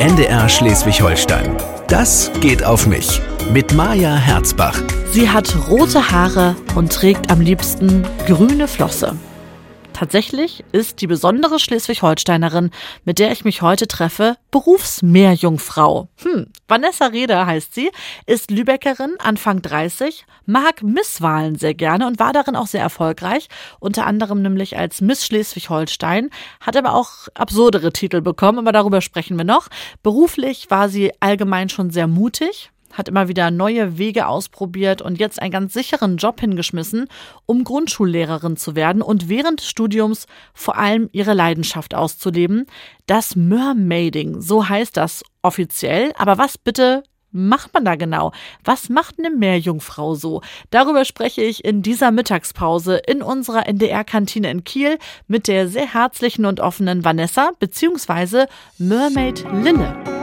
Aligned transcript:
NDR 0.00 0.48
Schleswig-Holstein. 0.48 1.56
Das 1.88 2.30
geht 2.40 2.64
auf 2.64 2.86
mich. 2.86 3.20
Mit 3.52 3.72
Maja 3.74 4.14
Herzbach. 4.16 4.80
Sie 5.10 5.28
hat 5.30 5.54
rote 5.68 6.10
Haare 6.10 6.56
und 6.74 6.92
trägt 6.92 7.30
am 7.30 7.40
liebsten 7.40 8.04
grüne 8.26 8.68
Flosse. 8.68 9.16
Tatsächlich 9.96 10.62
ist 10.72 11.00
die 11.00 11.06
besondere 11.06 11.58
Schleswig-Holsteinerin, 11.58 12.70
mit 13.06 13.18
der 13.18 13.32
ich 13.32 13.46
mich 13.46 13.62
heute 13.62 13.88
treffe, 13.88 14.36
Berufsmeerjungfrau. 14.50 16.08
Hm, 16.22 16.48
Vanessa 16.68 17.06
Reder 17.06 17.46
heißt 17.46 17.74
sie, 17.74 17.90
ist 18.26 18.50
Lübeckerin, 18.50 19.14
Anfang 19.20 19.62
30, 19.62 20.26
mag 20.44 20.82
Misswahlen 20.82 21.56
sehr 21.56 21.72
gerne 21.72 22.06
und 22.06 22.18
war 22.18 22.34
darin 22.34 22.56
auch 22.56 22.66
sehr 22.66 22.82
erfolgreich, 22.82 23.48
unter 23.80 24.04
anderem 24.04 24.42
nämlich 24.42 24.76
als 24.76 25.00
Miss 25.00 25.24
Schleswig-Holstein, 25.24 26.28
hat 26.60 26.76
aber 26.76 26.92
auch 26.92 27.28
absurdere 27.32 27.90
Titel 27.90 28.20
bekommen, 28.20 28.58
aber 28.58 28.72
darüber 28.72 29.00
sprechen 29.00 29.38
wir 29.38 29.46
noch. 29.46 29.68
Beruflich 30.02 30.66
war 30.68 30.90
sie 30.90 31.10
allgemein 31.20 31.70
schon 31.70 31.88
sehr 31.88 32.06
mutig, 32.06 32.70
hat 32.92 33.08
immer 33.08 33.28
wieder 33.28 33.50
neue 33.50 33.98
Wege 33.98 34.26
ausprobiert 34.26 35.02
und 35.02 35.18
jetzt 35.18 35.40
einen 35.40 35.50
ganz 35.50 35.72
sicheren 35.72 36.16
Job 36.16 36.40
hingeschmissen, 36.40 37.08
um 37.46 37.64
Grundschullehrerin 37.64 38.56
zu 38.56 38.74
werden 38.74 39.02
und 39.02 39.28
während 39.28 39.60
des 39.60 39.68
Studiums 39.68 40.26
vor 40.54 40.76
allem 40.78 41.08
ihre 41.12 41.34
Leidenschaft 41.34 41.94
auszuleben. 41.94 42.66
Das 43.06 43.36
Mermaiding, 43.36 44.40
so 44.40 44.68
heißt 44.68 44.96
das 44.96 45.22
offiziell. 45.42 46.12
Aber 46.16 46.38
was 46.38 46.58
bitte 46.58 47.02
macht 47.36 47.74
man 47.74 47.84
da 47.84 47.94
genau? 47.94 48.32
Was 48.64 48.88
macht 48.88 49.18
eine 49.18 49.30
Meerjungfrau 49.30 50.14
so? 50.14 50.40
Darüber 50.70 51.04
spreche 51.04 51.42
ich 51.42 51.64
in 51.64 51.82
dieser 51.82 52.10
Mittagspause 52.10 52.96
in 52.96 53.22
unserer 53.22 53.66
NDR-Kantine 53.68 54.50
in 54.50 54.64
Kiel 54.64 54.98
mit 55.28 55.46
der 55.48 55.68
sehr 55.68 55.92
herzlichen 55.92 56.46
und 56.46 56.60
offenen 56.60 57.04
Vanessa 57.04 57.50
bzw. 57.60 58.46
Mermaid 58.78 59.44
Lille. 59.52 60.15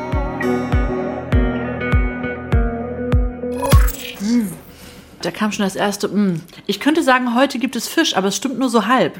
Da 5.21 5.31
kam 5.31 5.51
schon 5.51 5.63
das 5.63 5.75
erste. 5.75 6.07
Mh. 6.07 6.15
Hm. 6.15 6.41
Ich 6.67 6.79
könnte 6.79 7.03
sagen, 7.03 7.35
heute 7.35 7.59
gibt 7.59 7.75
es 7.75 7.87
Fisch, 7.87 8.15
aber 8.15 8.27
es 8.27 8.35
stimmt 8.35 8.59
nur 8.59 8.69
so 8.69 8.87
halb. 8.87 9.19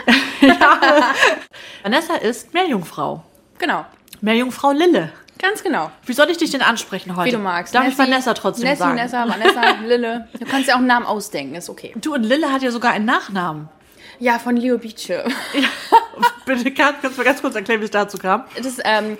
ja. 0.40 1.14
Vanessa 1.82 2.14
ist 2.16 2.54
Meerjungfrau. 2.54 3.22
Genau. 3.58 3.84
Meerjungfrau 4.20 4.72
Lille. 4.72 5.12
Ganz 5.38 5.62
genau. 5.62 5.90
Wie 6.06 6.12
soll 6.12 6.30
ich 6.30 6.38
dich 6.38 6.50
denn 6.50 6.62
ansprechen 6.62 7.16
heute? 7.16 7.26
Wie 7.26 7.32
du 7.32 7.38
magst. 7.38 7.74
Darf 7.74 7.82
Nessie, 7.84 7.94
ich 7.94 7.98
Vanessa 7.98 8.32
trotzdem 8.34 8.68
Nessie, 8.68 8.78
sagen? 8.78 8.96
Vanessa, 8.96 9.28
Vanessa, 9.28 9.80
Lille. 9.86 10.28
Du 10.38 10.46
kannst 10.46 10.68
ja 10.68 10.74
auch 10.74 10.78
einen 10.78 10.86
Namen 10.86 11.04
ausdenken, 11.04 11.56
ist 11.56 11.68
okay. 11.68 11.92
Du 11.96 12.14
und 12.14 12.22
Lille 12.22 12.52
hat 12.52 12.62
ja 12.62 12.70
sogar 12.70 12.92
einen 12.92 13.06
Nachnamen. 13.06 13.68
Ja, 14.20 14.38
von 14.38 14.56
Leo 14.56 14.78
Beache. 14.78 15.24
Ja, 15.54 15.68
bitte, 16.46 16.70
kannst, 16.72 17.02
kannst 17.02 17.16
du 17.18 17.20
mir 17.20 17.24
ganz 17.24 17.40
kurz 17.40 17.54
erklären, 17.56 17.80
wie 17.80 17.86
es 17.86 17.90
dazu 17.90 18.18
kam? 18.18 18.44
Das, 18.62 18.78
ähm, 18.84 19.16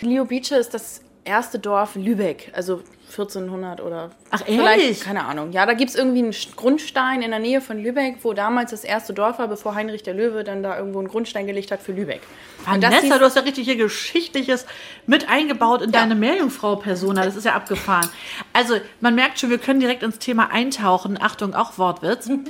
Leo 0.00 0.24
Beache 0.24 0.56
ist 0.56 0.72
das 0.72 1.02
erste 1.24 1.58
Dorf 1.58 1.94
Lübeck. 1.94 2.52
Also 2.54 2.82
1400 3.18 3.80
oder 3.80 4.10
Ach, 4.30 4.42
vielleicht, 4.44 4.82
ehrlich? 4.82 5.00
keine 5.00 5.24
Ahnung. 5.24 5.52
Ja, 5.52 5.64
da 5.64 5.72
gibt 5.72 5.90
es 5.90 5.96
irgendwie 5.96 6.18
einen 6.18 6.34
Grundstein 6.54 7.22
in 7.22 7.30
der 7.30 7.40
Nähe 7.40 7.60
von 7.60 7.78
Lübeck, 7.78 8.18
wo 8.22 8.34
damals 8.34 8.72
das 8.72 8.84
erste 8.84 9.14
Dorf 9.14 9.38
war, 9.38 9.48
bevor 9.48 9.74
Heinrich 9.74 10.02
der 10.02 10.14
Löwe 10.14 10.44
dann 10.44 10.62
da 10.62 10.76
irgendwo 10.76 10.98
einen 10.98 11.08
Grundstein 11.08 11.46
gelegt 11.46 11.70
hat 11.70 11.80
für 11.80 11.92
Lübeck. 11.92 12.20
Vanessa, 12.64 13.18
du 13.18 13.24
hast 13.24 13.36
ja 13.36 13.42
richtig 13.42 13.64
hier 13.64 13.76
Geschichtliches 13.76 14.66
mit 15.06 15.28
eingebaut 15.28 15.82
in 15.82 15.90
ja. 15.90 16.00
deine 16.00 16.14
Meerjungfrau-Persona. 16.14 17.24
Das 17.24 17.36
ist 17.36 17.44
ja 17.44 17.54
abgefahren. 17.54 18.08
Also, 18.52 18.76
man 19.00 19.14
merkt 19.14 19.38
schon, 19.38 19.50
wir 19.50 19.58
können 19.58 19.80
direkt 19.80 20.02
ins 20.02 20.18
Thema 20.18 20.50
eintauchen. 20.50 21.18
Achtung, 21.20 21.54
auch 21.54 21.78
Wortwitz. 21.78 22.28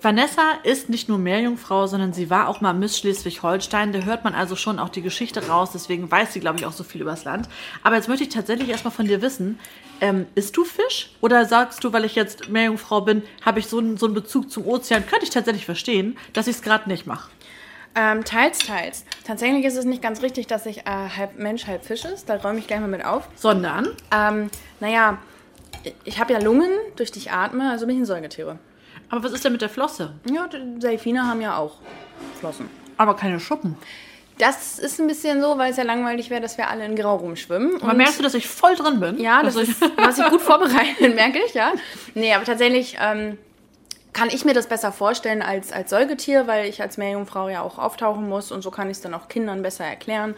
Vanessa 0.00 0.52
ist 0.62 0.88
nicht 0.88 1.08
nur 1.08 1.18
Meerjungfrau, 1.18 1.86
sondern 1.86 2.12
sie 2.12 2.30
war 2.30 2.48
auch 2.48 2.60
mal 2.60 2.72
Miss 2.72 2.98
Schleswig-Holstein. 2.98 3.92
Da 3.92 4.00
hört 4.00 4.24
man 4.24 4.34
also 4.34 4.56
schon 4.56 4.78
auch 4.78 4.88
die 4.88 5.02
Geschichte 5.02 5.46
raus. 5.48 5.70
Deswegen 5.72 6.10
weiß 6.10 6.32
sie, 6.32 6.40
glaube 6.40 6.58
ich, 6.58 6.66
auch 6.66 6.72
so 6.72 6.84
viel 6.84 7.00
übers 7.00 7.24
Land. 7.24 7.48
Aber 7.82 7.96
jetzt 7.96 8.08
möchte 8.08 8.24
ich 8.24 8.30
tatsächlich 8.30 8.68
erstmal 8.68 8.92
von 8.92 9.06
dir 9.06 9.22
wissen, 9.22 9.58
ähm, 10.00 10.26
isst 10.34 10.56
du 10.56 10.64
Fisch? 10.64 11.10
Oder 11.20 11.44
sagst 11.44 11.84
du, 11.84 11.92
weil 11.92 12.04
ich 12.04 12.14
jetzt 12.14 12.48
Meerjungfrau 12.48 13.00
bin, 13.00 13.22
habe 13.44 13.58
ich 13.58 13.66
so 13.66 13.78
einen, 13.78 13.96
so 13.96 14.06
einen 14.06 14.14
Bezug 14.14 14.50
zum 14.50 14.66
Ozean? 14.66 15.06
Könnte 15.06 15.24
ich 15.24 15.30
tatsächlich 15.30 15.64
verstehen, 15.64 16.16
dass 16.32 16.46
ich 16.46 16.56
es 16.56 16.62
gerade 16.62 16.88
nicht 16.88 17.06
mache. 17.06 17.30
Ähm, 17.94 18.24
teils, 18.24 18.58
teils. 18.58 19.04
Tatsächlich 19.24 19.64
ist 19.64 19.76
es 19.76 19.84
nicht 19.84 20.02
ganz 20.02 20.22
richtig, 20.22 20.46
dass 20.46 20.66
ich 20.66 20.80
äh, 20.80 21.08
halb 21.16 21.38
Mensch, 21.38 21.66
halb 21.66 21.84
Fisch 21.84 22.04
ist. 22.04 22.28
Da 22.28 22.36
räume 22.36 22.58
ich 22.58 22.66
gleich 22.66 22.80
mal 22.80 22.88
mit 22.88 23.04
auf. 23.04 23.28
Sondern? 23.34 23.88
Ähm, 24.12 24.50
naja, 24.78 25.18
ich 26.04 26.20
habe 26.20 26.32
ja 26.32 26.38
Lungen, 26.38 26.70
durch 26.96 27.10
die 27.10 27.18
ich 27.18 27.32
atme, 27.32 27.70
also 27.70 27.86
bin 27.86 27.96
ich 27.96 28.02
ein 28.02 28.06
Säugetiere. 28.06 28.58
Aber 29.10 29.24
was 29.24 29.32
ist 29.32 29.44
denn 29.44 29.52
mit 29.52 29.62
der 29.62 29.68
Flosse? 29.68 30.14
Ja, 30.30 30.48
Delfine 30.48 31.26
haben 31.26 31.40
ja 31.40 31.56
auch 31.56 31.76
Flossen. 32.38 32.68
Aber 32.98 33.16
keine 33.16 33.40
Schuppen. 33.40 33.76
Das 34.38 34.78
ist 34.78 35.00
ein 35.00 35.06
bisschen 35.06 35.40
so, 35.40 35.58
weil 35.58 35.72
es 35.72 35.76
ja 35.76 35.84
langweilig 35.84 36.30
wäre, 36.30 36.40
dass 36.40 36.56
wir 36.58 36.68
alle 36.68 36.84
in 36.84 36.96
Grau 36.96 37.16
rumschwimmen. 37.16 37.82
Aber 37.82 37.94
merkst 37.94 38.18
du, 38.18 38.22
dass 38.22 38.34
ich 38.34 38.46
voll 38.46 38.76
drin 38.76 39.00
bin? 39.00 39.20
Ja, 39.20 39.42
das 39.42 39.56
ist, 39.56 39.80
was 39.96 40.18
ich 40.18 40.26
gut 40.26 40.40
vorbereitet, 40.42 41.14
merke 41.14 41.38
ich, 41.44 41.54
ja. 41.54 41.72
Nee, 42.14 42.32
aber 42.32 42.44
tatsächlich 42.44 42.96
ähm, 43.00 43.36
kann 44.12 44.28
ich 44.30 44.44
mir 44.44 44.54
das 44.54 44.66
besser 44.66 44.92
vorstellen 44.92 45.42
als, 45.42 45.72
als 45.72 45.90
Säugetier, 45.90 46.46
weil 46.46 46.68
ich 46.68 46.82
als 46.82 46.96
Meerjungfrau 46.96 47.48
ja 47.48 47.62
auch 47.62 47.78
auftauchen 47.78 48.28
muss 48.28 48.50
und 48.50 48.62
so 48.62 48.70
kann 48.70 48.90
ich 48.90 48.96
es 48.96 49.00
dann 49.00 49.14
auch 49.14 49.28
Kindern 49.28 49.62
besser 49.62 49.84
erklären. 49.84 50.34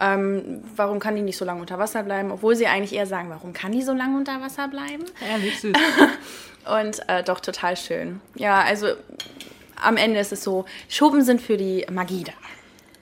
Ähm, 0.00 0.62
warum 0.76 1.00
kann 1.00 1.16
die 1.16 1.22
nicht 1.22 1.36
so 1.36 1.44
lange 1.44 1.60
unter 1.60 1.78
Wasser 1.78 2.02
bleiben? 2.02 2.30
Obwohl 2.30 2.54
sie 2.56 2.66
eigentlich 2.66 2.92
eher 2.92 3.06
sagen, 3.06 3.30
warum 3.30 3.52
kann 3.52 3.72
die 3.72 3.82
so 3.82 3.92
lange 3.92 4.16
unter 4.16 4.40
Wasser 4.40 4.68
bleiben? 4.68 5.04
Ehrlich 5.28 5.60
süß. 5.60 5.76
Und 6.80 7.08
äh, 7.08 7.22
doch 7.22 7.40
total 7.40 7.76
schön. 7.76 8.20
Ja, 8.36 8.60
also 8.60 8.88
am 9.82 9.96
Ende 9.96 10.20
ist 10.20 10.32
es 10.32 10.42
so, 10.42 10.64
Schuppen 10.88 11.22
sind 11.22 11.42
für 11.42 11.56
die 11.56 11.84
Magie 11.90 12.24
da. 12.24 12.32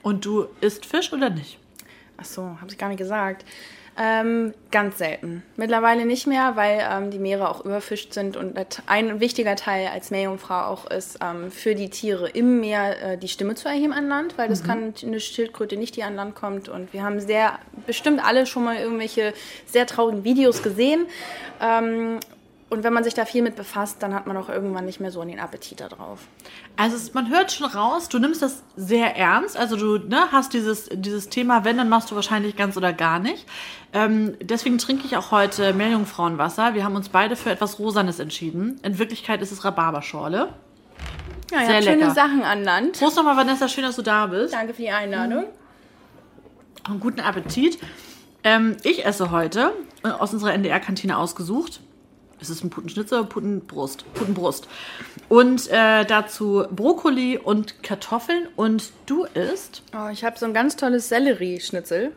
Und 0.03 0.25
du 0.25 0.47
isst 0.61 0.85
Fisch 0.85 1.11
oder 1.11 1.31
nicht? 1.31 1.57
Ach 2.17 2.25
so, 2.25 2.41
habe 2.43 2.69
ich 2.69 2.77
gar 2.77 2.89
nicht 2.89 2.99
gesagt. 2.99 3.43
Ähm, 3.95 4.55
ganz 4.71 4.97
selten. 4.97 5.43
Mittlerweile 5.55 6.05
nicht 6.05 6.25
mehr, 6.25 6.55
weil 6.55 6.81
ähm, 6.81 7.11
die 7.11 7.19
Meere 7.19 7.47
auch 7.47 7.63
überfischt 7.63 8.11
sind 8.13 8.35
und 8.35 8.57
ein 8.87 9.19
wichtiger 9.19 9.55
Teil 9.55 9.87
als 9.87 10.09
Meerjungfrau 10.09 10.61
auch 10.61 10.89
ist, 10.89 11.19
ähm, 11.21 11.51
für 11.51 11.75
die 11.75 11.91
Tiere 11.91 12.27
im 12.27 12.59
Meer 12.59 13.03
äh, 13.03 13.17
die 13.19 13.27
Stimme 13.27 13.53
zu 13.53 13.67
erheben 13.67 13.93
an 13.93 14.07
Land, 14.07 14.35
weil 14.39 14.49
das 14.49 14.63
mhm. 14.63 14.67
kann 14.67 14.93
eine 15.03 15.19
Schildkröte 15.19 15.77
nicht, 15.77 15.95
die 15.95 16.01
an 16.01 16.15
Land 16.15 16.33
kommt. 16.33 16.69
Und 16.69 16.91
wir 16.91 17.03
haben 17.03 17.19
sehr, 17.19 17.59
bestimmt 17.85 18.25
alle 18.25 18.47
schon 18.47 18.63
mal 18.63 18.77
irgendwelche 18.77 19.33
sehr 19.67 19.85
traurigen 19.85 20.23
Videos 20.23 20.63
gesehen. 20.63 21.05
Und 22.73 22.83
wenn 22.83 22.91
man 22.91 23.03
sich 23.03 23.13
da 23.13 23.25
viel 23.25 23.43
mit 23.43 23.55
befasst, 23.55 24.01
dann 24.01 24.15
hat 24.15 24.25
man 24.25 24.35
auch 24.35 24.49
irgendwann 24.49 24.85
nicht 24.85 24.99
mehr 24.99 25.11
so 25.11 25.23
den 25.23 25.39
Appetit 25.39 25.79
darauf. 25.79 26.21
Also 26.75 26.95
es, 26.95 27.13
man 27.13 27.29
hört 27.29 27.51
schon 27.51 27.67
raus, 27.67 28.09
du 28.09 28.17
nimmst 28.17 28.41
das 28.41 28.63
sehr 28.75 29.15
ernst. 29.15 29.55
Also 29.55 29.77
du 29.77 30.07
ne, 30.07 30.31
hast 30.31 30.53
dieses, 30.53 30.89
dieses 30.91 31.29
Thema, 31.29 31.65
wenn, 31.65 31.77
dann 31.77 31.87
machst 31.87 32.09
du 32.09 32.15
wahrscheinlich 32.15 32.55
ganz 32.55 32.75
oder 32.75 32.91
gar 32.91 33.19
nicht. 33.19 33.45
Ähm, 33.93 34.35
deswegen 34.41 34.79
trinke 34.79 35.05
ich 35.05 35.15
auch 35.17 35.29
heute 35.29 35.73
Meerjungfrauenwasser. 35.73 36.73
Wir 36.73 36.83
haben 36.83 36.95
uns 36.95 37.09
beide 37.09 37.35
für 37.35 37.51
etwas 37.51 37.77
Rosanes 37.77 38.17
entschieden. 38.17 38.79
In 38.81 38.97
Wirklichkeit 38.97 39.43
ist 39.43 39.51
es 39.51 39.63
Rhabarberschorle. 39.63 40.49
Ja, 41.51 41.65
sehr 41.67 41.79
lecker. 41.79 41.99
schöne 41.99 42.11
Sachen 42.15 42.41
an 42.41 42.63
Land. 42.63 42.97
Prost 42.97 43.17
nochmal, 43.17 43.37
Vanessa, 43.37 43.67
schön, 43.67 43.83
dass 43.83 43.97
du 43.97 44.01
da 44.01 44.25
bist. 44.25 44.51
Danke 44.51 44.73
für 44.73 44.81
die 44.81 44.89
Einladung. 44.89 45.43
Mhm. 45.43 46.89
Einen 46.89 46.99
guten 46.99 47.19
Appetit. 47.19 47.77
Ähm, 48.43 48.77
ich 48.81 49.05
esse 49.05 49.29
heute 49.29 49.73
äh, 50.03 50.07
aus 50.07 50.33
unserer 50.33 50.53
NDR-Kantine 50.53 51.19
ausgesucht 51.19 51.81
ist 52.43 52.49
es 52.49 52.63
ein 52.63 52.69
Putenschnitzel 52.69 53.19
oder 53.19 53.27
Putenbrust? 53.27 54.05
Putenbrust. 54.13 54.67
Und 55.29 55.69
äh, 55.69 56.05
dazu 56.05 56.65
Brokkoli 56.71 57.37
und 57.37 57.81
Kartoffeln. 57.83 58.47
Und 58.55 58.91
du 59.05 59.25
isst? 59.25 59.81
Oh, 59.95 60.09
ich 60.11 60.23
habe 60.23 60.37
so 60.37 60.45
ein 60.45 60.53
ganz 60.53 60.75
tolles 60.75 61.09
Sellerieschnitzel. 61.09 62.11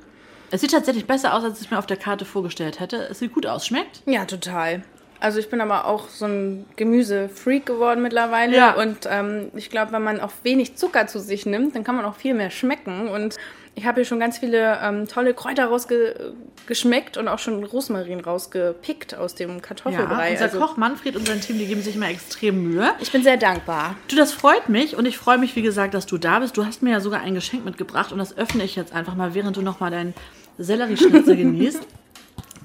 Es 0.51 0.61
sieht 0.61 0.73
tatsächlich 0.73 1.07
besser 1.07 1.35
aus, 1.35 1.43
als 1.43 1.59
ich 1.61 1.67
es 1.67 1.71
mir 1.71 1.79
auf 1.79 1.87
der 1.87 1.97
Karte 1.97 2.25
vorgestellt 2.25 2.81
hätte. 2.81 2.97
Es 3.11 3.19
sieht 3.19 3.33
gut 3.33 3.47
aus. 3.47 3.67
Schmeckt? 3.67 4.03
Ja, 4.07 4.25
total. 4.25 4.83
Also 5.19 5.39
ich 5.39 5.49
bin 5.49 5.61
aber 5.61 5.87
auch 5.87 6.09
so 6.09 6.27
ein 6.27 6.67
Gemüsefreak 6.77 7.65
geworden 7.65 8.03
mittlerweile. 8.03 8.57
Ja. 8.57 8.75
Und 8.75 9.09
ähm, 9.09 9.51
ich 9.55 9.71
glaube, 9.71 9.93
wenn 9.93 10.03
man 10.03 10.21
auch 10.21 10.33
wenig 10.43 10.77
Zucker 10.77 11.07
zu 11.07 11.21
sich 11.21 11.47
nimmt, 11.47 11.75
dann 11.75 11.85
kann 11.85 11.97
man 11.97 12.05
auch 12.05 12.17
viel 12.17 12.35
mehr 12.35 12.51
schmecken. 12.51 13.09
Und 13.09 13.37
ich 13.77 13.85
habe 13.85 14.01
hier 14.01 14.07
schon 14.07 14.19
ganz 14.19 14.39
viele 14.39 14.79
ähm, 14.83 15.07
tolle 15.07 15.35
Kräuter 15.35 15.67
rausgeschmeckt 15.67 17.19
und 17.19 17.29
auch 17.29 17.39
schon 17.39 17.63
Rosmarin 17.63 18.21
rausgepickt 18.21 19.15
aus 19.15 19.35
dem 19.35 19.61
Kartoffelbrei. 19.61 20.29
Ja, 20.29 20.33
unser 20.33 20.45
also, 20.45 20.59
Koch 20.59 20.77
Manfred 20.79 21.15
und 21.15 21.29
sein 21.29 21.43
Team, 21.43 21.59
die 21.59 21.67
geben 21.67 21.83
sich 21.83 21.95
immer 21.95 22.09
extrem 22.09 22.63
Mühe. 22.63 22.91
Ich 23.01 23.13
bin 23.13 23.23
sehr 23.23 23.37
dankbar. 23.37 23.95
Du, 24.09 24.17
das 24.17 24.33
freut 24.33 24.71
mich 24.71 24.97
und 24.97 25.05
ich 25.05 25.19
freue 25.19 25.37
mich, 25.37 25.57
wie 25.57 25.63
gesagt, 25.63 25.93
dass 25.93 26.07
du 26.07 26.17
da 26.17 26.39
bist. 26.39 26.57
Du 26.57 26.65
hast 26.65 26.83
mir 26.83 26.93
ja 26.93 27.01
sogar 27.01 27.21
ein 27.21 27.35
Geschenk 27.35 27.67
mitgebracht 27.67 28.13
und 28.13 28.19
das 28.19 28.37
öffne 28.39 28.65
ich 28.65 28.77
jetzt 28.77 28.95
einfach 28.95 29.15
mal, 29.15 29.35
während 29.35 29.59
du 29.59 29.63
nochmal 29.63 29.91
deinen 29.91 30.15
Sellerieschnitzel 30.57 31.37
genießt. 31.37 31.87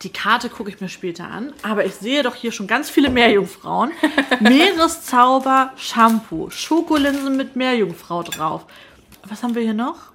Die 0.03 0.13
Karte 0.13 0.47
gucke 0.47 0.69
ich 0.69 0.79
mir 0.79 0.89
später 0.89 1.25
an, 1.25 1.51
aber 1.61 1.85
ich 1.85 1.93
sehe 1.93 2.23
doch 2.23 2.35
hier 2.35 2.53
schon 2.53 2.67
ganz 2.67 2.89
viele 2.89 3.09
Meerjungfrauen. 3.09 3.91
Meereszauber 4.39 5.73
Shampoo, 5.75 6.49
Schokolinsen 6.49 7.35
mit 7.35 7.57
Meerjungfrau 7.57 8.23
drauf. 8.23 8.65
Was 9.27 9.43
haben 9.43 9.55
wir 9.55 9.61
hier 9.61 9.73
noch? 9.73 10.11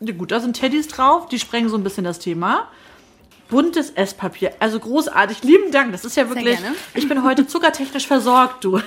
Ja, 0.00 0.14
gut, 0.14 0.30
da 0.30 0.40
sind 0.40 0.54
Teddys 0.54 0.88
drauf, 0.88 1.28
die 1.28 1.38
sprengen 1.38 1.68
so 1.68 1.76
ein 1.76 1.84
bisschen 1.84 2.04
das 2.04 2.18
Thema. 2.18 2.68
Buntes 3.48 3.90
Esspapier, 3.90 4.52
also 4.60 4.78
großartig. 4.78 5.42
Lieben 5.42 5.72
Dank, 5.72 5.92
das 5.92 6.04
ist 6.04 6.16
ja 6.16 6.28
wirklich. 6.28 6.58
Ich 6.94 7.08
bin 7.08 7.24
heute 7.24 7.46
zuckertechnisch 7.46 8.06
versorgt, 8.06 8.64
du. 8.64 8.80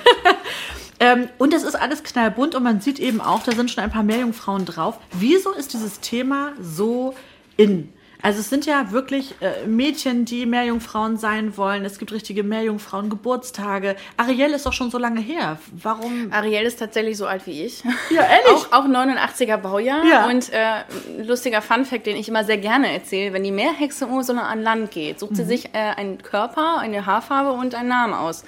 ähm, 1.00 1.28
und 1.38 1.52
das 1.52 1.62
ist 1.62 1.74
alles 1.74 2.02
knallbunt 2.02 2.54
und 2.54 2.62
man 2.62 2.80
sieht 2.80 2.98
eben 2.98 3.20
auch, 3.20 3.42
da 3.42 3.52
sind 3.52 3.70
schon 3.70 3.84
ein 3.84 3.90
paar 3.90 4.02
Meerjungfrauen 4.02 4.64
drauf. 4.64 4.98
Wieso 5.12 5.52
ist 5.52 5.74
dieses 5.74 6.00
Thema 6.00 6.52
so 6.60 7.14
in? 7.56 7.92
Also 8.24 8.40
es 8.40 8.48
sind 8.48 8.64
ja 8.66 8.90
wirklich 8.90 9.34
äh, 9.40 9.66
Mädchen, 9.66 10.24
die 10.24 10.46
Meerjungfrauen 10.46 11.18
sein 11.18 11.56
wollen. 11.58 11.84
Es 11.84 11.98
gibt 11.98 12.10
richtige 12.10 12.42
Meerjungfrauen-Geburtstage. 12.42 13.96
Ariel 14.16 14.50
ist 14.52 14.66
doch 14.66 14.72
schon 14.72 14.90
so 14.90 14.98
lange 14.98 15.20
her. 15.20 15.58
Warum? 15.72 16.32
Ariel 16.32 16.62
ist 16.64 16.78
tatsächlich 16.78 17.16
so 17.16 17.26
alt 17.26 17.46
wie 17.46 17.62
ich. 17.64 17.84
Ja, 18.10 18.22
ehrlich? 18.22 18.66
Auch, 18.70 18.72
auch 18.72 18.84
89er 18.86 19.56
Baujahr. 19.58 20.04
Ja. 20.06 20.26
Und 20.26 20.50
äh, 20.52 21.22
lustiger 21.22 21.60
Funfact, 21.62 22.06
den 22.06 22.16
ich 22.16 22.28
immer 22.28 22.44
sehr 22.44 22.58
gerne 22.58 22.92
erzähle, 22.92 23.32
wenn 23.34 23.44
die 23.44 23.50
Meerhexe 23.52 24.06
Ursula 24.06 24.42
an 24.42 24.62
Land 24.62 24.90
geht, 24.90 25.20
sucht 25.20 25.32
Mhm. 25.32 25.36
sie 25.36 25.44
sich 25.44 25.66
äh, 25.74 25.78
einen 25.78 26.18
Körper, 26.22 26.78
eine 26.78 27.06
Haarfarbe 27.06 27.52
und 27.52 27.74
einen 27.74 27.88
Namen 27.88 28.14
aus. 28.14 28.44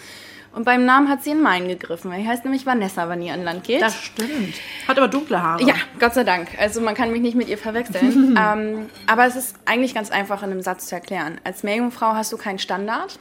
Und 0.57 0.65
beim 0.65 0.87
Namen 0.87 1.11
hat 1.11 1.23
sie 1.23 1.33
in 1.33 1.43
meinen 1.43 1.69
gegriffen. 1.69 2.11
Die 2.13 2.27
heißt 2.27 2.45
nämlich 2.45 2.65
Vanessa, 2.65 3.11
wenn 3.11 3.21
die 3.21 3.31
an 3.31 3.45
Land 3.45 3.65
geht. 3.65 3.83
Das 3.83 4.03
stimmt. 4.03 4.55
Hat 4.89 4.97
aber 4.97 5.07
dunkle 5.07 5.43
Haare. 5.43 5.63
Ja, 5.63 5.75
Gott 6.01 6.15
sei 6.15 6.25
Dank. 6.25 6.49
Also 6.59 6.81
man 6.81 6.95
kann 6.95 7.13
mich 7.13 7.21
nicht 7.21 7.37
mit 7.37 7.49
ihr 7.49 7.59
verwechseln. 7.59 8.39
ähm, 8.41 8.87
aber 9.07 9.27
es 9.27 9.37
ist 9.37 9.57
eigentlich 9.67 9.95
ganz 9.95 10.11
einfach 10.11 10.43
in 10.43 10.51
einem 10.51 10.63
Satz 10.63 10.87
zu 10.87 10.95
erklären. 10.95 11.39
Als 11.45 11.63
Meerjungfrau 11.63 12.15
hast 12.15 12.33
du 12.33 12.39
keinen 12.39 12.59
Standard. 12.59 13.19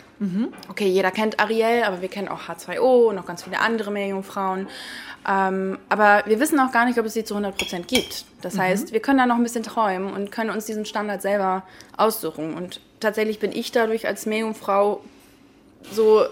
Okay, 0.70 0.88
jeder 0.88 1.12
kennt 1.12 1.42
Ariel, 1.42 1.84
aber 1.84 2.02
wir 2.02 2.08
kennen 2.08 2.30
auch 2.30 2.44
H2O 2.44 3.10
und 3.10 3.16
noch 3.16 3.26
ganz 3.26 3.44
viele 3.44 3.60
andere 3.60 3.92
Meerjungfrauen. 3.92 4.70
Ähm, 5.28 5.78
aber 5.90 6.24
wir 6.26 6.40
wissen 6.40 6.58
auch 6.62 6.72
gar 6.72 6.86
nicht, 6.86 6.98
ob 7.00 7.06
es 7.06 7.16
sie 7.16 7.26
zu 7.26 7.36
100% 7.36 7.86
gibt. 7.86 8.24
Das 8.44 8.58
heißt, 8.58 8.94
wir 8.94 9.02
können 9.02 9.18
da 9.18 9.26
noch 9.26 9.36
ein 9.36 9.44
bisschen 9.44 9.64
träumen 9.64 10.14
und 10.14 10.32
können 10.32 10.52
uns 10.52 10.68
diesen 10.68 10.86
Standard 10.86 11.22
selber 11.22 11.64
aussuchen. 11.98 12.54
Und 12.54 12.80
tatsächlich 13.02 13.40
bin 13.40 13.52
ich 13.52 13.74
dadurch 13.74 14.08
als 14.08 14.26
Meerjungfrau 14.26 15.02
so 15.92 16.26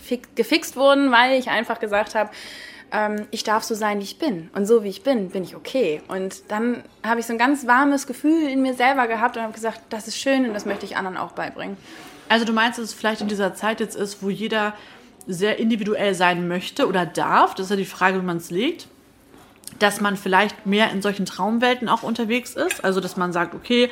fix, 0.00 0.28
gefixt 0.34 0.76
worden, 0.76 1.10
weil 1.10 1.38
ich 1.38 1.48
einfach 1.48 1.80
gesagt 1.80 2.14
habe, 2.14 2.30
ähm, 2.92 3.26
ich 3.30 3.44
darf 3.44 3.62
so 3.62 3.74
sein, 3.74 4.00
wie 4.00 4.04
ich 4.04 4.18
bin. 4.18 4.50
Und 4.54 4.66
so 4.66 4.84
wie 4.84 4.88
ich 4.88 5.02
bin, 5.02 5.30
bin 5.30 5.44
ich 5.44 5.56
okay. 5.56 6.02
Und 6.08 6.42
dann 6.48 6.82
habe 7.04 7.20
ich 7.20 7.26
so 7.26 7.32
ein 7.32 7.38
ganz 7.38 7.66
warmes 7.66 8.06
Gefühl 8.06 8.48
in 8.48 8.62
mir 8.62 8.74
selber 8.74 9.06
gehabt 9.06 9.36
und 9.36 9.42
habe 9.42 9.52
gesagt, 9.52 9.80
das 9.90 10.08
ist 10.08 10.18
schön 10.18 10.46
und 10.46 10.54
das 10.54 10.66
möchte 10.66 10.86
ich 10.86 10.96
anderen 10.96 11.16
auch 11.16 11.32
beibringen. 11.32 11.76
Also 12.28 12.44
du 12.44 12.52
meinst, 12.52 12.78
dass 12.78 12.86
es 12.86 12.94
vielleicht 12.94 13.20
in 13.20 13.28
dieser 13.28 13.54
Zeit 13.54 13.80
jetzt 13.80 13.96
ist, 13.96 14.22
wo 14.22 14.30
jeder 14.30 14.74
sehr 15.26 15.58
individuell 15.58 16.14
sein 16.14 16.48
möchte 16.48 16.86
oder 16.86 17.06
darf, 17.06 17.54
das 17.54 17.66
ist 17.66 17.70
ja 17.70 17.76
die 17.76 17.84
Frage, 17.84 18.20
wie 18.20 18.24
man 18.24 18.38
es 18.38 18.50
legt, 18.50 18.88
dass 19.78 20.00
man 20.00 20.16
vielleicht 20.16 20.66
mehr 20.66 20.90
in 20.90 21.02
solchen 21.02 21.26
Traumwelten 21.26 21.88
auch 21.88 22.02
unterwegs 22.02 22.54
ist. 22.54 22.84
Also 22.84 23.00
dass 23.00 23.16
man 23.16 23.32
sagt, 23.32 23.54
okay, 23.54 23.90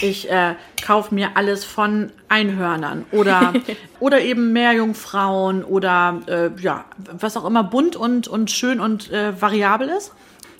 ich 0.00 0.30
äh, 0.30 0.54
kaufe 0.84 1.14
mir 1.14 1.30
alles 1.36 1.64
von 1.64 2.10
Einhörnern 2.28 3.04
oder, 3.12 3.52
oder 4.00 4.20
eben 4.20 4.52
Meerjungfrauen 4.52 5.64
oder 5.64 6.20
äh, 6.26 6.50
ja, 6.60 6.84
was 7.18 7.36
auch 7.36 7.44
immer 7.44 7.64
bunt 7.64 7.96
und, 7.96 8.28
und 8.28 8.50
schön 8.50 8.80
und 8.80 9.10
äh, 9.10 9.40
variabel 9.40 9.88
ist. 9.88 10.12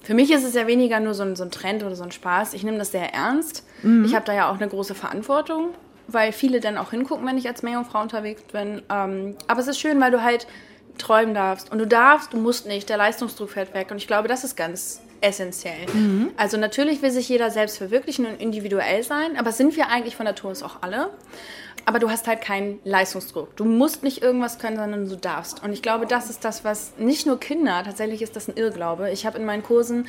Für 0.03 0.15
mich 0.15 0.31
ist 0.31 0.45
es 0.45 0.55
ja 0.55 0.67
weniger 0.67 1.01
nur 1.01 1.15
so 1.15 1.23
ein, 1.23 1.35
so 1.35 1.45
ein 1.45 1.51
Trend 1.51 1.83
oder 1.83 1.97
so 1.97 2.05
ein 2.05 2.13
Spaß. 2.13 2.53
Ich 2.53 2.63
nehme 2.63 2.77
das 2.77 2.93
sehr 2.93 3.15
ernst. 3.15 3.65
Ich 4.05 4.15
habe 4.15 4.27
da 4.27 4.35
ja 4.35 4.51
auch 4.51 4.57
eine 4.57 4.69
große 4.69 4.95
Verantwortung, 4.95 5.71
weil 6.09 6.33
viele 6.33 6.61
dann 6.61 6.77
auch 6.77 6.91
hingucken, 6.91 7.27
wenn 7.27 7.39
ich 7.39 7.49
als 7.49 7.63
Meerjungfrau 7.63 8.03
unterwegs 8.03 8.43
bin. 8.53 8.83
Ähm, 8.91 9.37
aber 9.49 9.61
es 9.61 9.67
ist 9.67 9.81
schön, 9.81 9.99
weil 10.03 10.11
du 10.11 10.23
halt 10.23 10.47
träumen 10.99 11.35
darfst. 11.35 11.71
Und 11.73 11.79
du 11.79 11.87
darfst, 11.87 12.33
du 12.33 12.37
musst 12.37 12.67
nicht. 12.67 12.89
Der 12.89 12.97
Leistungsdruck 12.97 13.51
fällt 13.51 13.75
weg. 13.75 13.91
Und 13.91 13.97
ich 13.97 14.07
glaube, 14.07 14.29
das 14.29 14.45
ist 14.45 14.57
ganz 14.57 15.01
essentiell. 15.21 15.87
Also 16.37 16.57
natürlich 16.57 17.03
will 17.03 17.11
sich 17.11 17.29
jeder 17.29 17.51
selbst 17.51 17.79
verwirklichen 17.79 18.27
und 18.27 18.41
individuell 18.41 19.03
sein, 19.03 19.37
aber 19.39 19.53
sind 19.53 19.75
wir 19.77 19.89
eigentlich 19.89 20.17
von 20.17 20.27
Natur 20.27 20.51
aus 20.51 20.63
auch 20.63 20.83
alle. 20.83 21.11
Aber 21.87 21.99
du 21.99 22.11
hast 22.11 22.27
halt 22.27 22.41
keinen 22.41 22.79
Leistungsdruck. 22.85 23.57
Du 23.57 23.65
musst 23.65 24.03
nicht 24.03 24.23
irgendwas 24.23 24.59
können, 24.59 24.77
sondern 24.77 25.09
du 25.09 25.17
darfst. 25.17 25.63
Und 25.63 25.73
ich 25.73 25.83
glaube, 25.83 26.07
das 26.07 26.31
ist 26.31 26.45
das, 26.45 26.65
was 26.65 26.93
nicht 26.99 27.27
nur 27.27 27.39
Kinder, 27.39 27.83
tatsächlich 27.85 28.23
ist 28.23 28.37
das 28.37 28.49
ein 28.49 28.57
Irrglaube. 28.57 29.11
Ich 29.11 29.27
habe 29.27 29.39
in 29.39 29.45
meinen 29.45 29.63
Kursen 29.63 30.07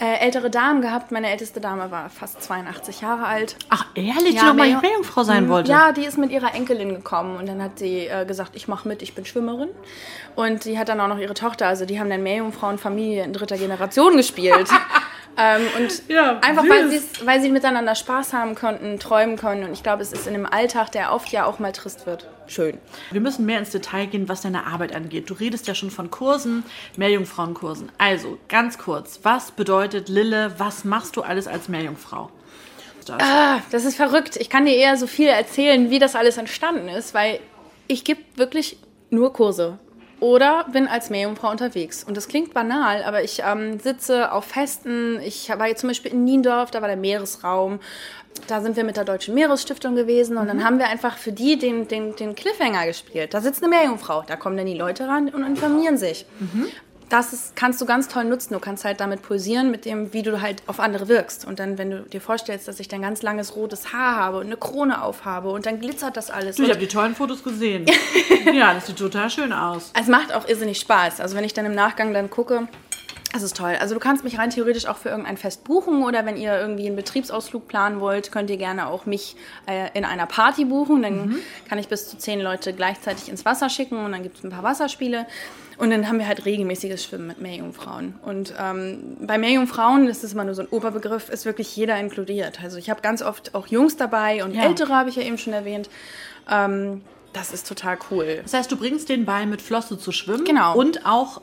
äh, 0.00 0.18
ältere 0.24 0.50
Damen 0.50 0.80
gehabt. 0.82 1.12
Meine 1.12 1.30
älteste 1.30 1.60
Dame 1.60 1.90
war 1.90 2.08
fast 2.10 2.42
82 2.42 3.02
Jahre 3.02 3.26
alt. 3.26 3.56
Ach 3.68 3.86
ehrlich, 3.94 4.30
die 4.30 4.36
Ja, 4.36 4.44
noch 4.46 4.54
mal 4.54 4.66
Meer- 4.68 4.80
Meerjungfrau 4.80 5.22
sein 5.22 5.48
wollte? 5.48 5.70
Ja, 5.70 5.92
die 5.92 6.04
ist 6.04 6.16
mit 6.18 6.30
ihrer 6.30 6.54
Enkelin 6.54 6.94
gekommen 6.94 7.36
und 7.36 7.46
dann 7.48 7.62
hat 7.62 7.78
sie 7.78 8.06
äh, 8.06 8.24
gesagt, 8.24 8.52
ich 8.56 8.66
mache 8.66 8.88
mit, 8.88 9.02
ich 9.02 9.14
bin 9.14 9.24
Schwimmerin. 9.26 9.68
Und 10.36 10.64
die 10.64 10.78
hat 10.78 10.88
dann 10.88 11.00
auch 11.00 11.08
noch 11.08 11.18
ihre 11.18 11.34
Tochter, 11.34 11.66
also 11.66 11.84
die 11.84 12.00
haben 12.00 12.08
dann 12.10 12.22
Meerjungfrauenfamilie 12.22 13.22
in 13.24 13.32
dritter 13.32 13.58
Generation 13.58 14.16
gespielt. 14.16 14.68
ähm, 15.36 15.62
und 15.78 16.08
Ja, 16.08 16.38
einfach, 16.40 16.64
weil, 16.64 16.90
weil 17.24 17.40
sie 17.42 17.50
miteinander 17.50 17.94
Spaß 17.94 18.32
haben 18.32 18.54
konnten, 18.54 18.98
träumen 18.98 19.36
können. 19.36 19.64
Und 19.64 19.72
ich 19.72 19.82
glaube, 19.82 20.02
es 20.02 20.12
ist 20.12 20.26
in 20.26 20.34
einem 20.34 20.46
Alltag, 20.46 20.92
der 20.92 21.12
oft 21.12 21.28
ja 21.30 21.44
auch 21.44 21.58
mal 21.58 21.72
trist 21.72 22.06
wird, 22.06 22.26
schön. 22.50 22.78
Wir 23.10 23.20
müssen 23.20 23.46
mehr 23.46 23.58
ins 23.58 23.70
Detail 23.70 24.06
gehen, 24.06 24.28
was 24.28 24.42
deine 24.42 24.66
Arbeit 24.66 24.94
angeht. 24.94 25.30
Du 25.30 25.34
redest 25.34 25.66
ja 25.66 25.74
schon 25.74 25.90
von 25.90 26.10
Kursen, 26.10 26.64
Meerjungfrauenkursen. 26.96 27.90
Also, 27.98 28.38
ganz 28.48 28.78
kurz, 28.78 29.20
was 29.22 29.52
bedeutet 29.52 30.08
Lille? 30.08 30.54
Was 30.58 30.84
machst 30.84 31.16
du 31.16 31.22
alles 31.22 31.46
als 31.46 31.68
Meerjungfrau? 31.68 32.30
Das. 33.06 33.20
Ah, 33.20 33.60
das 33.70 33.84
ist 33.84 33.96
verrückt. 33.96 34.36
Ich 34.36 34.50
kann 34.50 34.66
dir 34.66 34.74
eher 34.74 34.96
so 34.96 35.06
viel 35.06 35.28
erzählen, 35.28 35.90
wie 35.90 35.98
das 35.98 36.14
alles 36.14 36.36
entstanden 36.36 36.88
ist, 36.88 37.14
weil 37.14 37.40
ich 37.88 38.04
gebe 38.04 38.20
wirklich 38.36 38.76
nur 39.10 39.32
Kurse. 39.32 39.78
Oder 40.20 40.66
bin 40.70 40.86
als 40.86 41.08
Meerjungfrau 41.08 41.50
unterwegs. 41.50 42.04
Und 42.04 42.16
das 42.16 42.28
klingt 42.28 42.52
banal, 42.52 43.02
aber 43.04 43.24
ich 43.24 43.42
ähm, 43.44 43.80
sitze 43.80 44.30
auf 44.32 44.44
Festen. 44.44 45.18
Ich 45.20 45.48
war 45.48 45.66
jetzt 45.66 45.80
zum 45.80 45.88
Beispiel 45.88 46.12
in 46.12 46.24
Niendorf, 46.24 46.70
da 46.70 46.82
war 46.82 46.88
der 46.88 46.98
Meeresraum. 46.98 47.80
Da 48.46 48.60
sind 48.60 48.76
wir 48.76 48.84
mit 48.84 48.96
der 48.96 49.04
Deutschen 49.04 49.34
Meeresstiftung 49.34 49.96
gewesen 49.96 50.36
und 50.36 50.46
dann 50.46 50.64
haben 50.64 50.78
wir 50.78 50.88
einfach 50.88 51.16
für 51.16 51.32
die 51.32 51.58
den, 51.58 51.88
den, 51.88 52.14
den 52.16 52.34
Cliffhanger 52.34 52.86
gespielt. 52.86 53.34
Da 53.34 53.40
sitzt 53.40 53.62
eine 53.62 53.70
Meerjungfrau, 53.70 54.22
da 54.26 54.36
kommen 54.36 54.56
dann 54.56 54.66
die 54.66 54.74
Leute 54.74 55.08
ran 55.08 55.28
und 55.30 55.44
informieren 55.44 55.96
sich. 55.96 56.26
Das 57.10 57.32
ist, 57.32 57.56
kannst 57.56 57.80
du 57.80 57.86
ganz 57.86 58.06
toll 58.06 58.24
nutzen. 58.24 58.54
Du 58.54 58.60
kannst 58.60 58.84
halt 58.84 59.00
damit 59.00 59.22
pulsieren, 59.22 59.70
mit 59.72 59.84
dem, 59.84 60.12
wie 60.12 60.22
du 60.22 60.40
halt 60.40 60.62
auf 60.68 60.78
andere 60.78 61.08
wirkst. 61.08 61.44
Und 61.44 61.58
dann, 61.58 61.76
wenn 61.76 61.90
du 61.90 62.02
dir 62.02 62.20
vorstellst, 62.20 62.68
dass 62.68 62.78
ich 62.78 62.86
dann 62.86 63.02
ganz 63.02 63.22
langes 63.22 63.56
rotes 63.56 63.92
Haar 63.92 64.16
habe 64.16 64.38
und 64.38 64.46
eine 64.46 64.56
Krone 64.56 65.02
aufhabe 65.02 65.50
und 65.50 65.66
dann 65.66 65.80
glitzert 65.80 66.16
das 66.16 66.30
alles. 66.30 66.56
Du, 66.56 66.62
ich 66.62 66.70
habe 66.70 66.78
die 66.78 66.86
tollen 66.86 67.16
Fotos 67.16 67.42
gesehen. 67.42 67.84
ja, 68.54 68.72
das 68.72 68.86
sieht 68.86 68.96
total 68.96 69.28
schön 69.28 69.52
aus. 69.52 69.90
es 70.00 70.06
macht 70.06 70.32
auch 70.32 70.48
irrsinnig 70.48 70.78
Spaß. 70.78 71.20
Also 71.20 71.36
wenn 71.36 71.44
ich 71.44 71.52
dann 71.52 71.66
im 71.66 71.74
Nachgang 71.74 72.14
dann 72.14 72.30
gucke, 72.30 72.68
das 73.32 73.42
ist 73.42 73.56
toll. 73.56 73.76
Also 73.80 73.94
du 73.94 74.00
kannst 74.00 74.24
mich 74.24 74.38
rein 74.38 74.50
theoretisch 74.50 74.86
auch 74.86 74.96
für 74.96 75.10
irgendein 75.10 75.36
Fest 75.36 75.64
buchen 75.64 76.02
oder 76.02 76.26
wenn 76.26 76.36
ihr 76.36 76.58
irgendwie 76.58 76.86
einen 76.86 76.96
Betriebsausflug 76.96 77.68
planen 77.68 78.00
wollt, 78.00 78.32
könnt 78.32 78.50
ihr 78.50 78.56
gerne 78.56 78.88
auch 78.88 79.06
mich 79.06 79.36
äh, 79.66 79.88
in 79.94 80.04
einer 80.04 80.26
Party 80.26 80.64
buchen. 80.64 81.02
Dann 81.02 81.36
kann 81.68 81.78
ich 81.78 81.88
bis 81.88 82.08
zu 82.08 82.18
zehn 82.18 82.40
Leute 82.40 82.72
gleichzeitig 82.72 83.28
ins 83.28 83.44
Wasser 83.44 83.68
schicken 83.68 84.04
und 84.04 84.12
dann 84.12 84.22
gibt 84.22 84.38
es 84.38 84.44
ein 84.44 84.50
paar 84.50 84.64
Wasserspiele. 84.64 85.26
Und 85.78 85.90
dann 85.90 86.08
haben 86.08 86.18
wir 86.18 86.28
halt 86.28 86.44
regelmäßiges 86.44 87.02
Schwimmen 87.02 87.28
mit 87.28 87.40
Meerjungfrauen. 87.40 88.16
Und 88.22 88.52
ähm, 88.60 89.16
bei 89.20 89.38
Meerjungfrauen, 89.38 90.08
das 90.08 90.22
ist 90.22 90.34
immer 90.34 90.44
nur 90.44 90.54
so 90.54 90.62
ein 90.62 90.68
Oberbegriff, 90.68 91.30
ist 91.30 91.46
wirklich 91.46 91.74
jeder 91.74 91.98
inkludiert. 91.98 92.60
Also 92.62 92.76
ich 92.76 92.90
habe 92.90 93.00
ganz 93.00 93.22
oft 93.22 93.54
auch 93.54 93.66
Jungs 93.68 93.96
dabei 93.96 94.44
und 94.44 94.54
Ja. 94.54 94.64
Ältere 94.64 94.94
habe 94.94 95.08
ich 95.08 95.16
ja 95.16 95.22
eben 95.22 95.38
schon 95.38 95.54
erwähnt. 95.54 95.88
Ähm, 96.50 97.00
das 97.32 97.52
ist 97.52 97.66
total 97.66 97.96
cool. 98.10 98.40
Das 98.42 98.52
heißt, 98.52 98.70
du 98.70 98.76
bringst 98.76 99.08
den 99.08 99.24
bei, 99.24 99.46
mit 99.46 99.62
Flosse 99.62 99.98
zu 99.98 100.12
schwimmen. 100.12 100.44
Genau. 100.44 100.76
Und 100.76 101.06
auch 101.06 101.40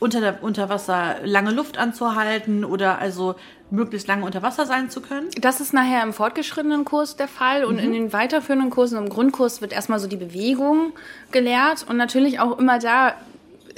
unter, 0.00 0.20
der, 0.20 0.42
unter 0.42 0.68
Wasser 0.68 1.16
lange 1.24 1.50
Luft 1.50 1.78
anzuhalten 1.78 2.64
oder 2.64 2.98
also 2.98 3.34
möglichst 3.70 4.08
lange 4.08 4.24
unter 4.24 4.42
Wasser 4.42 4.66
sein 4.66 4.90
zu 4.90 5.00
können. 5.00 5.28
Das 5.40 5.60
ist 5.60 5.72
nachher 5.72 6.02
im 6.02 6.12
fortgeschrittenen 6.12 6.84
Kurs 6.84 7.16
der 7.16 7.28
Fall 7.28 7.64
und 7.64 7.78
in 7.78 7.92
den 7.92 8.12
weiterführenden 8.12 8.70
Kursen, 8.70 8.98
im 8.98 9.08
Grundkurs 9.08 9.60
wird 9.60 9.72
erstmal 9.72 9.98
so 9.98 10.06
die 10.06 10.16
Bewegung 10.16 10.92
gelehrt 11.32 11.84
und 11.88 11.96
natürlich 11.96 12.40
auch 12.40 12.58
immer 12.58 12.78
da 12.78 13.14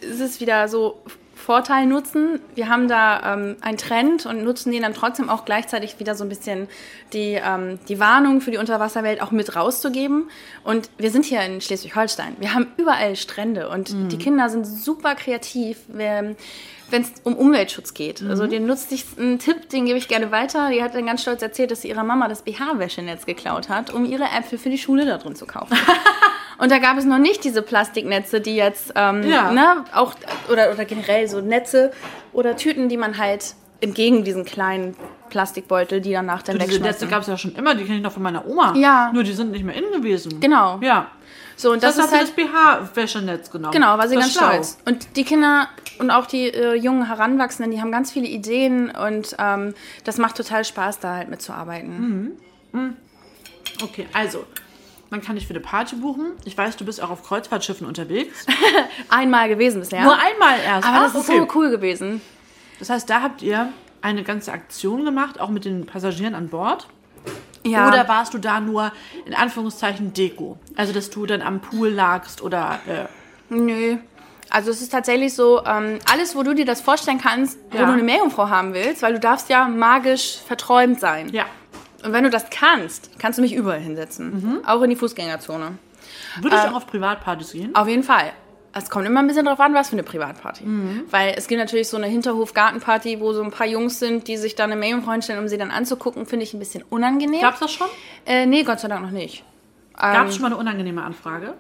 ist 0.01 0.21
es 0.21 0.41
wieder 0.41 0.69
so 0.69 1.03
Vorteil 1.41 1.87
nutzen. 1.87 2.41
Wir 2.55 2.69
haben 2.69 2.87
da 2.87 3.35
ähm, 3.35 3.57
einen 3.61 3.79
Trend 3.79 4.27
und 4.27 4.45
nutzen 4.45 4.71
den 4.71 4.83
dann 4.83 4.95
trotzdem 4.95 5.29
auch 5.29 5.45
gleichzeitig 5.45 5.99
wieder 5.99 6.15
so 6.15 6.25
ein 6.25 6.29
bisschen 6.29 6.69
die, 7.13 7.41
ähm, 7.43 7.79
die 7.89 7.99
Warnung 7.99 8.41
für 8.41 8.51
die 8.51 8.59
Unterwasserwelt 8.59 9.21
auch 9.23 9.31
mit 9.31 9.57
rauszugeben. 9.57 10.31
Und 10.63 10.91
wir 10.99 11.11
sind 11.11 11.25
hier 11.25 11.43
in 11.43 11.61
Schleswig-Holstein. 11.61 12.37
Wir 12.39 12.55
haben 12.55 12.67
überall 12.77 13.17
Strände 13.17 13.69
und 13.69 13.91
die 14.13 14.19
Kinder 14.19 14.49
sind 14.49 14.67
super 14.67 15.15
kreativ. 15.15 15.79
Wenn 15.89 16.37
es 16.91 17.13
um 17.25 17.37
Umweltschutz 17.37 17.95
geht. 17.95 18.23
Also 18.23 18.47
den 18.47 18.67
nutzt 18.67 18.91
sich 18.91 19.05
einen 19.19 19.39
Tipp, 19.39 19.69
den 19.69 19.87
gebe 19.87 19.97
ich 19.97 20.09
gerne 20.09 20.31
weiter. 20.31 20.71
Die 20.71 20.83
hat 20.83 20.95
dann 20.95 21.07
ganz 21.07 21.23
stolz 21.23 21.41
erzählt, 21.41 21.71
dass 21.71 21.83
sie 21.83 21.89
ihrer 21.89 22.05
Mama 22.05 22.29
das 22.29 22.43
BH-Wäschenetz 22.43 23.27
geklaut 23.27 23.69
hat, 23.69 23.93
um 23.93 24.05
ihre 24.05 24.25
Äpfel 24.25 24.59
für 24.59 24.71
die 24.71 24.79
Schule 24.79 25.07
da 25.07 25.19
drin 25.19 25.37
zu 25.37 25.47
kaufen. 25.47 25.77
Und 26.61 26.71
da 26.71 26.79
gab 26.79 26.99
es 26.99 27.05
noch 27.05 27.19
nicht 27.19 27.43
diese 27.45 27.63
Plastiknetze, 27.63 28.41
die 28.41 28.55
jetzt 28.55 28.93
ähm, 28.95 29.23
Ja. 29.23 29.51
ne, 29.51 29.85
auch 29.95 30.15
oder, 30.51 30.71
oder 30.73 30.85
generell 30.85 31.27
so 31.29 31.41
Netze 31.41 31.91
oder 32.33 32.57
Tüten, 32.57 32.89
die 32.89 32.97
man 32.97 33.17
halt 33.19 33.55
entgegen 33.81 34.25
diesen 34.25 34.45
kleinen 34.45 34.95
Plastikbeutel, 35.31 36.01
die 36.01 36.13
danach 36.13 36.43
dann 36.43 36.59
Diese 36.59 36.67
Netze 36.69 36.85
wegschmeißen. 36.85 37.09
gab 37.09 37.23
es 37.23 37.29
ja 37.29 37.39
schon 37.39 37.55
immer, 37.55 37.75
die 37.75 37.85
kenne 37.85 37.97
ich 37.99 38.03
noch 38.03 38.13
von 38.13 38.23
meiner 38.23 38.47
Oma. 38.47 38.75
Ja. 38.77 39.11
Nur 39.13 39.23
die 39.25 39.33
sind 39.33 39.53
nicht 39.53 39.65
mehr 39.65 39.75
innen 39.75 39.91
gewesen. 39.93 40.39
Genau. 40.41 40.79
Ja. 40.83 41.07
So 41.57 41.73
und 41.73 41.83
Das, 41.83 41.97
das, 41.97 42.07
ist 42.07 42.13
halt 42.13 42.23
das 42.25 42.31
BH-Wäschenetz 42.33 43.51
genommen. 43.51 43.73
Genau, 43.73 43.97
war 43.99 44.09
sie 44.09 44.17
Das 44.17 44.35
ganz 44.35 44.35
stolz. 44.35 44.79
Und 44.87 45.17
die 45.17 45.25
Kinder 45.25 45.69
und 45.99 46.11
auch 46.11 46.27
die 46.27 46.49
äh, 46.49 46.75
jungen 46.75 47.07
Heranwachsenden, 47.07 47.71
die 47.71 47.81
haben 47.81 47.93
ganz 47.93 48.13
viele 48.13 48.27
Ideen 48.27 48.91
und 48.91 49.35
ähm, 49.39 49.75
das 50.05 50.19
macht 50.19 50.37
total 50.37 50.65
Spaß, 50.65 51.01
da 51.01 51.15
halt 51.17 51.29
mitzuarbeiten. 51.29 52.37
Okay, 53.83 54.07
also, 54.13 54.45
man 55.11 55.21
kann 55.21 55.35
dich 55.37 55.47
für 55.47 55.53
eine 55.53 55.61
Party 55.61 55.97
buchen. 55.97 56.33
Ich 56.45 56.57
weiß, 56.57 56.77
du 56.77 56.85
bist 56.85 57.03
auch 57.03 57.11
auf 57.11 57.23
Kreuzfahrtschiffen 57.25 57.87
unterwegs. 57.87 58.47
Einmal 59.09 59.49
gewesen 59.49 59.81
bisher. 59.81 60.03
Nur 60.05 60.15
einmal 60.15 60.59
erst. 60.65 60.87
aber 60.87 60.99
Ah, 60.99 61.03
das 61.05 61.15
ist 61.15 61.29
okay. 61.29 61.39
so 61.41 61.49
cool 61.59 61.71
gewesen. 61.71 62.21
Das 62.79 62.91
heißt, 62.91 63.11
da 63.11 63.21
habt 63.23 63.43
ihr 63.43 63.73
eine 64.03 64.23
ganze 64.23 64.53
Aktion 64.53 65.05
gemacht, 65.05 65.41
auch 65.41 65.51
mit 65.51 65.65
den 65.65 65.85
Passagieren 65.87 66.35
an 66.35 66.49
Bord. 66.49 66.87
Ja. 67.67 67.89
Oder 67.89 68.09
warst 68.09 68.33
du 68.33 68.39
da 68.39 68.61
nur 68.61 68.91
in 69.27 69.35
Anführungszeichen 69.35 70.15
Deko? 70.15 70.59
Also, 70.77 70.93
dass 70.95 71.11
du 71.11 71.27
dann 71.27 71.43
am 71.43 71.61
Pool 71.61 71.89
lagst 71.91 72.41
oder. 72.41 72.79
Äh, 72.87 73.05
Nö. 73.55 73.99
Also 74.49 74.71
es 74.71 74.81
ist 74.81 74.91
tatsächlich 74.91 75.35
so, 75.35 75.63
ähm, 75.65 75.99
alles, 76.11 76.35
wo 76.35 76.43
du 76.43 76.55
dir 76.55 76.65
das 76.65 76.81
vorstellen 76.81 77.19
kannst, 77.19 77.59
wo 77.71 77.79
Ja. 77.79 77.85
du 77.87 77.93
eine 77.93 78.03
Meerjungfrau 78.03 78.49
haben 78.49 78.73
willst, 78.75 79.03
weil 79.03 79.13
du 79.13 79.21
darfst 79.21 79.49
ja 79.51 79.69
magisch 79.69 80.39
verträumt 80.47 80.99
sein. 81.01 81.29
ja. 81.33 81.45
Und 82.05 82.13
wenn 82.13 82.25
du 82.25 82.31
das 82.31 82.47
kannst, 82.51 83.19
kannst 83.19 83.39
du 83.39 83.43
mich 83.43 83.55
überall 83.55 83.81
hinsetzen. 83.81 84.61
Auch 84.67 84.81
in 84.83 84.91
die 84.91 84.97
Fußgängerzone. 84.97 85.79
Würdest 86.41 86.65
Äh, 86.65 86.67
du 86.69 86.73
auch 86.73 86.77
auf 86.79 86.87
Privatpartys 86.87 87.53
gehen? 87.53 87.75
Auf 87.75 87.89
jeden 87.89 88.03
Fall. 88.03 88.33
Es 88.73 88.89
kommt 88.89 89.05
immer 89.05 89.19
ein 89.21 89.27
bisschen 89.27 89.47
drauf 89.47 89.59
an, 89.59 89.75
was 89.75 89.89
für 89.89 89.95
eine 89.95 90.05
Privatparty. 90.05 90.65
Weil 91.11 91.35
es 91.37 91.49
gibt 91.49 91.59
natürlich 91.61 91.89
so 91.89 91.97
eine 91.97 92.07
Hinterhof-Gartenparty, 92.07 93.19
wo 93.21 93.33
so 93.33 93.43
ein 93.43 93.51
paar 93.51 93.67
Jungs 93.67 93.99
sind, 93.99 94.29
die 94.29 94.37
sich 94.37 94.55
dann 94.55 94.71
eine 94.71 94.79
Meerjungfrau 94.81 95.11
hinstellen, 95.13 95.41
um 95.43 95.49
sie 95.49 95.59
dann 95.59 95.73
anzugucken, 95.73 96.25
finde 96.25 96.45
ich 96.45 96.55
ein 96.55 96.61
bisschen 96.61 96.85
unangenehm. 96.89 97.41
Gab's 97.41 97.59
das 97.59 97.73
schon? 97.73 97.89
Äh, 98.27 98.47
nee, 98.47 98.63
Gott 98.63 98.79
sei 98.79 98.87
Dank 98.87 99.03
noch 99.03 99.11
nicht. 99.11 99.43
Gab 99.97 100.29
es 100.29 100.35
schon 100.35 100.43
mal 100.43 100.49
eine 100.49 100.57
unangenehme 100.57 101.03
Anfrage? 101.03 101.55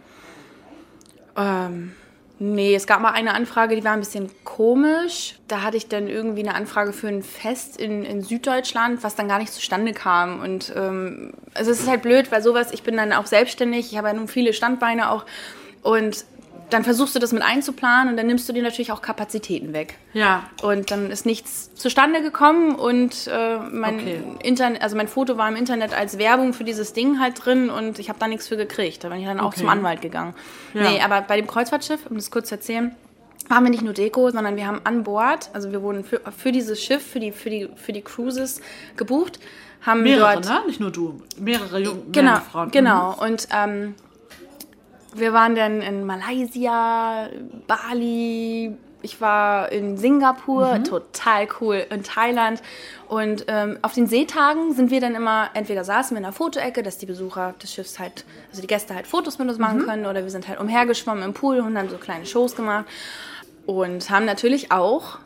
Ähm, 1.37 1.93
nee, 2.41 2.75
es 2.75 2.87
gab 2.87 3.01
mal 3.01 3.13
eine 3.13 3.35
Anfrage, 3.35 3.77
die 3.77 3.85
war 3.85 3.93
ein 3.93 4.01
bisschen 4.01 4.31
komisch. 4.45 5.37
Da 5.47 5.63
hatte 5.63 5.77
ich 5.77 5.89
dann 5.89 6.09
irgendwie 6.09 6.41
eine 6.41 6.55
Anfrage 6.55 6.93
für 6.93 7.07
ein 7.07 7.23
Fest 7.23 7.77
in, 7.79 8.05
in 8.05 8.23
Süddeutschland, 8.23 9.05
was 9.05 9.15
dann 9.15 9.29
gar 9.29 9.39
nicht 9.39 9.53
zustande 9.53 9.93
kam. 9.93 10.41
Und 10.41 10.73
ähm, 10.75 11.35
also 11.55 11.71
es 11.71 11.81
ist 11.81 11.89
halt 11.89 12.03
blöd, 12.03 12.33
weil 12.33 12.43
sowas, 12.43 12.73
ich 12.73 12.83
bin 12.83 12.97
dann 12.97 13.13
auch 13.13 13.27
selbstständig, 13.27 13.93
ich 13.93 13.99
habe 13.99 14.09
ja 14.09 14.15
nun 14.15 14.27
viele 14.27 14.55
Standbeine 14.55 15.11
auch. 15.11 15.27
Und 15.83 16.25
dann 16.73 16.85
versuchst 16.85 17.15
du 17.15 17.19
das 17.19 17.33
mit 17.33 17.43
einzuplanen 17.43 18.11
und 18.11 18.17
dann 18.17 18.27
nimmst 18.27 18.49
du 18.49 18.53
dir 18.53 18.63
natürlich 18.63 18.93
auch 18.93 19.03
Kapazitäten 19.03 19.73
weg. 19.73 19.97
Ja. 20.13 20.45
Und 20.63 20.91
dann 20.91 21.11
ist 21.11 21.27
nichts 21.27 21.75
zustande 21.75 22.23
gekommen 22.23 22.75
und 22.75 23.27
äh, 23.27 23.59
mein 23.59 23.95
Okay. 24.01 24.23
Internet, 24.43 24.83
also 24.83 24.97
mein 24.97 25.09
Foto 25.09 25.37
war 25.37 25.49
im 25.49 25.57
Internet 25.57 25.93
als 25.95 26.19
Werbung 26.19 26.53
für 26.53 26.65
dieses 26.65 26.93
Ding 26.93 27.21
halt 27.21 27.45
drin 27.45 27.71
und 27.71 27.99
ich 27.99 28.09
habe 28.09 28.19
da 28.19 28.27
nichts 28.29 28.49
für 28.49 28.57
gekriegt. 28.57 29.05
Da 29.05 29.09
bin 29.09 29.21
ich 29.21 29.27
dann 29.27 29.41
auch 29.41 29.47
Okay. 29.49 29.61
zum 29.61 29.69
Anwalt 29.69 30.01
gegangen. 30.01 30.35
Ja. 30.75 30.83
Nee, 30.91 31.01
aber 31.01 31.21
bei 31.23 31.37
dem 31.37 31.47
Kreuzfahrtschiff, 31.47 32.07
um 32.09 32.17
das 32.17 32.31
kurz 32.31 32.49
zu 32.49 32.55
erzählen, 32.57 32.95
waren 33.49 33.65
wir 33.65 33.71
nicht 33.71 33.83
nur 33.83 33.93
Deko, 33.95 34.31
sondern 34.31 34.57
wir 34.57 34.67
haben 34.67 34.81
an 34.85 35.03
Bord, 35.03 35.51
also 35.53 35.73
wir 35.73 35.83
wurden 35.83 36.05
für, 36.05 36.21
für 36.37 36.53
dieses 36.53 36.83
Schiff, 36.83 37.05
für 37.05 37.19
die, 37.19 37.33
für, 37.33 37.51
die, 37.51 37.69
für 37.75 37.93
die 37.93 38.03
Cruises 38.03 38.61
gebucht, 38.97 39.41
haben 39.83 40.03
Mehrere, 40.03 40.35
dort 40.35 40.45
ne? 40.45 40.61
Nicht 40.67 40.79
nur 40.79 40.93
du. 40.93 41.23
Mehrere 41.39 41.79
junge 41.81 42.03
Genau, 42.13 42.37
Frauen. 42.37 42.69
Mhm. 42.69 42.73
genau. 42.73 43.17
Und 43.19 43.49
ähm, 43.53 43.95
wir 45.15 45.33
waren 45.33 45.55
dann 45.55 45.81
in 45.83 46.05
Malaysia, 46.05 47.29
Bali, 47.67 48.77
ich 49.03 49.21
war 49.21 49.71
in 49.73 49.97
Singapur, 49.97 50.79
Mhm. 50.79 50.85
total 50.85 51.49
cool, 51.61 51.87
in 51.91 52.03
Thailand. 52.03 52.63
Und 53.09 53.45
ähm, 53.49 53.79
auf 53.83 53.95
den 53.95 54.07
Seetagen 54.07 54.75
sind 54.75 54.91
wir 54.91 55.01
dann 55.01 55.15
immer, 55.15 55.49
entweder 55.55 55.85
saßen 55.85 56.15
wir 56.15 56.19
in 56.19 56.25
der 56.25 56.33
Fotoecke, 56.33 56.83
dass 56.83 56.99
die 56.99 57.07
Besucher 57.07 57.55
des 57.63 57.73
Schiffs 57.73 57.99
halt, 57.99 58.25
also 58.51 58.61
die 58.61 58.67
Gäste 58.69 58.95
halt 58.95 59.07
Fotos 59.07 59.39
mit 59.39 59.49
uns 59.49 59.57
Mhm. 59.59 59.65
machen 59.65 59.85
können, 59.87 60.07
oder 60.07 60.23
wir 60.23 60.31
sind 60.31 60.49
halt 60.49 60.61
umhergeschwommen 60.61 61.25
im 61.25 61.33
Pool 61.33 61.61
und 61.61 61.77
haben 61.79 61.89
so 61.89 61.97
kleine 61.97 62.27
Shows 62.27 62.55
gemacht. 62.55 62.85
Und 63.67 64.11
haben 64.11 64.25
natürlich 64.27 64.71
auch 64.73 65.19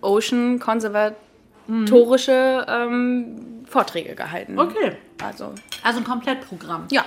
Ocean 0.00 0.58
konservatorische 0.58 2.66
ähm, 2.68 3.64
Vorträge 3.66 4.14
gehalten. 4.14 4.58
Okay. 4.58 4.96
Also, 5.22 5.52
Also 5.82 5.98
ein 5.98 6.04
Komplettprogramm. 6.04 6.86
ja. 6.90 7.04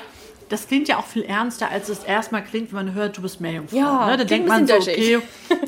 Das 0.55 0.69
klingt 0.69 0.88
ja 0.88 0.97
auch 0.97 1.05
viel 1.05 1.24
ernster, 1.24 1.69
als 1.69 1.89
es 1.89 2.05
erstmal 2.05 2.41
klingt, 2.41 2.71
wenn 2.71 2.85
man 2.85 2.93
hört, 2.93 3.17
du 3.17 3.21
bist 3.21 3.41
Meerjungfrau. 3.41 3.75
Ja, 3.77 4.05
ne? 4.05 4.12
Da 4.12 4.24
klingt 4.24 4.31
denkt 4.31 4.47
man 4.47 4.65
so, 4.65 4.75
okay, 4.75 5.21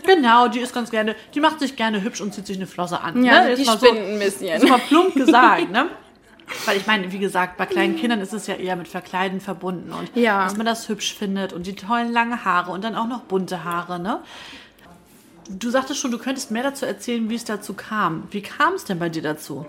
genau, 0.05 0.47
die 0.47 0.59
ist 0.59 0.73
ganz 0.73 0.91
gerne, 0.91 1.13
die 1.33 1.41
macht 1.41 1.59
sich 1.59 1.75
gerne 1.75 2.01
hübsch 2.03 2.21
und 2.21 2.33
zieht 2.33 2.47
sich 2.47 2.55
eine 2.55 2.67
Flosse 2.67 3.01
an. 3.01 3.21
Ja, 3.21 3.43
ne? 3.43 3.55
die 3.55 3.63
Jetzt 3.63 3.67
mal 3.67 3.77
so, 3.79 3.91
ein 3.91 4.17
bisschen. 4.17 4.61
Ist 4.61 4.69
mal 4.69 4.79
plump 4.79 5.13
gesagt, 5.13 5.71
ne? 5.71 5.89
Weil 6.63 6.77
ich 6.77 6.87
meine, 6.87 7.11
wie 7.11 7.19
gesagt, 7.19 7.57
bei 7.57 7.65
kleinen 7.65 7.97
Kindern 7.97 8.21
ist 8.21 8.31
es 8.31 8.47
ja 8.47 8.55
eher 8.55 8.77
mit 8.77 8.87
Verkleiden 8.87 9.41
verbunden 9.41 9.91
und 9.91 10.09
Ja. 10.15 10.45
dass 10.45 10.55
man 10.55 10.65
das 10.65 10.87
hübsch 10.87 11.13
findet 11.13 11.51
und 11.51 11.67
die 11.67 11.75
tollen 11.75 12.13
lange 12.13 12.45
Haare 12.45 12.71
und 12.71 12.85
dann 12.85 12.95
auch 12.95 13.07
noch 13.07 13.23
bunte 13.23 13.65
Haare, 13.65 13.99
ne? 13.99 14.21
Du 15.49 15.69
sagtest 15.69 15.99
schon, 15.99 16.11
du 16.11 16.17
könntest 16.17 16.49
mehr 16.51 16.63
dazu 16.63 16.85
erzählen, 16.85 17.29
wie 17.29 17.35
es 17.35 17.43
dazu 17.43 17.73
kam. 17.73 18.23
Wie 18.31 18.41
kam 18.41 18.75
es 18.75 18.85
denn 18.85 18.99
bei 18.99 19.09
dir 19.09 19.21
dazu? 19.21 19.65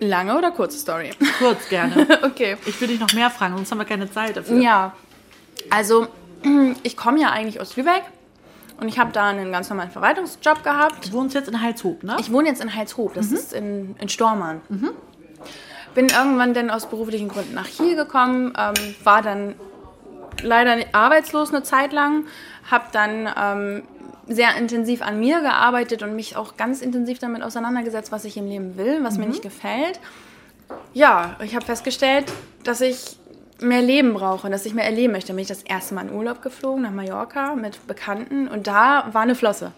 Lange 0.00 0.36
oder 0.36 0.50
kurze 0.50 0.78
Story? 0.78 1.10
Kurz 1.38 1.68
gerne. 1.68 2.20
okay. 2.22 2.56
Ich 2.66 2.80
will 2.80 2.88
dich 2.88 3.00
noch 3.00 3.12
mehr 3.12 3.30
fragen, 3.30 3.56
sonst 3.56 3.70
haben 3.70 3.78
wir 3.78 3.84
keine 3.84 4.10
Zeit 4.10 4.36
dafür. 4.36 4.58
Ja, 4.58 4.94
also 5.68 6.08
ich 6.82 6.96
komme 6.96 7.20
ja 7.20 7.30
eigentlich 7.30 7.60
aus 7.60 7.76
Lübeck 7.76 8.02
und 8.80 8.88
ich 8.88 8.98
habe 8.98 9.12
da 9.12 9.28
einen 9.28 9.52
ganz 9.52 9.68
normalen 9.68 9.90
Verwaltungsjob 9.90 10.64
gehabt. 10.64 11.08
Du 11.08 11.12
wohnst 11.12 11.34
jetzt 11.34 11.48
in 11.48 11.60
Heilshoop, 11.60 12.02
ne? 12.02 12.16
Ich 12.18 12.32
wohne 12.32 12.48
jetzt 12.48 12.62
in 12.62 12.74
Heilshoop, 12.74 13.14
das 13.14 13.30
ist 13.30 13.52
in, 13.52 13.94
in 14.00 14.08
Stormann. 14.08 14.62
Bin 15.94 16.08
irgendwann 16.08 16.54
dann 16.54 16.70
aus 16.70 16.86
beruflichen 16.88 17.28
Gründen 17.28 17.54
nach 17.54 17.66
hier 17.66 17.96
gekommen, 17.96 18.54
ähm, 18.56 18.94
war 19.04 19.22
dann 19.22 19.54
leider 20.42 20.76
arbeitslos 20.92 21.50
eine 21.50 21.62
Zeit 21.62 21.92
lang, 21.92 22.24
habe 22.70 22.84
dann 22.92 23.28
ähm, 23.36 23.82
sehr 24.30 24.56
intensiv 24.56 25.02
an 25.02 25.18
mir 25.18 25.40
gearbeitet 25.40 26.02
und 26.02 26.14
mich 26.14 26.36
auch 26.36 26.56
ganz 26.56 26.80
intensiv 26.80 27.18
damit 27.18 27.42
auseinandergesetzt, 27.42 28.12
was 28.12 28.24
ich 28.24 28.36
im 28.36 28.46
Leben 28.46 28.76
will, 28.76 29.02
was 29.02 29.18
mir 29.18 29.26
nicht 29.26 29.42
gefällt. 29.42 30.00
Ja, 30.94 31.36
ich 31.42 31.54
habe 31.54 31.66
festgestellt, 31.66 32.26
dass 32.62 32.80
ich 32.80 33.16
mehr 33.60 33.82
Leben 33.82 34.14
brauche, 34.14 34.48
dass 34.48 34.66
ich 34.66 34.74
mehr 34.74 34.84
erleben 34.84 35.12
möchte. 35.12 35.28
Dann 35.28 35.36
bin 35.36 35.42
ich 35.42 35.48
das 35.48 35.62
erste 35.62 35.94
Mal 35.94 36.06
in 36.06 36.14
Urlaub 36.14 36.42
geflogen 36.42 36.82
nach 36.82 36.92
Mallorca 36.92 37.54
mit 37.56 37.86
Bekannten 37.86 38.48
und 38.48 38.66
da 38.66 39.08
war 39.12 39.22
eine 39.22 39.34
Flosse. 39.34 39.72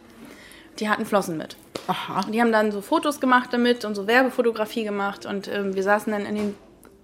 Die 0.78 0.88
hatten 0.88 1.06
Flossen 1.06 1.36
mit. 1.36 1.56
Aha. 1.86 2.20
Und 2.20 2.32
die 2.32 2.40
haben 2.40 2.52
dann 2.52 2.72
so 2.72 2.80
Fotos 2.80 3.20
gemacht 3.20 3.48
damit 3.52 3.84
und 3.84 3.94
so 3.94 4.06
Werbefotografie 4.06 4.84
gemacht 4.84 5.26
und 5.26 5.48
ähm, 5.48 5.74
wir 5.74 5.82
saßen 5.82 6.12
dann 6.12 6.26
in 6.26 6.34
den 6.36 6.54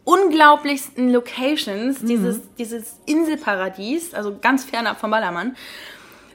unglaublichsten 0.05 1.12
Locations 1.12 2.00
dieses, 2.00 2.40
dieses 2.57 2.97
Inselparadies, 3.05 4.14
also 4.14 4.38
ganz 4.40 4.64
fernab 4.64 4.99
vom 4.99 5.11
Ballermann, 5.11 5.55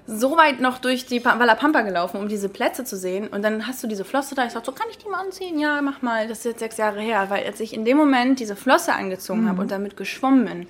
so 0.06 0.36
weit 0.36 0.60
noch 0.60 0.80
durch 0.80 1.06
die 1.06 1.24
Walla 1.24 1.56
Pampa 1.56 1.82
gelaufen, 1.82 2.18
um 2.18 2.28
diese 2.28 2.50
Plätze 2.50 2.84
zu 2.84 2.98
sehen. 2.98 3.28
Und 3.28 3.42
dann 3.42 3.68
hast 3.68 3.82
du 3.84 3.88
diese 3.88 4.04
Flosse 4.04 4.36
da. 4.36 4.46
Ich 4.46 4.54
dachte, 4.54 4.66
so 4.66 4.72
kann 4.74 4.88
ich 4.90 4.98
die 4.98 5.08
mal 5.08 5.22
anziehen? 5.22 5.60
Ja, 5.60 5.82
mach 5.82 6.02
mal. 6.02 6.28
Das 6.28 6.40
ist 6.40 6.46
jetzt 6.46 6.60
sechs 6.60 6.78
Jahre 6.78 7.00
her. 7.00 7.30
Weil 7.30 7.46
als 7.46 7.60
ich 7.60 7.74
in 7.74 7.86
dem 7.86 7.98
Moment 7.98 8.40
diese 8.40 8.56
Flosse 8.56 8.94
angezogen 8.94 9.48
habe 9.48 9.62
und 9.62 9.72
damit 9.72 9.96
geschwommen 9.96 10.46
bin, 10.46 10.68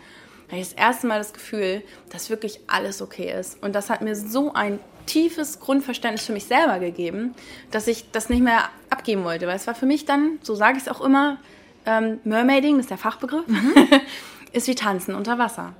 hatte 0.49 0.61
ich 0.61 0.69
das 0.69 0.73
erste 0.73 1.07
Mal 1.07 1.17
das 1.17 1.33
Gefühl, 1.33 1.81
dass 2.11 2.29
wirklich 2.29 2.59
alles 2.67 3.01
okay 3.01 3.33
ist. 3.39 3.61
Und 3.63 3.73
das 3.73 3.89
hat 3.89 4.01
mir 4.01 4.15
so 4.15 4.53
ein 4.53 4.79
tiefes 5.07 5.59
Grundverständnis 5.59 6.25
für 6.25 6.33
mich 6.33 6.45
selber 6.45 6.79
gegeben, 6.79 7.33
dass 7.71 7.87
ich 7.87 8.11
das 8.11 8.29
nicht 8.29 8.43
mehr 8.43 8.69
abgeben 8.89 9.23
wollte. 9.23 9.47
Weil 9.47 9.55
es 9.55 9.65
war 9.65 9.75
für 9.75 9.87
mich 9.87 10.05
dann, 10.05 10.37
so 10.43 10.53
sage 10.53 10.77
ich 10.77 10.83
es 10.83 10.89
auch 10.89 11.01
immer, 11.01 11.37
ähm, 11.85 12.19
Mermaiding, 12.23 12.77
das 12.77 12.85
ist 12.85 12.91
der 12.91 12.97
Fachbegriff, 12.97 13.45
ist 14.51 14.67
wie 14.67 14.75
Tanzen 14.75 15.15
unter 15.15 15.39
Wasser. 15.39 15.73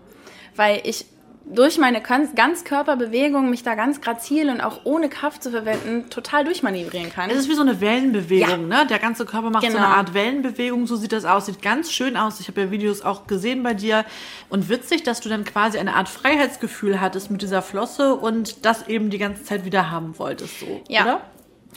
Weil 0.56 0.82
ich 0.84 1.06
durch 1.46 1.78
meine 1.78 2.02
ganz- 2.02 2.34
Ganzkörperbewegung 2.36 3.50
mich 3.50 3.64
da 3.64 3.76
ganz 3.76 4.02
grazil 4.02 4.50
und 4.50 4.62
auch 4.62 4.82
ohne 4.86 5.10
Kraft 5.10 5.44
zu 5.44 5.52
verwenden 5.52 6.10
total 6.10 6.46
durchmanövrieren 6.46 7.12
kann. 7.12 7.30
Es 7.30 7.38
ist 7.38 7.50
wie 7.50 7.54
so 7.54 7.62
eine 7.62 7.82
Wellenbewegung, 7.82 8.70
Ja. 8.72 8.84
ne? 8.84 8.88
Der 8.88 9.00
ganze 9.00 9.26
Körper 9.26 9.50
macht 9.50 9.64
so 9.64 9.70
Genau. 9.72 9.84
eine 9.86 9.96
Art 9.96 10.14
Wellenbewegung, 10.14 10.88
so 10.88 10.96
sieht 10.96 11.12
das 11.12 11.26
aus. 11.26 11.46
Sieht 11.46 11.62
ganz 11.62 11.92
schön 11.92 12.16
aus. 12.18 12.40
Ich 12.40 12.48
habe 12.48 12.62
ja 12.62 12.72
Videos 12.72 13.02
auch 13.02 13.28
gesehen 13.28 13.62
bei 13.62 13.74
dir. 13.74 14.06
Und 14.50 14.70
witzig, 14.70 15.04
dass 15.04 15.20
du 15.20 15.30
dann 15.30 15.44
quasi 15.44 15.78
eine 15.78 15.96
Art 15.96 16.08
Freiheitsgefühl 16.10 17.02
hattest 17.02 17.30
mit 17.30 17.42
dieser 17.42 17.62
Flosse 17.62 18.16
und 18.16 18.66
das 18.66 18.88
eben 18.88 19.10
die 19.10 19.18
ganze 19.18 19.44
Zeit 19.44 19.66
wieder 19.66 19.92
haben 19.92 20.18
wolltest, 20.18 20.60
so, 20.62 20.82
Ja. 20.88 21.02
oder? 21.04 21.22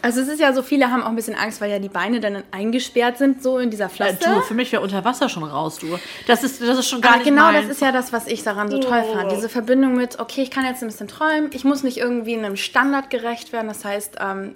Also 0.02 0.20
es 0.20 0.28
ist 0.28 0.40
ja 0.40 0.52
so, 0.52 0.62
viele 0.62 0.90
haben 0.90 1.02
auch 1.02 1.08
ein 1.08 1.16
bisschen 1.16 1.34
Angst, 1.34 1.60
weil 1.60 1.70
ja 1.70 1.78
die 1.78 1.88
Beine 1.88 2.20
dann 2.20 2.42
eingesperrt 2.50 3.18
sind, 3.18 3.42
so 3.42 3.58
in 3.58 3.70
dieser 3.70 3.86
Äh, 3.86 3.88
Flosse. 3.88 4.18
du, 4.22 4.40
für 4.42 4.54
mich 4.54 4.70
wäre 4.72 4.82
unter 4.82 5.04
Wasser 5.04 5.28
schon 5.28 5.42
raus, 5.44 5.78
du. 5.78 5.98
Das 6.26 6.44
ist, 6.44 6.60
das 6.60 6.78
ist 6.78 6.88
schon 6.88 7.00
gar 7.00 7.12
Aber 7.14 7.18
nicht 7.20 7.28
genau 7.28 7.44
mein. 7.52 7.62
das 7.62 7.70
ist 7.70 7.80
ja 7.80 7.92
das, 7.92 8.12
was 8.12 8.26
ich 8.26 8.42
daran 8.42 8.70
so 8.70 8.78
toll 8.78 9.02
fand. 9.14 9.32
Diese 9.32 9.48
Verbindung 9.48 9.94
mit, 9.96 10.18
okay, 10.18 10.42
ich 10.42 10.50
kann 10.50 10.64
jetzt 10.64 10.82
ein 10.82 10.88
bisschen 10.88 11.08
träumen, 11.08 11.50
ich 11.52 11.64
muss 11.64 11.82
nicht 11.82 11.98
irgendwie 11.98 12.36
einem 12.36 12.56
Standard 12.56 13.10
gerecht 13.10 13.52
werden. 13.52 13.68
Das 13.68 13.84
heißt, 13.84 14.16
ähm, 14.20 14.54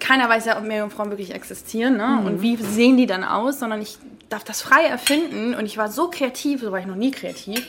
keiner 0.00 0.28
weiß 0.28 0.46
ja, 0.46 0.58
ob 0.58 0.64
Meerjungfrauen 0.64 1.10
wirklich 1.10 1.32
existieren 1.34 1.96
ne? 1.98 2.22
und 2.26 2.42
wie 2.42 2.56
sehen 2.56 2.96
die 2.96 3.06
dann 3.06 3.22
aus, 3.24 3.60
sondern 3.60 3.80
ich 3.80 3.98
darf 4.30 4.42
das 4.42 4.62
frei 4.62 4.84
erfinden 4.86 5.54
und 5.54 5.66
ich 5.66 5.76
war 5.78 5.90
so 5.90 6.08
kreativ, 6.08 6.60
so 6.62 6.72
war 6.72 6.80
ich 6.80 6.86
noch 6.86 6.96
nie 6.96 7.10
kreativ. 7.12 7.66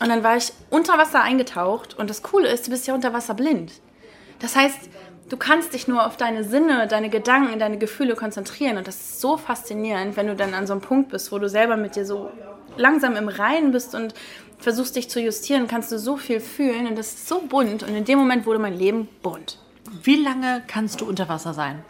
Und 0.00 0.08
dann 0.08 0.24
war 0.24 0.36
ich 0.36 0.52
unter 0.70 0.96
Wasser 0.96 1.22
eingetaucht 1.22 1.96
und 1.98 2.08
das 2.08 2.22
Coole 2.22 2.48
ist, 2.48 2.66
du 2.66 2.70
bist 2.70 2.86
ja 2.86 2.94
unter 2.94 3.12
Wasser 3.12 3.34
blind. 3.34 3.70
Das 4.38 4.56
heißt, 4.56 4.78
du 5.30 5.36
kannst 5.36 5.72
dich 5.72 5.88
nur 5.88 6.04
auf 6.06 6.16
deine 6.16 6.44
Sinne, 6.44 6.86
deine 6.86 7.08
Gedanken, 7.08 7.58
deine 7.58 7.78
Gefühle 7.78 8.14
konzentrieren. 8.14 8.76
Und 8.76 8.86
das 8.86 8.96
ist 8.96 9.20
so 9.20 9.36
faszinierend, 9.38 10.16
wenn 10.16 10.26
du 10.26 10.36
dann 10.36 10.52
an 10.52 10.66
so 10.66 10.74
einem 10.74 10.82
Punkt 10.82 11.10
bist, 11.10 11.32
wo 11.32 11.38
du 11.38 11.48
selber 11.48 11.76
mit 11.76 11.96
dir 11.96 12.04
so 12.04 12.30
langsam 12.76 13.16
im 13.16 13.28
Reinen 13.28 13.72
bist 13.72 13.94
und 13.94 14.14
versuchst 14.58 14.96
dich 14.96 15.08
zu 15.08 15.20
justieren, 15.20 15.68
kannst 15.68 15.90
du 15.90 15.98
so 15.98 16.16
viel 16.16 16.40
fühlen. 16.40 16.86
Und 16.86 16.98
das 16.98 17.08
ist 17.08 17.28
so 17.28 17.40
bunt. 17.40 17.82
Und 17.82 17.94
in 17.94 18.04
dem 18.04 18.18
Moment 18.18 18.44
wurde 18.44 18.58
mein 18.58 18.76
Leben 18.76 19.08
bunt. 19.22 19.58
Wie 20.02 20.16
lange 20.16 20.62
kannst 20.66 21.00
du 21.00 21.06
unter 21.06 21.28
Wasser 21.28 21.54
sein? 21.54 21.82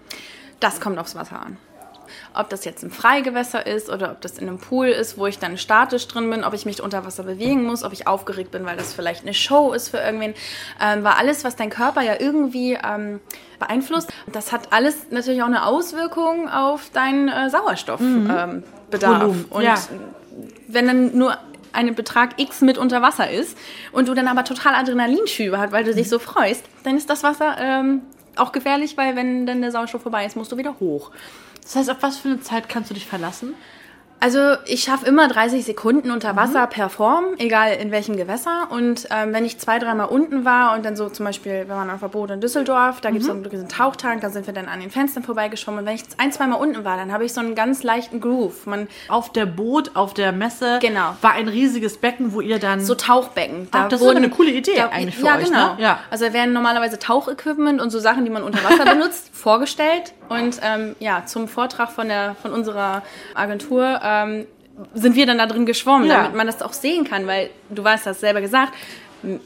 Das 0.61 0.81
kommt 0.81 0.99
aufs 0.99 1.15
Wasser 1.15 1.41
an. 1.41 1.57
Ob 2.35 2.49
das 2.49 2.65
jetzt 2.65 2.83
ein 2.83 2.91
Freigewässer 2.91 3.67
ist 3.67 3.91
oder 3.91 4.13
ob 4.13 4.21
das 4.21 4.39
in 4.39 4.49
einem 4.49 4.59
Pool 4.59 4.89
ist, 4.89 5.19
wo 5.19 5.27
ich 5.27 5.39
dann 5.39 5.59
statisch 5.59 6.07
drin 6.09 6.31
bin, 6.31 6.45
ob 6.45 6.55
ich 6.55 6.67
mich 6.67 6.83
unter 6.83 7.05
Wasser 7.05 7.23
bewegen 7.25 7.65
muss, 7.65 7.83
ob 7.83 7.93
ich 7.93 8.07
aufgeregt 8.07 8.51
bin, 8.51 8.65
weil 8.65 8.77
das 8.77 8.95
vielleicht 8.95 9.23
eine 9.23 9.35
Show 9.35 9.73
ist 9.73 9.89
für 9.89 9.99
irgendwen. 9.99 10.35
Ähm, 10.81 11.05
war 11.05 11.19
alles, 11.19 11.45
was 11.45 11.57
dein 11.57 11.71
Körper 11.71 12.03
ja 12.03 12.15
irgendwie 12.19 12.79
ähm, 12.83 13.21
beeinflusst. 13.59 14.13
Das 14.33 14.53
hat 14.53 14.73
alles 14.73 15.11
natürlich 15.11 15.43
auch 15.43 15.47
eine 15.47 15.67
Auswirkung 15.67 16.49
auf 16.49 16.91
deinen 16.91 17.29
äh, 17.29 17.51
Sauerstoffbedarf. 17.51 18.63
Volumen, 18.93 19.45
und 19.51 19.63
ja. 19.63 19.77
wenn 20.69 20.87
dann 20.87 21.17
nur 21.17 21.37
ein 21.73 21.95
Betrag 21.95 22.41
X 22.41 22.61
mit 22.63 22.79
unter 22.79 23.03
Wasser 23.03 23.31
ist 23.31 23.57
und 23.93 24.09
du 24.09 24.15
dann 24.15 24.29
aber 24.29 24.45
total 24.45 24.75
Adrenalinschübe 24.75 25.59
hast, 25.59 25.73
weil 25.73 25.85
du 25.85 25.95
dich 25.95 26.09
so 26.09 26.19
freust, 26.19 26.65
dann 26.85 26.97
ist 26.97 27.09
das 27.09 27.23
Wasser 27.23 27.57
ähm, 27.59 28.03
auch 28.37 28.53
gefährlich, 28.53 28.97
weil 28.97 29.17
wenn 29.17 29.47
dann 29.47 29.61
der 29.61 29.71
Sauerstoff 29.71 30.03
vorbei 30.03 30.25
ist, 30.25 30.37
musst 30.37 30.51
du 30.53 30.57
wieder 30.57 30.81
hoch. 30.81 31.11
Das 31.71 31.77
heißt, 31.77 31.91
auf 31.91 32.03
was 32.03 32.19
für 32.19 32.27
eine 32.27 32.41
Zeit 32.41 32.69
kannst 32.69 32.91
du 32.91 32.95
dich 32.95 33.07
verlassen? 33.07 33.55
Also 34.21 34.57
ich 34.67 34.83
schaffe 34.83 35.07
immer 35.07 35.29
30 35.29 35.65
Sekunden 35.65 36.11
unter 36.11 36.37
Wasser 36.37 36.67
per 36.67 36.91
Form, 36.91 37.25
egal 37.39 37.73
in 37.75 37.91
welchem 37.91 38.17
Gewässer. 38.19 38.69
Und 38.71 39.09
ähm, 39.11 39.33
wenn 39.33 39.47
ich 39.47 39.59
zwei, 39.59 39.79
dreimal 39.79 40.09
unten 40.09 40.45
war 40.45 40.75
und 40.75 40.85
dann 40.85 40.95
so 40.95 41.09
zum 41.09 41.25
Beispiel, 41.25 41.67
wir 41.67 41.71
waren 41.71 41.89
auf 41.89 42.00
der 42.00 42.09
Boot 42.09 42.31
in 42.31 42.41
Düsseldorf, 42.41 43.00
da 43.00 43.11
gibt 43.11 43.23
es 43.23 43.27
so 43.27 43.33
einen 43.33 43.69
Tauchtank, 43.69 44.21
da 44.21 44.29
sind 44.29 44.47
wir 44.47 44.53
dann 44.53 44.69
an 44.69 44.81
den 44.81 44.91
Fenstern 44.91 45.23
vorbeigeschwommen. 45.23 45.81
Und 45.81 45.87
wenn 45.87 45.95
ich 45.95 46.05
ein, 46.19 46.33
zweimal 46.33 46.61
unten 46.61 46.85
war, 46.85 46.99
dann 46.99 47.12
habe 47.12 47.25
ich 47.25 47.33
so 47.33 47.41
einen 47.41 47.55
ganz 47.55 47.83
leichten 47.83 48.21
Groove. 48.21 48.67
Man, 48.67 48.89
Auf 49.09 49.33
der 49.33 49.47
Boot, 49.47 49.93
auf 49.95 50.12
der 50.12 50.33
Messe 50.33 50.79
Genau. 50.83 51.17
war 51.23 51.33
ein 51.33 51.49
riesiges 51.49 51.97
Becken, 51.97 52.35
wo 52.35 52.43
ihr 52.43 52.59
dann 52.59 52.85
so 52.85 52.95
Tauchbecken. 52.95 53.69
Ach, 53.71 53.89
das 53.89 54.03
ist 54.03 54.07
aber 54.07 54.17
eine 54.19 54.29
coole 54.29 54.50
Idee 54.50 54.81
eigentlich 54.83 55.17
für 55.17 55.27
ja, 55.27 55.39
euch, 55.39 55.45
genau. 55.45 55.75
ne? 55.75 55.83
Ja. 55.83 56.00
Also 56.11 56.27
da 56.27 56.35
werden 56.35 56.53
normalerweise 56.53 56.99
Tauchequipment 56.99 57.81
und 57.81 57.89
so 57.89 57.99
Sachen, 57.99 58.25
die 58.25 58.31
man 58.31 58.43
unter 58.43 58.62
Wasser 58.65 58.85
benutzt, 58.93 59.31
vorgestellt. 59.33 60.12
Und 60.29 60.61
ähm, 60.62 60.95
ja, 61.00 61.25
zum 61.27 61.49
Vortrag 61.49 61.91
von, 61.91 62.07
der, 62.09 62.37
von 62.41 62.53
unserer 62.53 63.03
Agentur 63.35 64.00
ähm, 64.11 64.47
sind 64.95 65.14
wir 65.14 65.26
dann 65.26 65.38
da 65.38 65.47
drin 65.47 65.67
geschwommen, 65.67 66.09
Ja. 66.09 66.23
damit 66.23 66.37
man 66.37 66.47
das 66.47 66.62
auch 66.62 66.73
sehen 66.73 67.05
kann, 67.05 67.26
weil 67.26 67.50
du 67.69 67.85
weißt, 67.85 68.07
hast 68.07 68.21
selber 68.21 68.40
gesagt, 68.40 68.73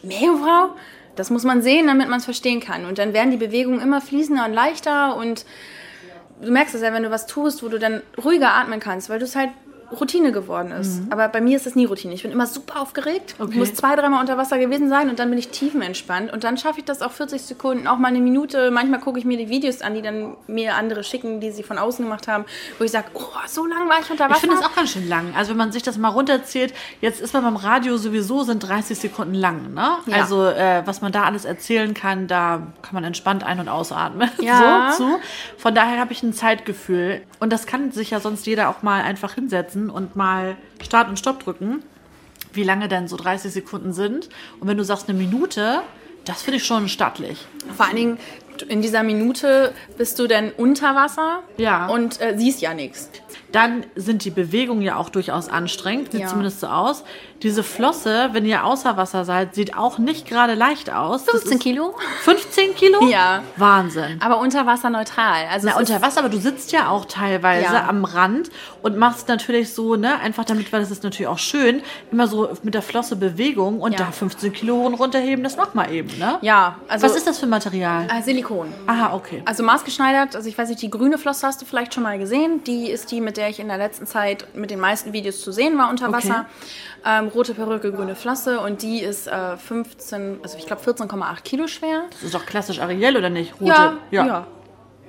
Meerjungfrau, 0.03 0.71
das 1.17 1.31
muss 1.31 1.45
man 1.45 1.63
sehen, 1.63 1.87
damit 1.87 2.09
man 2.09 2.19
es 2.19 2.25
verstehen 2.25 2.61
kann. 2.61 2.87
Und 2.87 2.99
dann 2.99 3.13
werden 3.13 3.31
die 3.31 3.37
Bewegungen 3.37 3.81
immer 3.81 4.01
fließender 4.01 4.45
und 4.45 4.53
leichter 4.53 5.17
und 5.17 5.45
du 6.41 6.51
merkst 6.51 6.75
es 6.75 6.83
ja, 6.83 6.93
wenn 6.93 7.03
du 7.03 7.11
was 7.11 7.27
tust, 7.27 7.63
wo 7.63 7.69
du 7.69 7.79
dann 7.79 8.03
ruhiger 8.23 8.53
atmen 8.53 8.81
kannst, 8.81 9.09
weil 9.11 9.19
du 9.19 9.25
es 9.25 9.35
halt 9.37 9.51
Routine 10.01 10.33
geworden 10.33 10.71
ist. 10.73 11.03
Aber 11.11 11.29
bei 11.29 11.41
mir 11.41 11.57
ist 11.57 11.67
es 11.67 11.75
nie 11.75 11.85
Routine. 11.85 12.15
Ich 12.15 12.23
bin 12.23 12.33
immer 12.33 12.47
super 12.47 12.81
aufgeregt, 12.81 13.35
Okay. 13.39 13.59
muss 13.59 13.75
zwei, 13.75 13.97
dreimal 13.97 14.21
unter 14.21 14.37
Wasser 14.37 14.59
gewesen 14.59 14.89
sein 14.89 15.09
und 15.11 15.19
dann 15.19 15.31
bin 15.31 15.39
ich 15.39 15.49
tiefenentspannt. 15.49 16.33
Und 16.33 16.45
dann 16.45 16.57
schaffe 16.59 16.79
ich 16.81 16.85
das 16.85 17.03
auch 17.03 17.13
40 17.13 17.43
Sekunden, 17.43 17.87
auch 17.87 17.99
mal 17.99 18.09
eine 18.09 18.21
Minute. 18.21 18.71
Manchmal 18.71 19.01
gucke 19.01 19.19
ich 19.19 19.25
mir 19.25 19.37
die 19.39 19.49
Videos 19.49 19.83
an, 19.83 19.95
die 19.95 20.03
dann 20.03 20.37
mir 20.47 20.75
andere 20.75 21.05
schicken, 21.05 21.41
die 21.41 21.51
sie 21.51 21.63
von 21.63 21.79
außen 21.79 22.05
gemacht 22.05 22.29
haben, 22.29 22.45
wo 22.79 22.85
ich 22.85 22.91
sage, 22.91 23.07
oh, 23.15 23.23
so 23.47 23.67
lange 23.67 23.89
war 23.89 24.01
ich 24.01 24.11
unter 24.11 24.25
Wasser. 24.25 24.35
Ich 24.35 24.41
finde 24.41 24.57
das 24.57 24.65
auch 24.65 24.75
ganz 24.75 24.91
schön 24.91 25.09
lang. 25.09 25.35
Also 25.37 25.51
wenn 25.51 25.59
man 25.59 25.73
sich 25.73 25.83
das 25.83 25.99
mal 25.99 26.09
runterzählt, 26.09 26.75
jetzt 27.01 27.21
ist 27.21 27.33
man 27.35 27.43
beim 27.45 27.57
Radio 27.57 27.97
sowieso, 27.97 28.43
sind 28.43 28.61
30 28.61 28.99
Sekunden 28.99 29.35
lang. 29.35 29.75
Ne? 29.75 29.89
Ja. 30.07 30.17
Also 30.19 30.45
äh, 30.47 30.83
was 30.85 31.01
man 31.01 31.13
da 31.13 31.25
alles 31.25 31.45
erzählen 31.45 31.95
kann, 31.95 32.27
da 32.27 32.63
kann 32.83 32.95
man 32.95 33.05
entspannt 33.05 33.45
ein- 33.45 33.61
und 33.61 33.69
ausatmen. 33.69 34.31
Ja. 34.41 34.93
So 34.97 35.05
zu. 35.05 35.19
Von 35.57 35.75
daher 35.75 35.99
habe 36.01 36.13
ich 36.13 36.23
ein 36.23 36.33
Zeitgefühl. 36.33 37.23
Und 37.41 37.53
das 37.53 37.67
kann 37.67 37.91
sich 37.93 38.11
ja 38.11 38.21
sonst 38.21 38.47
jeder 38.47 38.69
auch 38.69 38.83
mal 38.83 39.03
einfach 39.03 39.35
hinsetzen 39.35 39.84
und 39.91 40.17
mal 40.17 40.57
Start 40.83 41.09
und 41.09 41.19
Stopp 41.19 41.43
drücken, 41.43 41.83
wie 42.53 42.65
lange 42.65 42.89
denn 42.89 43.09
so 43.09 43.17
30 43.17 43.53
Sekunden 43.53 43.93
sind. 43.93 44.29
Und 44.61 44.69
wenn 44.69 44.77
du 44.77 44.85
sagst 44.85 45.09
eine 45.09 45.19
Minute, 45.19 45.83
das 46.25 46.43
finde 46.43 46.57
ich 46.59 46.65
schon 46.65 46.89
stattlich. 46.89 47.45
Vor 47.77 47.87
allen 47.87 47.97
Dingen 47.97 48.19
in 48.69 48.83
dieser 48.83 49.03
Minute 49.03 49.73
bist 49.99 50.19
du 50.19 50.27
dann 50.29 50.53
unter 50.57 50.95
Wasser 50.95 51.41
Ja. 51.57 51.89
und 51.89 52.21
äh, 52.21 52.35
siehst 52.39 52.61
ja 52.61 52.73
nichts. 52.73 53.11
Dann 53.53 53.85
sind 53.97 54.25
die 54.25 54.31
Bewegungen 54.31 54.83
ja 54.83 54.97
auch 54.97 55.09
durchaus 55.09 55.49
anstrengend, 55.49 56.13
sieht 56.13 56.23
Ja. 56.23 56.27
zumindest 56.29 56.61
so 56.61 56.67
aus. 56.67 57.05
Diese 57.43 57.63
Flosse, 57.63 58.31
wenn 58.33 58.47
ihr 58.47 58.65
außer 58.65 58.97
Wasser 58.97 59.25
seid, 59.25 59.55
sieht 59.55 59.77
auch 59.77 59.99
nicht 59.99 60.27
gerade 60.27 60.55
leicht 60.55 60.91
aus. 60.91 61.25
Das 61.25 61.33
15 61.43 61.53
ist 61.59 61.63
Kilo? 61.63 61.95
15 62.23 62.75
Kilo? 62.75 63.07
Ja. 63.09 63.43
Wahnsinn. 63.57 64.19
Aber 64.21 64.39
unter 64.39 64.65
Wasser 64.67 64.89
neutral. 64.91 65.45
Also 65.53 65.69
Na, 65.71 65.77
unter 65.77 66.01
Wasser, 66.01 66.21
aber 66.21 66.29
du 66.31 66.39
sitzt 66.39 66.73
ja 66.73 66.89
auch 66.89 67.05
teilweise 67.05 67.75
Ja. 67.75 67.87
am 67.89 68.05
Rand 68.05 68.51
und 68.83 68.97
machst 68.97 69.29
natürlich 69.29 69.75
so, 69.75 69.97
ne, 69.97 70.19
einfach 70.21 70.45
damit, 70.45 70.73
weil 70.73 70.81
das 70.81 70.91
ist 70.91 71.03
natürlich 71.05 71.29
auch 71.29 71.39
schön, 71.39 71.83
immer 72.11 72.27
so 72.29 72.49
mit 72.63 72.75
der 72.75 72.83
Flosse 72.83 73.17
Bewegung 73.17 73.81
und 73.81 73.93
Ja. 73.93 73.99
da 73.99 74.11
15 74.13 74.53
Kilo 74.53 74.77
hoch 74.77 74.87
und 74.87 74.95
runterheben, 74.95 75.45
das 75.45 75.57
macht 75.57 75.75
mal 75.75 75.93
eben, 75.93 76.17
ne? 76.19 76.39
Ja, 76.41 76.77
also 76.89 77.07
Was 77.07 77.17
ist 77.17 77.27
das 77.27 77.39
für 77.39 77.47
ein 77.47 77.51
Material? 77.51 78.07
Äh, 78.11 78.23
Silikon. 78.23 78.73
Aha, 78.87 79.15
okay. 79.15 79.43
Also 79.45 79.63
maßgeschneidert, 79.63 80.35
also 80.35 80.49
ich 80.49 80.57
weiß 80.57 80.69
nicht, 80.71 80.81
die 80.81 80.91
grüne 80.91 81.19
Flosse 81.19 81.47
hast 81.47 81.61
du 81.61 81.67
vielleicht 81.67 81.93
schon 81.95 82.03
mal 82.03 82.19
gesehen. 82.19 82.63
Die 82.65 82.91
ist 82.91 83.11
die, 83.11 83.21
mit 83.25 83.37
der 83.37 83.49
ich 83.49 83.59
in 83.61 83.69
der 83.69 83.79
letzten 83.79 84.07
Zeit 84.07 84.47
mit 84.55 84.71
den 84.71 84.79
meisten 84.81 85.13
Videos 85.13 85.41
zu 85.41 85.51
sehen 85.53 85.77
war 85.79 85.91
unter 85.91 86.09
Okay. 86.09 86.17
Wasser. 86.17 86.47
Ähm, 87.07 87.29
rote 87.29 87.55
Perücke, 87.55 87.93
grüne 87.93 88.15
Flosse 88.17 88.61
und 88.61 88.81
die 88.83 89.01
ist 89.01 89.27
äh, 89.27 89.57
15, 89.57 90.39
also 90.43 90.57
ich 90.57 90.67
glaube 90.67 90.83
14,8 90.83 91.43
Kilo 91.43 91.67
schwer. 91.67 92.05
Das 92.11 92.23
ist 92.23 92.35
doch 92.35 92.47
klassisch 92.47 92.81
Ariel, 92.81 93.17
oder 93.17 93.29
nicht? 93.31 93.55
Rote, 93.61 93.99
Ja, 94.11 94.27
ja. 94.27 94.47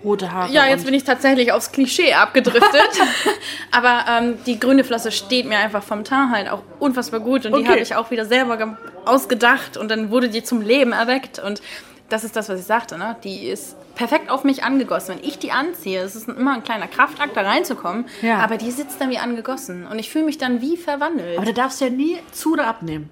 Rote 0.03 0.31
Haare. 0.31 0.51
Ja, 0.51 0.65
jetzt 0.67 0.85
bin 0.85 0.93
ich 0.93 1.03
tatsächlich 1.03 1.51
aufs 1.51 1.71
Klischee 1.71 2.13
abgedriftet. 2.13 2.89
Aber 3.71 4.05
ähm, 4.09 4.37
die 4.45 4.59
grüne 4.59 4.83
Flosse 4.83 5.11
steht 5.11 5.47
mir 5.47 5.57
einfach 5.57 5.81
vom 5.83 6.03
Teint 6.03 6.31
halt 6.31 6.49
auch 6.51 6.61
unfassbar 6.79 7.21
gut. 7.21 7.45
Und 7.45 7.53
die 7.55 7.61
Okay. 7.61 7.69
habe 7.69 7.79
ich 7.79 7.95
auch 7.95 8.11
wieder 8.11 8.25
selber 8.25 8.57
ge- 8.57 8.67
ausgedacht 9.05 9.77
und 9.77 9.89
dann 9.89 10.11
wurde 10.11 10.29
die 10.29 10.43
zum 10.43 10.61
Leben 10.61 10.91
erweckt. 10.91 11.39
Und 11.39 11.61
das 12.09 12.23
ist 12.23 12.35
das, 12.35 12.49
was 12.49 12.59
ich 12.59 12.65
sagte. 12.65 12.97
Ne? 12.97 13.15
Die 13.23 13.47
ist 13.47 13.75
perfekt 13.95 14.29
auf 14.29 14.43
mich 14.43 14.63
angegossen. 14.63 15.15
Wenn 15.15 15.23
ich 15.23 15.39
die 15.39 15.51
anziehe, 15.51 16.01
es 16.01 16.15
ist 16.15 16.27
immer 16.27 16.53
ein 16.53 16.63
kleiner 16.63 16.87
Kraftakt, 16.87 17.35
da 17.35 17.41
reinzukommen. 17.41 18.05
Ja. 18.21 18.39
Aber 18.39 18.57
die 18.57 18.71
sitzt 18.71 19.01
dann 19.01 19.09
wie 19.09 19.17
angegossen. 19.17 19.87
Und 19.87 19.99
ich 19.99 20.09
fühle 20.09 20.25
mich 20.25 20.37
dann 20.37 20.61
wie 20.61 20.77
verwandelt. 20.77 21.37
Aber 21.37 21.45
da 21.45 21.53
darfst 21.53 21.81
du 21.81 21.85
ja 21.85 21.91
nie 21.91 22.17
zu 22.31 22.53
oder 22.53 22.67
abnehmen. 22.67 23.09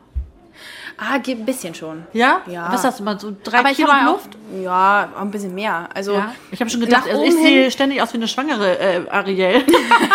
Ah, 0.98 1.20
ein 1.26 1.46
bisschen 1.46 1.74
schon. 1.76 2.04
Ja? 2.14 2.42
Ja. 2.48 2.72
Was 2.72 2.84
hast 2.84 3.00
du 3.00 3.04
mal, 3.04 3.20
so 3.20 3.36
drei 3.44 3.60
Aber 3.60 3.72
ich 3.72 3.78
Kilo 3.78 3.92
habe 3.92 4.12
Luft? 4.12 4.30
auch, 4.36 4.62
ja, 4.62 5.10
auch 5.16 5.22
ein 5.22 5.32
bisschen 5.32 5.56
mehr. 5.56 5.90
Also 5.94 6.14
Ja. 6.14 6.34
Ich 6.52 6.60
habe 6.60 6.70
schon 6.70 6.82
gedacht, 6.82 7.04
also 7.10 7.24
ich 7.24 7.34
sehe 7.34 7.72
ständig 7.72 8.02
aus 8.02 8.14
wie 8.14 8.18
eine 8.18 8.28
schwangere 8.28 8.78
äh, 8.80 9.02
Ariel. 9.10 9.64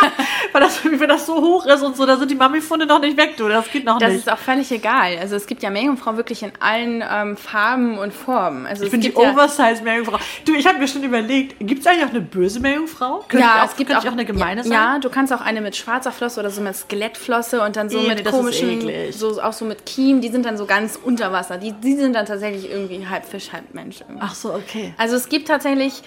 Weil 0.52 0.62
das, 0.62 0.84
wenn 0.84 1.08
das 1.08 1.26
so 1.26 1.36
hoch 1.36 1.66
ist 1.66 1.82
und 1.82 1.96
so, 1.96 2.06
da 2.06 2.16
sind 2.16 2.30
die 2.30 2.34
Mami-Funde 2.34 2.86
noch 2.86 3.00
nicht 3.00 3.16
weg, 3.16 3.36
du. 3.36 3.48
Das 3.48 3.70
geht 3.70 3.84
noch 3.84 3.98
Das 3.98 4.10
nicht. 4.10 4.20
ist 4.20 4.32
auch 4.32 4.38
völlig 4.38 4.70
egal. 4.72 5.16
Also 5.20 5.36
es 5.36 5.46
gibt 5.46 5.62
ja 5.62 5.70
Meerjungfrauen 5.70 6.16
wirklich 6.16 6.42
in 6.42 6.52
allen 6.60 7.04
ähm, 7.10 7.36
Farben 7.36 7.98
und 7.98 8.12
Formen. 8.14 8.66
Also 8.66 8.84
ich 8.84 8.90
bin 8.90 9.00
die 9.00 9.12
ja, 9.12 9.16
Oversize-Meerjungfrau. 9.16 10.18
Du, 10.44 10.54
ich 10.54 10.66
habe 10.66 10.78
mir 10.78 10.88
schon 10.88 11.02
überlegt, 11.02 11.56
gibt 11.60 11.80
es 11.80 11.86
eigentlich 11.86 12.04
auch 12.04 12.10
eine 12.10 12.20
böse 12.20 12.60
Meerjungfrau? 12.60 13.24
Könnte 13.28 13.44
ja, 13.44 13.56
ich 13.56 13.62
auch, 13.62 13.70
es 13.70 13.76
gibt 13.76 13.94
auch, 13.94 14.02
ich 14.02 14.08
auch 14.08 14.12
eine 14.12 14.24
gemeine 14.24 14.62
sein? 14.62 14.72
Ja, 14.72 14.98
du 14.98 15.10
kannst 15.10 15.32
auch 15.32 15.40
eine 15.40 15.60
mit 15.60 15.76
schwarzer 15.76 16.12
Flosse 16.12 16.40
oder 16.40 16.50
so 16.50 16.60
mit 16.60 16.74
Skelettflosse 16.76 17.62
und 17.62 17.76
dann 17.76 17.88
so 17.90 17.98
Nee, 18.00 18.08
mit 18.08 18.24
das 18.24 18.32
komischen, 18.32 19.12
so 19.12 19.40
auch 19.42 19.52
so 19.52 19.64
mit 19.64 19.84
Kiem. 19.86 20.20
Die 20.20 20.28
sind 20.28 20.46
dann 20.46 20.56
so 20.56 20.66
ganz 20.68 20.98
unter 21.02 21.32
Wasser. 21.32 21.58
Die, 21.58 21.72
die 21.72 21.96
sind 21.96 22.12
dann 22.14 22.26
tatsächlich 22.26 22.70
irgendwie 22.70 23.06
halb 23.06 23.24
Fisch, 23.24 23.52
halb 23.52 23.74
Mensch. 23.74 24.00
Irgendwie. 24.00 24.20
Ach 24.20 24.34
so, 24.34 24.54
okay. 24.54 24.94
Also 24.96 25.16
es 25.16 25.28
gibt 25.28 25.48
tatsächlich, 25.48 26.02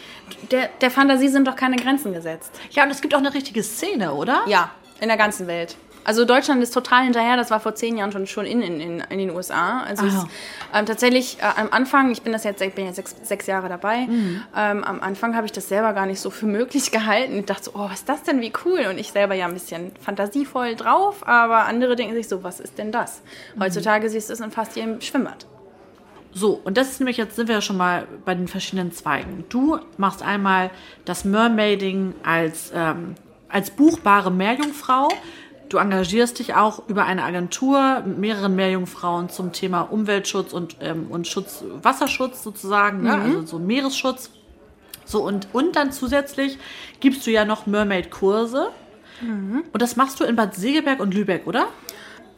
der, 0.51 0.69
der 0.79 0.91
Fantasie 0.91 1.27
sind 1.27 1.47
doch 1.47 1.55
keine 1.55 1.75
Grenzen 1.75 2.13
gesetzt. 2.13 2.51
Ja, 2.71 2.83
und 2.83 2.91
es 2.91 3.01
gibt 3.01 3.13
auch 3.13 3.19
eine 3.19 3.33
richtige 3.33 3.63
Szene, 3.63 4.13
oder? 4.13 4.43
Ja, 4.47 4.71
in 5.01 5.09
der 5.09 5.17
ganzen 5.17 5.47
Welt. 5.47 5.75
Also 6.03 6.25
Deutschland 6.25 6.63
ist 6.63 6.73
total 6.73 7.03
hinterher, 7.03 7.37
das 7.37 7.51
war 7.51 7.59
vor 7.59 7.75
zehn 7.75 7.97
Jahren 7.97 8.11
schon, 8.11 8.25
schon 8.27 8.45
in, 8.45 8.61
in, 8.61 8.99
in 9.01 9.17
den 9.19 9.29
USA. 9.29 9.81
Also 9.81 10.05
es, 10.07 10.13
Aha. 10.15 10.27
ähm, 10.73 10.85
tatsächlich 10.85 11.37
äh, 11.39 11.59
am 11.59 11.69
Anfang, 11.71 12.11
ich 12.11 12.21
bin 12.23 12.33
das 12.33 12.43
jetzt, 12.43 12.61
ich 12.61 12.73
bin 12.73 12.85
jetzt 12.85 12.95
sechs, 12.95 13.15
sechs 13.23 13.47
Jahre 13.47 13.69
dabei, 13.69 14.07
Mhm. 14.07 14.41
ähm, 14.55 14.83
am 14.83 14.99
Anfang 15.01 15.35
habe 15.35 15.45
ich 15.45 15.51
das 15.51 15.69
selber 15.69 15.93
gar 15.93 16.05
nicht 16.07 16.19
so 16.19 16.29
für 16.29 16.45
möglich 16.47 16.91
gehalten. 16.91 17.37
Ich 17.37 17.45
dachte 17.45 17.65
so, 17.65 17.71
oh, 17.75 17.85
was 17.89 17.99
ist 17.99 18.09
das 18.09 18.23
denn, 18.23 18.41
wie 18.41 18.51
cool. 18.65 18.87
Und 18.89 18.97
ich 18.97 19.11
selber 19.11 19.35
ja 19.35 19.45
ein 19.45 19.53
bisschen 19.53 19.91
fantasievoll 20.01 20.75
drauf, 20.75 21.27
aber 21.27 21.65
andere 21.65 21.95
denken 21.95 22.15
sich 22.15 22.27
so, 22.27 22.43
was 22.43 22.59
ist 22.59 22.77
denn 22.77 22.91
das? 22.91 23.21
Mhm. 23.55 23.63
Heutzutage 23.63 24.09
siehst 24.09 24.29
du 24.29 24.33
es 24.33 24.39
in 24.39 24.51
fast 24.51 24.75
jedem 24.75 25.01
Schwimmbad. 25.01 25.45
So, 26.33 26.61
und 26.63 26.77
das 26.77 26.89
ist 26.91 26.99
nämlich, 27.01 27.17
jetzt 27.17 27.35
sind 27.35 27.47
wir 27.49 27.55
ja 27.55 27.61
schon 27.61 27.75
mal 27.77 28.07
bei 28.23 28.33
den 28.33 28.47
verschiedenen 28.47 28.93
Zweigen. 28.93 29.43
Du 29.49 29.79
machst 29.97 30.23
einmal 30.23 30.69
das 31.03 31.25
Mermaiding 31.25 32.13
als, 32.23 32.71
ähm, 32.73 33.15
als 33.49 33.69
buchbare 33.69 34.31
Meerjungfrau. 34.31 35.09
Du 35.71 35.77
engagierst 35.77 36.37
dich 36.39 36.53
auch 36.53 36.85
über 36.89 37.05
eine 37.05 37.23
Agentur 37.23 38.03
mit 38.05 38.17
mehreren 38.17 38.57
Meerjungfrauen 38.57 39.29
zum 39.29 39.53
Thema 39.53 39.83
Umweltschutz 39.83 40.51
und, 40.51 40.75
ähm, 40.81 41.07
und 41.09 41.29
Schutz, 41.29 41.63
Wasserschutz 41.81 42.43
sozusagen, 42.43 43.03
ne? 43.03 43.13
also 43.13 43.45
so 43.45 43.57
Meeresschutz. 43.57 44.31
So, 45.05 45.23
und, 45.23 45.47
und 45.53 45.77
dann 45.77 45.93
zusätzlich 45.93 46.57
gibst 46.99 47.25
du 47.25 47.31
ja 47.31 47.45
noch 47.45 47.67
Mermaid-Kurse. 47.67 48.67
Und 49.71 49.81
das 49.81 49.95
machst 49.95 50.19
du 50.19 50.25
in 50.25 50.35
Bad 50.35 50.55
Segeberg 50.55 50.99
und 50.99 51.13
Lübeck, 51.13 51.47
oder? 51.47 51.67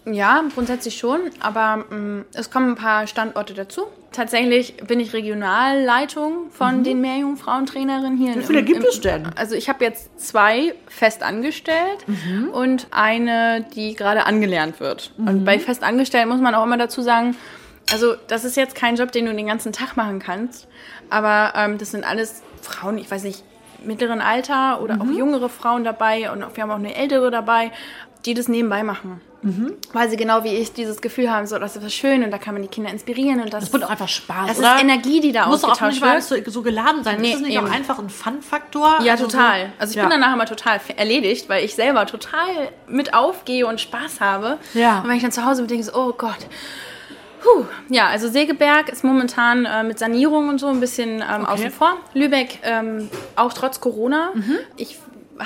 Ja, 0.05 0.43
grundsätzlich 0.53 0.97
schon, 0.97 1.21
aber 1.39 1.85
mh, 1.89 2.25
es 2.33 2.51
kommen 2.51 2.71
ein 2.71 2.75
paar 2.75 3.07
Standorte 3.07 3.53
dazu. 3.53 3.83
Tatsächlich 4.11 4.75
bin 4.85 4.99
ich 4.99 5.13
Regionalleitung 5.13 6.51
von 6.51 6.83
den 6.83 6.99
Meerjungfrauentrainerinnen 7.01 8.17
hier. 8.17 8.31
Mhm. 8.35 8.39
Wie 8.39 8.43
viele 8.43 8.59
im- 8.59 8.65
gibt 8.65 8.79
im- 8.83 8.85
es 8.89 8.99
denn? 9.01 9.29
Also 9.37 9.55
ich 9.55 9.69
habe 9.69 9.83
jetzt 9.85 10.19
zwei 10.19 10.75
fest 10.87 11.23
angestellt 11.23 12.05
Mhm. 12.07 12.49
und 12.49 12.87
eine, 12.91 13.65
die 13.75 13.95
gerade 13.95 14.25
angelernt 14.25 14.79
wird. 14.79 15.11
Mhm. 15.17 15.27
Und 15.27 15.45
bei 15.45 15.57
fest 15.57 15.83
angestellt 15.83 16.27
muss 16.27 16.41
man 16.41 16.53
auch 16.53 16.63
immer 16.65 16.77
dazu 16.77 17.01
sagen, 17.01 17.35
also 17.91 18.15
das 18.27 18.43
ist 18.43 18.57
jetzt 18.57 18.75
kein 18.75 18.95
Job, 18.97 19.11
den 19.11 19.25
du 19.25 19.33
den 19.33 19.47
ganzen 19.47 19.71
Tag 19.71 19.95
machen 19.97 20.19
kannst, 20.19 20.67
aber 21.09 21.53
ähm, 21.55 21.77
das 21.77 21.91
sind 21.91 22.03
alles 22.05 22.41
Frauen, 22.61 22.97
ich 22.97 23.09
weiß 23.09 23.23
nicht, 23.23 23.43
mittleren 23.85 24.21
Alter 24.21 24.81
oder 24.81 24.99
auch 25.01 25.05
jüngere 25.05 25.49
Frauen 25.49 25.83
dabei 25.83 26.31
und 26.31 26.39
wir 26.55 26.63
haben 26.63 26.71
auch 26.71 26.75
eine 26.75 26.95
ältere 26.95 27.29
dabei, 27.31 27.71
die 28.25 28.33
das 28.33 28.47
nebenbei 28.47 28.83
machen. 28.83 29.21
Weil 29.91 30.09
sie 30.09 30.15
genau 30.15 30.45
wie 30.45 30.55
ich 30.55 30.71
dieses 30.71 31.01
Gefühl 31.01 31.29
haben, 31.29 31.45
so, 31.47 31.59
das 31.59 31.75
ist 31.75 31.83
was 31.83 31.93
schön 31.93 32.23
und 32.23 32.31
da 32.31 32.37
kann 32.37 32.53
man 32.53 32.61
die 32.61 32.69
Kinder 32.69 32.89
inspirieren 32.89 33.41
und 33.41 33.51
das, 33.53 33.65
Das 33.65 33.73
wird 33.73 33.83
auch 33.83 33.89
einfach 33.89 34.07
Spaß, 34.07 34.47
das 34.47 34.59
oder? 34.59 34.75
ist 34.75 34.81
Energie, 34.83 35.19
die 35.19 35.33
da 35.33 35.47
Muss 35.47 35.65
auch 35.65 35.71
ausgetauscht 35.71 35.91
nicht 35.95 36.01
mal 36.01 36.13
wird. 36.29 36.45
so, 36.45 36.51
so 36.51 36.61
geladen 36.61 37.03
sein. 37.03 37.19
Nee, 37.19 37.27
ist 37.31 37.33
das 37.35 37.41
nicht 37.41 37.57
eben. 37.57 37.67
auch 37.67 37.71
einfach 37.71 37.99
ein 37.99 38.09
Fun-Faktor? 38.09 38.99
Ja, 39.03 39.11
Also 39.13 39.25
total. 39.25 39.65
So, 39.65 39.71
Also 39.79 39.91
ich 39.91 39.95
ja. 39.97 40.03
bin 40.03 40.11
dann 40.11 40.21
nachher 40.21 40.37
mal 40.37 40.45
total 40.45 40.79
erledigt, 40.95 41.49
weil 41.49 41.65
ich 41.65 41.75
selber 41.75 42.05
total 42.05 42.47
mit 42.87 43.13
aufgehe 43.13 43.67
und 43.67 43.81
Spaß 43.81 44.21
habe. 44.21 44.59
Ja. 44.75 45.01
Und 45.01 45.09
wenn 45.09 45.17
ich 45.17 45.23
dann 45.23 45.33
zu 45.33 45.43
Hause 45.43 45.63
bin, 45.63 45.67
denke 45.67 45.81
ich 45.81 45.87
so, 45.91 45.99
oh 45.99 46.13
Gott. 46.17 46.37
Puh. 47.41 47.65
Ja, 47.89 48.07
also 48.07 48.29
Segeberg 48.29 48.87
ist 48.87 49.03
momentan 49.03 49.65
äh, 49.65 49.83
mit 49.83 49.99
Sanierung 49.99 50.47
und 50.47 50.59
so 50.59 50.67
ein 50.67 50.79
bisschen 50.79 51.15
ähm, 51.21 51.45
außen 51.45 51.69
vor. 51.71 51.97
Lübeck 52.13 52.59
ähm, 52.63 53.09
auch 53.35 53.51
trotz 53.51 53.81
Corona. 53.81 54.29
Mhm. 54.33 54.59
Ich 54.77 54.97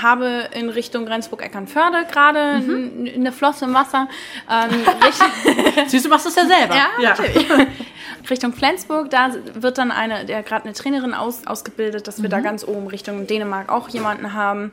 habe 0.02 0.50
in 0.54 0.70
Richtung 0.70 1.06
Grenzburg-Eckernförde 1.06 2.06
gerade 2.12 2.60
Mhm. 2.60 3.08
eine 3.16 3.32
Flosse 3.32 3.66
im 3.66 3.74
Wasser. 3.74 4.08
Ähm, 4.50 4.70
Siehst 5.88 6.06
du, 6.06 6.10
machst 6.10 6.26
das 6.26 6.36
ja 6.36 6.46
selber. 6.46 6.76
ja, 6.76 6.88
natürlich. 7.00 7.48
Richtung 8.30 8.52
Flensburg, 8.54 9.10
da 9.10 9.32
wird 9.54 9.78
dann 9.78 9.92
eine, 9.92 10.26
der 10.26 10.44
gerade 10.44 10.66
eine 10.66 10.74
Trainerin 10.74 11.14
aus, 11.14 11.48
ausgebildet, 11.48 12.08
dass 12.08 12.18
wir 12.22 12.28
Mhm. 12.30 12.32
da 12.32 12.40
ganz 12.42 12.64
oben 12.66 12.88
Richtung 12.88 13.26
Dänemark 13.28 13.70
auch 13.72 13.88
jemanden 13.90 14.34
haben. 14.34 14.72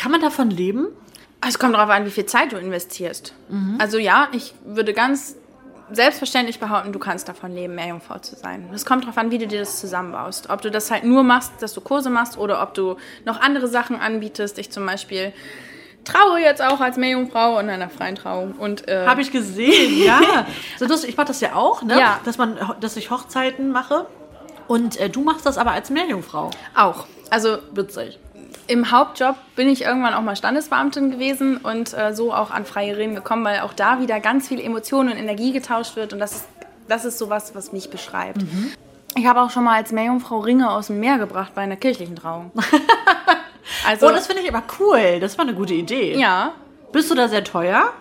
Kann 0.00 0.12
man 0.12 0.20
davon 0.20 0.50
leben? 0.50 0.86
Es 1.46 1.58
kommt 1.58 1.74
darauf 1.74 1.90
an, 1.90 2.06
wie 2.06 2.10
viel 2.10 2.26
Zeit 2.26 2.52
du 2.52 2.56
investierst. 2.56 3.34
Also 3.78 3.98
ja, 3.98 4.28
ich 4.32 4.54
würde 4.64 4.94
ganz 4.94 5.36
selbstverständlich 5.90 6.60
behaupten, 6.60 6.92
du 6.92 6.98
kannst 6.98 7.28
davon 7.28 7.54
leben, 7.54 7.74
Meerjungfrau 7.74 8.18
zu 8.18 8.36
sein. 8.36 8.68
Es 8.74 8.84
kommt 8.86 9.04
darauf 9.04 9.18
an, 9.18 9.30
wie 9.30 9.38
du 9.38 9.46
dir 9.46 9.60
das 9.60 9.80
zusammenbaust. 9.80 10.50
Ob 10.50 10.62
du 10.62 10.70
das 10.70 10.90
halt 10.90 11.04
nur 11.04 11.22
machst, 11.22 11.52
dass 11.60 11.74
du 11.74 11.80
Kurse 11.80 12.10
machst 12.10 12.38
oder 12.38 12.62
ob 12.62 12.74
du 12.74 12.96
noch 13.24 13.40
andere 13.40 13.68
Sachen 13.68 14.00
anbietest. 14.00 14.58
Ich 14.58 14.70
zum 14.70 14.86
Beispiel 14.86 15.32
traue 16.04 16.40
jetzt 16.40 16.62
auch 16.62 16.80
als 16.80 16.96
Meerjungfrau 16.96 17.58
in 17.58 17.70
einer 17.70 17.88
freien 17.90 18.14
Trauung. 18.14 18.52
Und, 18.52 18.88
äh, 18.88 19.06
Habe 19.06 19.22
ich 19.22 19.30
gesehen, 19.32 20.02
ja. 20.04 20.46
So, 20.78 20.86
das, 20.86 21.04
ich 21.04 21.16
mache 21.16 21.28
das 21.28 21.40
ja 21.40 21.54
auch, 21.54 21.82
ne? 21.82 21.98
Ja. 21.98 22.20
Dass, 22.24 22.38
man, 22.38 22.58
dass 22.80 22.96
ich 22.96 23.10
Hochzeiten 23.10 23.70
mache. 23.70 24.06
Und 24.66 24.98
äh, 24.98 25.10
du 25.10 25.22
machst 25.22 25.44
das 25.46 25.58
aber 25.58 25.72
als 25.72 25.90
Meerjungfrau. 25.90 26.50
auch. 26.74 27.06
Also 27.30 27.58
Witzig. 27.72 28.18
Im 28.66 28.90
Hauptjob 28.90 29.36
bin 29.56 29.68
ich 29.68 29.82
irgendwann 29.82 30.14
auch 30.14 30.22
mal 30.22 30.36
Standesbeamtin 30.36 31.10
gewesen 31.10 31.58
und 31.58 31.92
äh, 31.96 32.14
so 32.14 32.32
auch 32.32 32.50
an 32.50 32.64
freie 32.64 32.96
Reden 32.96 33.14
gekommen, 33.14 33.44
weil 33.44 33.60
auch 33.60 33.72
da 33.72 34.00
wieder 34.00 34.20
ganz 34.20 34.48
viel 34.48 34.60
Emotionen 34.60 35.10
und 35.12 35.18
Energie 35.18 35.52
getauscht 35.52 35.96
wird 35.96 36.12
und 36.12 36.18
das 36.18 36.32
ist, 36.36 36.44
das 36.88 37.04
ist 37.04 37.18
sowas, 37.18 37.54
was 37.54 37.72
mich 37.72 37.90
beschreibt. 37.90 38.38
Ich 39.16 39.26
habe 39.26 39.42
auch 39.42 39.50
schon 39.50 39.64
mal 39.64 39.76
als 39.76 39.92
Meerjungfrau 39.92 40.40
Ringe 40.40 40.70
aus 40.70 40.88
dem 40.88 40.98
Meer 41.00 41.18
gebracht 41.18 41.52
bei 41.54 41.62
einer 41.62 41.76
kirchlichen 41.76 42.16
Trauung. 42.16 42.50
also, 43.86 44.08
Oh, 44.08 44.10
das 44.10 44.26
finde 44.26 44.42
ich 44.42 44.48
aber 44.52 44.62
cool. 44.80 45.20
Das 45.20 45.38
war 45.38 45.44
eine 45.44 45.54
gute 45.54 45.74
Idee. 45.74 46.16
ja, 46.18 46.52
Bist 46.92 47.10
du 47.10 47.14
da 47.14 47.28
sehr 47.28 47.44
teuer? 47.44 47.92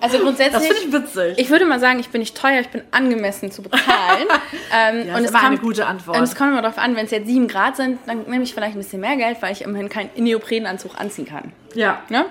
Also 0.00 0.16
Das 0.16 0.20
grundsätzlich. 0.22 0.72
finde 0.72 0.82
ich 0.86 0.92
witzig. 0.92 1.38
Ich 1.38 1.50
würde 1.50 1.64
mal 1.66 1.78
sagen, 1.80 1.98
ich 2.00 2.08
bin 2.10 2.20
nicht 2.20 2.36
teuer, 2.36 2.60
ich 2.60 2.68
bin 2.68 2.82
angemessen 2.90 3.50
zu 3.50 3.62
bezahlen. 3.62 4.26
ähm, 4.76 5.06
Ja, 5.06 5.18
ist 5.18 5.30
immer 5.30 5.44
eine 5.44 5.58
gute 5.58 5.86
Antwort. 5.86 6.16
Und 6.16 6.24
es 6.24 6.34
kommt 6.34 6.50
immer 6.50 6.62
darauf 6.62 6.78
an, 6.78 6.96
wenn 6.96 7.04
es 7.04 7.10
jetzt 7.10 7.26
sieben 7.26 7.48
Grad 7.48 7.76
sind, 7.76 8.00
dann 8.06 8.22
nehme 8.28 8.42
ich 8.42 8.54
vielleicht 8.54 8.74
ein 8.74 8.78
bisschen 8.78 9.00
mehr 9.00 9.16
Geld, 9.16 9.38
weil 9.40 9.52
ich 9.52 9.62
immerhin 9.62 9.88
keinen 9.88 10.10
Neoprenanzug 10.16 10.98
anziehen 10.98 11.26
kann. 11.26 11.52
ja. 11.74 12.02
Ne? 12.08 12.26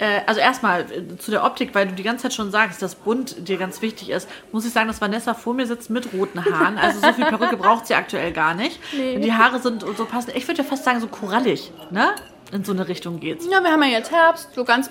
Äh, 0.00 0.20
also 0.26 0.40
erstmal 0.40 0.82
äh, 0.82 1.16
zu 1.18 1.32
der 1.32 1.42
Optik, 1.44 1.74
weil 1.74 1.88
du 1.88 1.92
die 1.92 2.04
ganze 2.04 2.22
Zeit 2.22 2.32
schon 2.34 2.52
sagst, 2.52 2.80
dass 2.82 2.94
bunt 2.94 3.48
dir 3.48 3.56
ganz 3.56 3.82
wichtig 3.82 4.10
ist, 4.10 4.28
muss 4.52 4.64
ich 4.64 4.72
sagen, 4.72 4.86
dass 4.86 5.00
Vanessa 5.00 5.34
vor 5.34 5.54
mir 5.54 5.66
sitzt 5.66 5.90
mit 5.90 6.12
roten 6.12 6.44
Haaren. 6.44 6.78
Also 6.78 7.00
so 7.00 7.12
viel 7.14 7.24
Perücke 7.26 7.56
braucht 7.56 7.88
sie 7.88 7.94
aktuell 7.94 8.30
gar 8.32 8.54
nicht. 8.54 8.78
Nee. 8.96 9.18
Die 9.18 9.32
Haare 9.32 9.58
sind 9.58 9.84
so 9.96 10.04
passend. 10.04 10.36
Ich 10.36 10.46
würde 10.46 10.62
ja 10.62 10.68
fast 10.68 10.84
sagen, 10.84 11.00
so 11.00 11.08
korallig, 11.08 11.72
ne? 11.90 12.10
In 12.52 12.64
so 12.64 12.70
eine 12.72 12.86
Richtung 12.86 13.18
geht's. 13.18 13.44
Ja, 13.50 13.60
wir 13.60 13.72
haben 13.72 13.82
ja 13.82 13.88
jetzt 13.88 14.12
Herbst, 14.12 14.50
so 14.54 14.64
ganz 14.64 14.88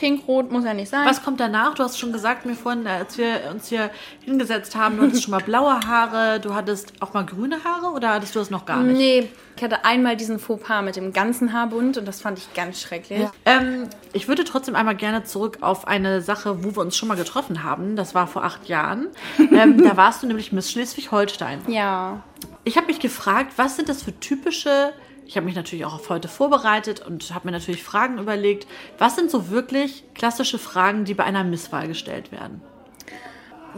pink-rot 0.00 0.50
muss 0.50 0.64
ja 0.64 0.72
nicht 0.72 0.88
sein. 0.88 1.06
Was 1.06 1.22
kommt 1.22 1.40
danach? 1.40 1.74
Du 1.74 1.82
hast 1.82 1.98
schon 1.98 2.10
gesagt 2.10 2.46
mir 2.46 2.54
vorhin, 2.54 2.86
äh, 2.86 2.88
als 2.88 3.18
wir 3.18 3.42
uns 3.50 3.68
hier 3.68 3.90
hingesetzt 4.24 4.74
haben, 4.74 4.96
du 4.96 5.02
hattest 5.02 5.22
schon 5.22 5.32
mal 5.32 5.42
blaue 5.42 5.78
Haare, 5.86 6.40
du 6.40 6.54
hattest 6.54 6.94
auch 7.00 7.12
mal 7.12 7.26
grüne 7.26 7.62
Haare 7.62 7.94
oder 7.94 8.14
hattest 8.14 8.34
du 8.34 8.38
das 8.38 8.48
noch 8.48 8.64
gar 8.64 8.82
nicht? 8.82 8.96
Nee, 8.96 9.28
ich 9.56 9.62
hatte 9.62 9.84
einmal 9.84 10.16
diesen 10.16 10.38
Fauxpas 10.38 10.80
mit 10.82 10.96
dem 10.96 11.12
ganzen 11.12 11.52
Haarbund 11.52 11.98
und 11.98 12.08
das 12.08 12.22
fand 12.22 12.38
ich 12.38 12.54
ganz 12.54 12.80
schrecklich. 12.80 13.28
Ähm, 13.44 13.88
ich 14.14 14.26
würde 14.26 14.44
trotzdem 14.44 14.74
einmal 14.74 14.96
gerne 14.96 15.24
zurück 15.24 15.58
auf 15.60 15.86
eine 15.86 16.22
Sache, 16.22 16.64
wo 16.64 16.74
wir 16.74 16.80
uns 16.80 16.96
schon 16.96 17.08
mal 17.08 17.16
getroffen 17.16 17.62
haben. 17.62 17.94
Das 17.94 18.14
war 18.14 18.26
vor 18.26 18.42
acht 18.42 18.68
Jahren. 18.68 19.08
Ähm, 19.52 19.82
da 19.82 19.96
warst 19.96 20.22
du 20.22 20.26
nämlich 20.26 20.52
Miss 20.52 20.70
Schleswig-Holstein. 20.70 21.62
Ja. 21.66 22.22
Ich 22.64 22.76
habe 22.76 22.86
mich 22.86 23.00
gefragt, 23.00 23.54
was 23.56 23.76
sind 23.76 23.88
das 23.88 24.02
für 24.02 24.18
typische. 24.20 24.92
Ich 25.30 25.36
habe 25.36 25.46
mich 25.46 25.54
natürlich 25.54 25.84
auch 25.84 25.94
auf 25.94 26.08
heute 26.08 26.26
vorbereitet 26.26 27.06
und 27.06 27.32
habe 27.32 27.46
mir 27.46 27.52
natürlich 27.52 27.84
Fragen 27.84 28.18
überlegt. 28.18 28.66
Was 28.98 29.14
sind 29.14 29.30
so 29.30 29.48
wirklich 29.48 30.02
klassische 30.12 30.58
Fragen, 30.58 31.04
die 31.04 31.14
bei 31.14 31.22
einer 31.22 31.44
Misswahl 31.44 31.86
gestellt 31.86 32.32
werden? 32.32 32.60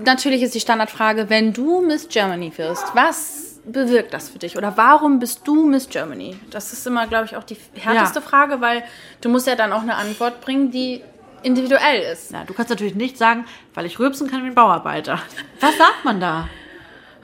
Natürlich 0.03 0.41
ist 0.41 0.55
die 0.55 0.61
Standardfrage, 0.61 1.29
wenn 1.29 1.53
du 1.53 1.83
Miss 1.83 2.09
Germany 2.09 2.51
wirst, 2.57 2.87
was 2.95 3.61
bewirkt 3.67 4.15
das 4.15 4.31
für 4.31 4.39
dich? 4.39 4.57
Oder 4.57 4.79
warum 4.79 5.19
bist 5.19 5.43
du 5.47 5.67
Miss 5.67 5.91
Germany? 5.91 6.37
Das 6.49 6.73
ist 6.73 6.87
immer, 6.87 7.07
glaube 7.07 7.27
ich, 7.27 7.37
auch 7.37 7.45
die 7.45 7.59
härteste 7.75 8.21
Ja. 8.21 8.25
Frage, 8.27 8.63
weil 8.63 8.83
du 9.21 9.29
musst 9.29 9.47
ja 9.47 9.55
dann 9.55 9.75
auch 9.75 9.83
eine 9.83 9.97
Antwort 9.97 10.41
bringen, 10.41 10.71
die 10.71 11.03
individuell 11.43 12.01
ist. 12.15 12.31
Na, 12.33 12.45
du 12.47 12.55
kannst 12.55 12.71
natürlich 12.71 12.95
nicht 12.95 13.19
sagen, 13.19 13.45
weil 13.75 13.85
ich 13.85 13.99
rülpsen 13.99 14.27
kann 14.31 14.43
wie 14.43 14.47
ein 14.47 14.55
Bauarbeiter. 14.55 15.21
Was 15.61 15.77
sagt 15.77 16.03
man 16.03 16.19
da? 16.19 16.49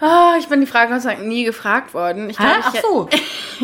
Ah, 0.00 0.36
ich 0.38 0.46
bin 0.48 0.60
die 0.60 0.66
Frage 0.66 0.92
Gott 0.92 1.02
sei 1.02 1.14
Dank 1.16 1.26
nie 1.26 1.44
gefragt 1.44 1.92
worden. 1.92 2.30
Ich 2.30 2.38
Hä? 2.38 2.44
glaub, 2.44 2.56
Ach 2.64 2.74
ich, 2.74 2.80
so. 2.80 3.08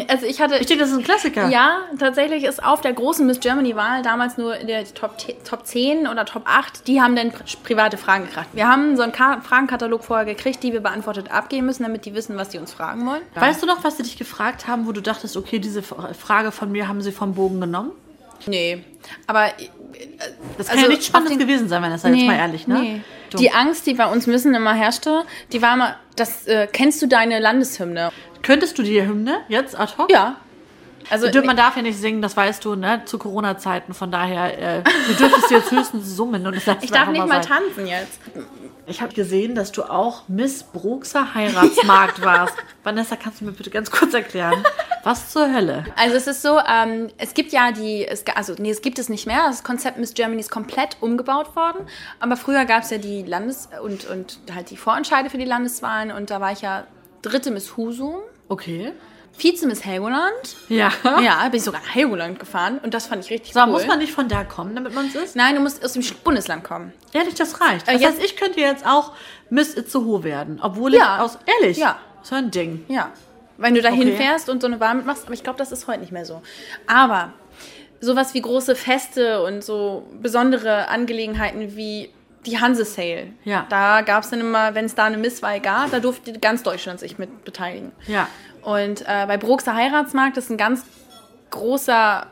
Also 0.08 0.26
ich 0.26 0.40
hatte... 0.40 0.56
Ich 0.56 0.66
denke, 0.66 0.82
das 0.82 0.90
ist 0.90 0.98
ein 0.98 1.04
Klassiker. 1.04 1.48
Ja, 1.50 1.82
tatsächlich 2.00 2.42
ist 2.42 2.64
auf 2.64 2.80
der 2.80 2.92
großen 2.92 3.24
Miss 3.24 3.38
Germany-Wahl 3.38 4.02
damals 4.02 4.36
nur 4.36 4.56
in 4.56 4.66
der 4.66 4.82
Top, 4.92 5.14
Top 5.44 5.64
10 5.64 6.08
oder 6.08 6.24
Top 6.24 6.42
8, 6.46 6.88
die 6.88 7.00
haben 7.00 7.14
dann 7.14 7.30
pri- 7.30 7.56
private 7.62 7.96
Fragen 7.96 8.24
gekriegt. 8.26 8.48
Wir 8.54 8.66
haben 8.68 8.96
so 8.96 9.02
einen 9.04 9.12
Ka 9.12 9.40
Fragenkatalog 9.40 10.02
vorher 10.02 10.24
gekriegt, 10.24 10.64
die 10.64 10.72
wir 10.72 10.80
beantwortet 10.80 11.30
abgeben 11.30 11.66
müssen, 11.66 11.84
damit 11.84 12.04
die 12.06 12.14
wissen, 12.14 12.36
was 12.36 12.50
sie 12.50 12.58
uns 12.58 12.72
fragen 12.72 13.06
wollen. 13.06 13.22
Weißt 13.36 13.62
du 13.62 13.66
noch, 13.66 13.84
was 13.84 13.98
sie 13.98 14.02
dich 14.02 14.16
gefragt 14.16 14.66
haben, 14.66 14.88
wo 14.88 14.92
du 14.92 15.00
dachtest, 15.00 15.36
okay, 15.36 15.60
diese 15.60 15.82
Frage 15.82 16.50
von 16.50 16.72
mir 16.72 16.88
haben 16.88 17.00
sie 17.00 17.12
vom 17.12 17.34
Bogen 17.34 17.60
genommen? 17.60 17.92
Nee, 18.46 18.82
aber... 19.28 19.46
Das 20.58 20.68
kann 20.68 20.76
Also, 20.76 20.86
ja 20.86 20.90
nichts 20.90 21.06
Spannendes 21.06 21.38
gewesen 21.38 21.68
sein, 21.68 21.82
wenn 21.82 21.90
das 21.90 22.02
sei 22.02 22.10
jetzt 22.10 22.26
mal 22.26 22.36
ehrlich, 22.36 22.66
ne? 22.66 22.80
Nee. 22.80 23.00
Die 23.38 23.50
Angst, 23.50 23.86
die 23.86 23.94
bei 23.94 24.06
uns 24.06 24.26
Missen 24.28 24.54
immer 24.54 24.74
herrschte, 24.74 25.24
die 25.52 25.60
war 25.60 25.74
immer, 25.74 25.96
das, 26.14 26.46
äh, 26.46 26.68
kennst 26.72 27.02
du 27.02 27.08
deine 27.08 27.40
Landeshymne? 27.40 28.10
Könntest 28.42 28.78
du 28.78 28.82
die 28.82 29.02
Hymne 29.02 29.38
jetzt 29.48 29.78
ad 29.78 29.94
hoc? 29.98 30.10
Ja. 30.10 30.36
Also, 31.10 31.28
Du, 31.30 31.42
man 31.42 31.56
darf 31.56 31.76
ja 31.76 31.82
nicht 31.82 31.98
singen, 31.98 32.22
das 32.22 32.36
weißt 32.36 32.64
du, 32.64 32.76
ne? 32.76 33.02
Zu 33.04 33.18
Corona-Zeiten. 33.18 33.92
Von 33.92 34.10
daher, 34.10 34.78
äh, 34.78 34.82
du 35.08 35.14
dürftest 35.14 35.50
jetzt 35.50 35.70
höchstens 35.70 36.16
summen. 36.16 36.46
Und 36.46 36.54
das 36.54 36.76
ich 36.82 36.90
darf 36.90 37.08
nicht 37.10 37.26
mal 37.26 37.42
sein. 37.42 37.58
tanzen 37.64 37.86
jetzt. 37.86 38.20
Ich 38.86 39.00
habe 39.00 39.14
gesehen, 39.14 39.54
dass 39.54 39.72
du 39.72 39.82
auch 39.84 40.28
Miss 40.28 40.62
Bruxer 40.62 41.34
Heiratsmarkt 41.34 42.22
warst. 42.24 42.54
Vanessa, 42.82 43.16
kannst 43.16 43.40
du 43.40 43.46
mir 43.46 43.52
bitte 43.52 43.70
ganz 43.70 43.90
kurz 43.90 44.12
erklären, 44.14 44.62
was 45.04 45.30
zur 45.30 45.52
Hölle? 45.52 45.84
Also 45.96 46.16
es 46.16 46.26
ist 46.26 46.42
so, 46.42 46.58
ähm, 46.58 47.08
es 47.16 47.34
gibt 47.34 47.52
ja 47.52 47.72
die, 47.72 48.06
es, 48.06 48.24
also 48.34 48.54
nee, 48.58 48.70
es 48.70 48.82
gibt 48.82 48.98
es 48.98 49.08
nicht 49.08 49.26
mehr. 49.26 49.44
Das 49.46 49.64
Konzept 49.64 49.98
Miss 49.98 50.14
Germany 50.14 50.40
ist 50.40 50.50
komplett 50.50 50.98
umgebaut 51.00 51.56
worden. 51.56 51.86
Aber 52.20 52.36
früher 52.36 52.64
gab 52.66 52.82
es 52.82 52.90
ja 52.90 52.98
die 52.98 53.22
Landes- 53.22 53.68
und, 53.82 54.04
und 54.06 54.38
halt 54.54 54.70
die 54.70 54.76
Vorentscheide 54.76 55.30
für 55.30 55.38
die 55.38 55.44
Landeswahlen. 55.44 56.10
Und 56.12 56.30
da 56.30 56.40
war 56.40 56.52
ich 56.52 56.60
ja 56.60 56.86
dritte 57.22 57.50
Miss 57.50 57.76
Husum, 57.76 58.16
Okay. 58.48 58.92
Vize 59.36 59.66
Miss 59.66 59.84
Helgoland. 59.84 60.56
Ja. 60.68 60.90
Ja, 61.20 61.42
bin 61.48 61.54
ich 61.58 61.64
sogar 61.64 61.80
nach 61.80 61.94
Helgoland 61.94 62.38
gefahren. 62.38 62.78
Und 62.82 62.94
das 62.94 63.06
fand 63.06 63.24
ich 63.24 63.30
richtig 63.30 63.52
So, 63.52 63.60
cool. 63.60 63.66
muss 63.66 63.86
man 63.86 63.98
nicht 63.98 64.12
von 64.12 64.28
da 64.28 64.44
kommen, 64.44 64.74
damit 64.74 64.94
man 64.94 65.06
es 65.08 65.14
ist? 65.14 65.36
Nein, 65.36 65.54
du 65.56 65.60
musst 65.60 65.84
aus 65.84 65.92
dem 65.94 66.02
Bundesland 66.22 66.62
kommen. 66.64 66.92
Ehrlich, 67.12 67.34
das 67.34 67.60
reicht. 67.60 67.88
Das 67.88 68.00
Äh, 68.00 68.06
heißt, 68.06 68.22
ich 68.22 68.36
könnte 68.36 68.60
jetzt 68.60 68.86
auch 68.86 69.12
Miss 69.50 69.74
Itzehoe 69.74 70.22
werden, 70.24 70.60
obwohl 70.62 70.94
Ja. 70.94 71.16
ich 71.16 71.22
aus... 71.22 71.38
Ehrlich? 71.60 71.76
Ja. 71.78 71.98
So 72.22 72.34
ein 72.36 72.50
Ding. 72.50 72.84
Ja. 72.88 73.10
Wenn 73.56 73.74
du 73.74 73.82
da 73.82 73.90
Okay. 73.90 73.98
hinfährst 74.04 74.48
und 74.48 74.60
so 74.60 74.66
eine 74.66 74.80
Wahl 74.80 74.94
mitmachst, 74.94 75.24
aber 75.24 75.34
ich 75.34 75.42
glaube, 75.42 75.58
das 75.58 75.72
ist 75.72 75.86
heute 75.86 76.00
nicht 76.00 76.12
mehr 76.12 76.24
so. 76.24 76.42
Aber 76.86 77.32
sowas 78.00 78.34
wie 78.34 78.40
große 78.40 78.74
Feste 78.76 79.42
und 79.42 79.62
so 79.64 80.06
besondere 80.20 80.88
Angelegenheiten 80.88 81.76
wie 81.76 82.10
die 82.46 82.60
Hanse 82.60 82.84
Sale. 82.84 83.28
Ja. 83.44 83.66
Da 83.70 84.02
gab 84.02 84.22
es 84.24 84.30
dann 84.30 84.40
immer, 84.40 84.74
wenn 84.74 84.84
es 84.84 84.94
da 84.94 85.04
eine 85.04 85.16
Misswahl 85.16 85.60
gab, 85.60 85.90
da 85.90 86.00
durfte 86.00 86.32
ganz 86.38 86.62
Deutschland 86.62 87.00
sich 87.00 87.16
mit 87.18 87.44
beteiligen. 87.44 87.92
Ja. 88.06 88.28
Und 88.64 89.02
äh, 89.02 89.26
bei 89.26 89.36
Bruxer 89.36 89.74
Heiratsmarkt 89.74 90.36
ist 90.36 90.50
ein 90.50 90.56
ganz 90.56 90.84
großer 91.50 92.26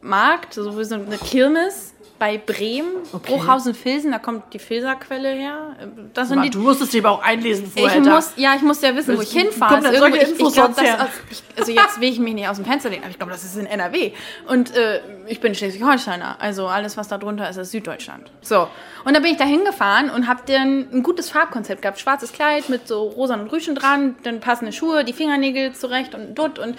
Markt, 0.00 0.54
so 0.54 0.78
wie 0.78 0.84
so 0.84 0.94
eine 0.94 1.18
Kirmes 1.18 1.91
bei 2.22 2.38
Bremen, 2.38 2.98
Okay. 3.12 3.32
Bruchhausen-Filsen, 3.32 4.12
da 4.12 4.20
kommt 4.20 4.54
die 4.54 4.60
Filserquelle 4.60 5.30
her. 5.30 5.74
Das 6.14 6.28
sind 6.28 6.38
Aber 6.38 6.46
die, 6.46 6.50
du 6.50 6.60
musstest 6.60 6.92
dich 6.92 7.04
aber 7.04 7.16
auch 7.16 7.20
einlesen 7.20 7.64
ich 7.74 7.80
vorher. 7.82 8.00
da. 8.00 8.14
muss, 8.14 8.34
ja, 8.36 8.54
ich 8.54 8.62
muss 8.62 8.80
ja 8.80 8.94
wissen, 8.94 9.16
wo 9.18 9.22
ich 9.22 9.32
hinfahre. 9.32 9.78
ist 9.88 9.98
solche 9.98 10.18
ich, 10.18 10.30
ich 10.38 10.52
glaub, 10.52 10.76
das, 10.76 10.86
ich, 11.32 11.42
also 11.58 11.72
jetzt 11.72 12.00
will 12.00 12.10
ich 12.10 12.20
mich 12.20 12.34
nicht 12.34 12.46
aus 12.46 12.58
dem 12.58 12.64
Fenster 12.64 12.90
lehnen, 12.90 13.02
aber 13.02 13.10
ich 13.10 13.18
glaube, 13.18 13.32
das 13.32 13.42
ist 13.42 13.56
in 13.56 13.66
NRW. 13.66 14.12
Und 14.46 14.72
äh, 14.76 15.00
ich 15.26 15.40
bin 15.40 15.52
Schleswig-Holsteiner, 15.52 16.36
also 16.38 16.68
alles, 16.68 16.96
was 16.96 17.08
da 17.08 17.18
drunter 17.18 17.50
ist, 17.50 17.56
ist 17.56 17.72
Süddeutschland. 17.72 18.30
So, 18.40 18.68
und 19.04 19.16
da 19.16 19.18
bin 19.18 19.32
ich 19.32 19.38
da 19.38 19.44
hingefahren 19.44 20.08
und 20.08 20.28
habe 20.28 20.42
dann 20.46 20.90
ein 20.92 21.02
gutes 21.02 21.28
Farbkonzept 21.28 21.82
gehabt. 21.82 21.98
Schwarzes 21.98 22.32
Kleid 22.32 22.68
mit 22.68 22.86
so 22.86 23.02
rosa 23.02 23.34
und 23.34 23.50
Rüschen 23.50 23.74
dran, 23.74 24.14
dann 24.22 24.38
passende 24.38 24.70
Schuhe, 24.70 25.04
die 25.04 25.12
Fingernägel 25.12 25.72
zurecht 25.72 26.14
und 26.14 26.36
dutt 26.36 26.60
und 26.60 26.76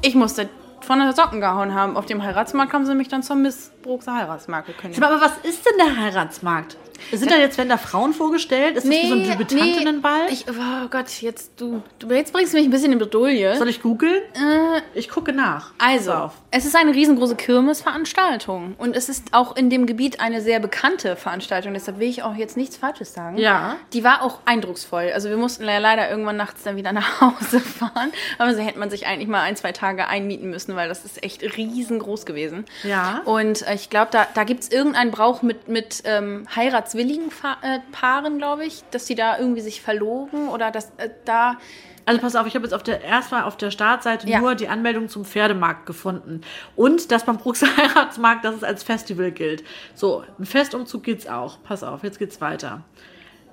Ich 0.00 0.16
musste 0.16 0.48
von 0.84 0.98
den 0.98 1.12
Socken 1.12 1.40
gehauen 1.40 1.74
haben. 1.74 1.96
Auf 1.96 2.06
dem 2.06 2.22
Heiratsmarkt 2.22 2.72
haben 2.72 2.86
sie 2.86 2.94
mich 2.94 3.08
dann 3.08 3.22
zur 3.22 3.36
Miss 3.36 3.70
Bruxer 3.82 4.14
Heiratsmarkt 4.14 4.68
gekündigt. 4.68 5.02
Aber 5.02 5.20
was 5.20 5.38
ist 5.42 5.64
denn 5.66 5.78
der 5.78 5.96
Heiratsmarkt? 5.96 6.76
Sind 7.10 7.30
da 7.30 7.36
jetzt, 7.36 7.58
wenn 7.58 7.68
da 7.68 7.76
Frauen 7.76 8.12
vorgestellt? 8.12 8.76
Ist 8.76 8.86
das 8.86 8.92
wie 8.92 9.08
so 9.08 9.14
ein 9.14 9.24
Debütantinnenball? 9.24 10.26
Nee, 10.26 10.32
ich, 10.32 10.46
oh 10.48 10.88
Gott, 10.90 11.08
jetzt, 11.20 11.52
du, 11.60 11.82
du, 11.98 12.08
jetzt 12.12 12.32
bringst 12.32 12.52
du 12.52 12.58
mich 12.58 12.66
ein 12.66 12.70
bisschen 12.70 12.92
in 12.92 12.98
Bredouille. 12.98 13.56
Soll 13.56 13.68
ich 13.68 13.82
googeln? 13.82 14.22
Äh, 14.34 14.80
ich 14.94 15.08
gucke 15.08 15.32
nach. 15.32 15.72
Also, 15.78 16.30
es 16.50 16.64
ist 16.64 16.76
eine 16.76 16.94
riesengroße 16.94 17.36
Kirmesveranstaltung. 17.36 18.74
Und 18.78 18.96
es 18.96 19.08
ist 19.08 19.32
auch 19.32 19.56
in 19.56 19.70
dem 19.70 19.86
Gebiet 19.86 20.20
eine 20.20 20.40
sehr 20.40 20.60
bekannte 20.60 21.16
Veranstaltung. 21.16 21.74
Deshalb 21.74 21.98
will 21.98 22.08
ich 22.08 22.22
auch 22.22 22.34
jetzt 22.34 22.56
nichts 22.56 22.76
Falsches 22.76 23.14
sagen. 23.14 23.38
Ja. 23.38 23.76
Die 23.92 24.04
war 24.04 24.22
auch 24.22 24.40
eindrucksvoll. 24.44 25.10
Also 25.14 25.28
wir 25.28 25.36
mussten 25.36 25.64
leider 25.64 26.10
irgendwann 26.10 26.36
nachts 26.36 26.62
dann 26.62 26.76
wieder 26.76 26.92
nach 26.92 27.20
Hause 27.20 27.60
fahren. 27.60 28.12
Aber 28.38 28.54
so 28.54 28.60
hätte 28.60 28.78
man 28.78 28.90
sich 28.90 29.06
eigentlich 29.06 29.28
mal 29.28 29.42
ein, 29.42 29.56
zwei 29.56 29.72
Tage 29.72 30.08
einmieten 30.08 30.50
müssen, 30.50 30.76
weil 30.76 30.88
das 30.88 31.04
ist 31.04 31.22
echt 31.22 31.42
riesengroß 31.42 32.26
gewesen. 32.26 32.64
Ja. 32.82 33.22
Und 33.24 33.66
äh, 33.66 33.74
ich 33.74 33.90
glaube, 33.90 34.10
da, 34.10 34.26
da 34.34 34.44
gibt 34.44 34.64
es 34.64 34.70
irgendeinen 34.70 35.10
Brauch 35.10 35.42
mit, 35.42 35.68
mit 35.68 36.02
ähm, 36.04 36.46
heiratswilligen 36.92 37.30
Fa 37.30 37.56
äh, 37.62 37.80
Paaren, 37.92 38.38
glaube 38.38 38.64
ich, 38.64 38.82
dass 38.90 39.04
die 39.06 39.14
da 39.14 39.38
irgendwie 39.38 39.60
sich 39.60 39.80
verlogen 39.82 40.48
oder 40.48 40.70
dass 40.70 40.90
äh, 40.96 41.10
da 41.24 41.58
also 42.04 42.20
pass 42.20 42.34
auf, 42.34 42.48
ich 42.48 42.56
habe 42.56 42.64
jetzt 42.64 42.72
auf 42.74 42.82
der 42.82 43.00
erstmal 43.02 43.44
auf 43.44 43.56
der 43.56 43.70
Startseite 43.70 44.28
Ja. 44.28 44.40
nur 44.40 44.56
die 44.56 44.66
Anmeldung 44.66 45.08
zum 45.08 45.24
Pferdemarkt 45.24 45.86
gefunden 45.86 46.40
und 46.74 47.12
dass 47.12 47.24
beim 47.24 47.38
Bruxer 47.38 47.68
Heiratsmarkt 47.76 48.44
das 48.44 48.56
es 48.56 48.64
als 48.64 48.82
Festival 48.82 49.30
gilt. 49.30 49.62
So, 49.94 50.24
ein 50.38 50.44
Festumzug 50.44 51.04
gibt's 51.04 51.28
auch. 51.28 51.62
Pass 51.62 51.84
auf, 51.84 52.02
jetzt 52.02 52.18
geht's 52.18 52.40
weiter. 52.40 52.82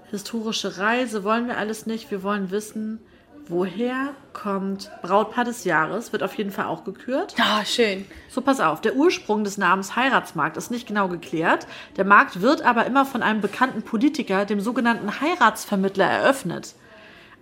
Historische 0.10 0.80
Reise 0.80 1.24
wollen 1.24 1.48
wir 1.48 1.58
alles 1.58 1.86
nicht. 1.86 2.10
Wir 2.10 2.24
wollen 2.24 2.50
wissen, 2.50 3.00
woher 3.50 4.14
kommt 4.34 4.90
Brautpaar 5.02 5.44
des 5.44 5.66
Jahres 5.66 6.14
wird 6.14 6.24
auf 6.24 6.36
jeden 6.36 6.52
Fall 6.52 6.66
auch 6.66 6.84
gekürt. 6.84 7.36
Ah, 7.40 7.66
schön. 7.66 8.06
So, 8.30 8.42
pass 8.42 8.62
auf, 8.62 8.80
der 8.80 8.96
Ursprung 8.96 9.44
des 9.44 9.58
Namens 9.58 9.96
Heiratsmarkt 9.96 10.56
ist 10.56 10.72
nicht 10.72 10.88
genau 10.88 11.08
geklärt. 11.08 11.68
Der 11.98 12.06
Markt 12.06 12.42
wird 12.42 12.62
aber 12.62 12.86
immer 12.86 13.06
von 13.06 13.24
einem 13.24 13.42
bekannten 13.42 13.82
Politiker, 13.82 14.46
dem 14.46 14.62
sogenannten 14.62 15.20
Heiratsvermittler, 15.20 16.06
eröffnet. 16.06 16.76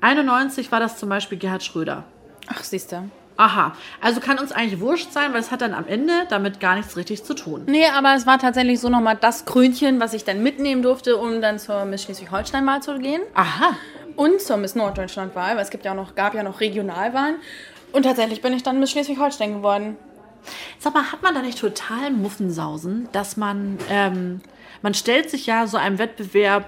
91 0.01 0.71
war 0.71 0.79
das 0.79 0.97
zum 0.97 1.09
Beispiel 1.09 1.37
Gerhard 1.37 1.63
Schröder. 1.63 2.05
Ach, 2.47 2.63
siehst 2.63 2.91
du. 2.91 3.09
Aha, 3.37 3.73
also 4.01 4.19
kann 4.19 4.39
uns 4.39 4.51
eigentlich 4.51 4.79
wurscht 4.79 5.11
sein, 5.11 5.31
weil 5.31 5.41
es 5.41 5.51
hat 5.51 5.61
dann 5.61 5.75
am 5.75 5.85
Ende 5.85 6.13
damit 6.29 6.59
gar 6.59 6.75
nichts 6.75 6.97
richtig 6.97 7.23
zu 7.23 7.35
tun. 7.35 7.63
Nee, 7.67 7.85
aber 7.87 8.15
es 8.15 8.25
war 8.25 8.39
tatsächlich 8.39 8.79
so 8.79 8.89
nochmal 8.89 9.15
das 9.15 9.45
Krönchen, 9.45 9.99
was 9.99 10.13
ich 10.13 10.23
dann 10.23 10.41
mitnehmen 10.41 10.81
durfte, 10.81 11.17
um 11.17 11.39
dann 11.39 11.59
zur 11.59 11.85
Miss 11.85 12.03
Schleswig-Holstein-Wahl 12.03 12.81
zu 12.81 12.97
gehen. 12.97 13.21
Aha, 13.35 13.77
Und 14.17 14.41
zur 14.41 14.57
Miss 14.57 14.75
Norddeutschland-Wahl, 14.75 15.55
weil 15.55 15.63
es 15.63 15.69
gibt 15.69 15.85
ja 15.85 15.91
auch 15.91 15.95
noch, 15.95 16.15
gab 16.15 16.33
ja 16.33 16.43
noch 16.43 16.59
Regionalwahlen. 16.59 17.35
Und 17.93 18.03
tatsächlich 18.03 18.41
bin 18.41 18.51
ich 18.51 18.63
dann 18.63 18.79
Miss 18.79 18.91
Schleswig-Holstein 18.91 19.53
geworden. 19.53 19.95
sag 20.79 20.93
mal, 20.93 21.11
hat 21.11 21.21
man 21.21 21.33
da 21.35 21.41
nicht 21.41 21.59
total 21.59 22.11
Muffensausen, 22.11 23.07
dass 23.11 23.37
man, 23.37 23.77
ähm, 23.89 24.41
man 24.81 24.93
stellt 24.93 25.29
sich 25.29 25.45
ja 25.45 25.67
so 25.67 25.77
einem 25.77 25.99
Wettbewerb 25.99 26.65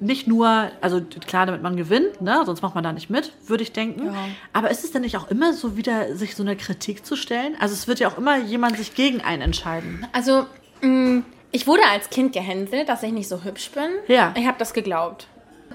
nicht 0.00 0.26
nur, 0.26 0.70
also 0.80 1.00
klar, 1.00 1.46
damit 1.46 1.62
man 1.62 1.76
gewinnt, 1.76 2.20
ne? 2.20 2.42
sonst 2.44 2.60
macht 2.60 2.74
man 2.74 2.82
da 2.82 2.92
nicht 2.92 3.08
mit, 3.08 3.32
würde 3.46 3.62
ich 3.62 3.72
denken. 3.72 4.06
Ja. 4.06 4.14
Aber 4.52 4.70
ist 4.70 4.82
es 4.82 4.90
denn 4.90 5.02
nicht 5.02 5.16
auch 5.16 5.30
immer 5.30 5.52
so 5.52 5.76
wieder, 5.76 6.16
sich 6.16 6.34
so 6.34 6.42
eine 6.42 6.56
Kritik 6.56 7.06
zu 7.06 7.14
stellen? 7.14 7.54
Also 7.60 7.74
es 7.74 7.86
wird 7.86 8.00
ja 8.00 8.08
auch 8.08 8.18
immer 8.18 8.36
jemand 8.38 8.76
sich 8.76 8.94
gegen 8.94 9.20
einen 9.20 9.42
entscheiden. 9.42 10.04
Also, 10.12 10.46
mh, 10.80 11.22
ich 11.52 11.66
wurde 11.66 11.82
als 11.84 12.10
Kind 12.10 12.32
gehänselt, 12.32 12.88
dass 12.88 13.02
ich 13.04 13.12
nicht 13.12 13.28
so 13.28 13.44
hübsch 13.44 13.70
bin. 13.70 13.90
Ja. 14.08 14.34
Ich 14.36 14.46
habe 14.46 14.58
das 14.58 14.72
geglaubt. 14.74 15.28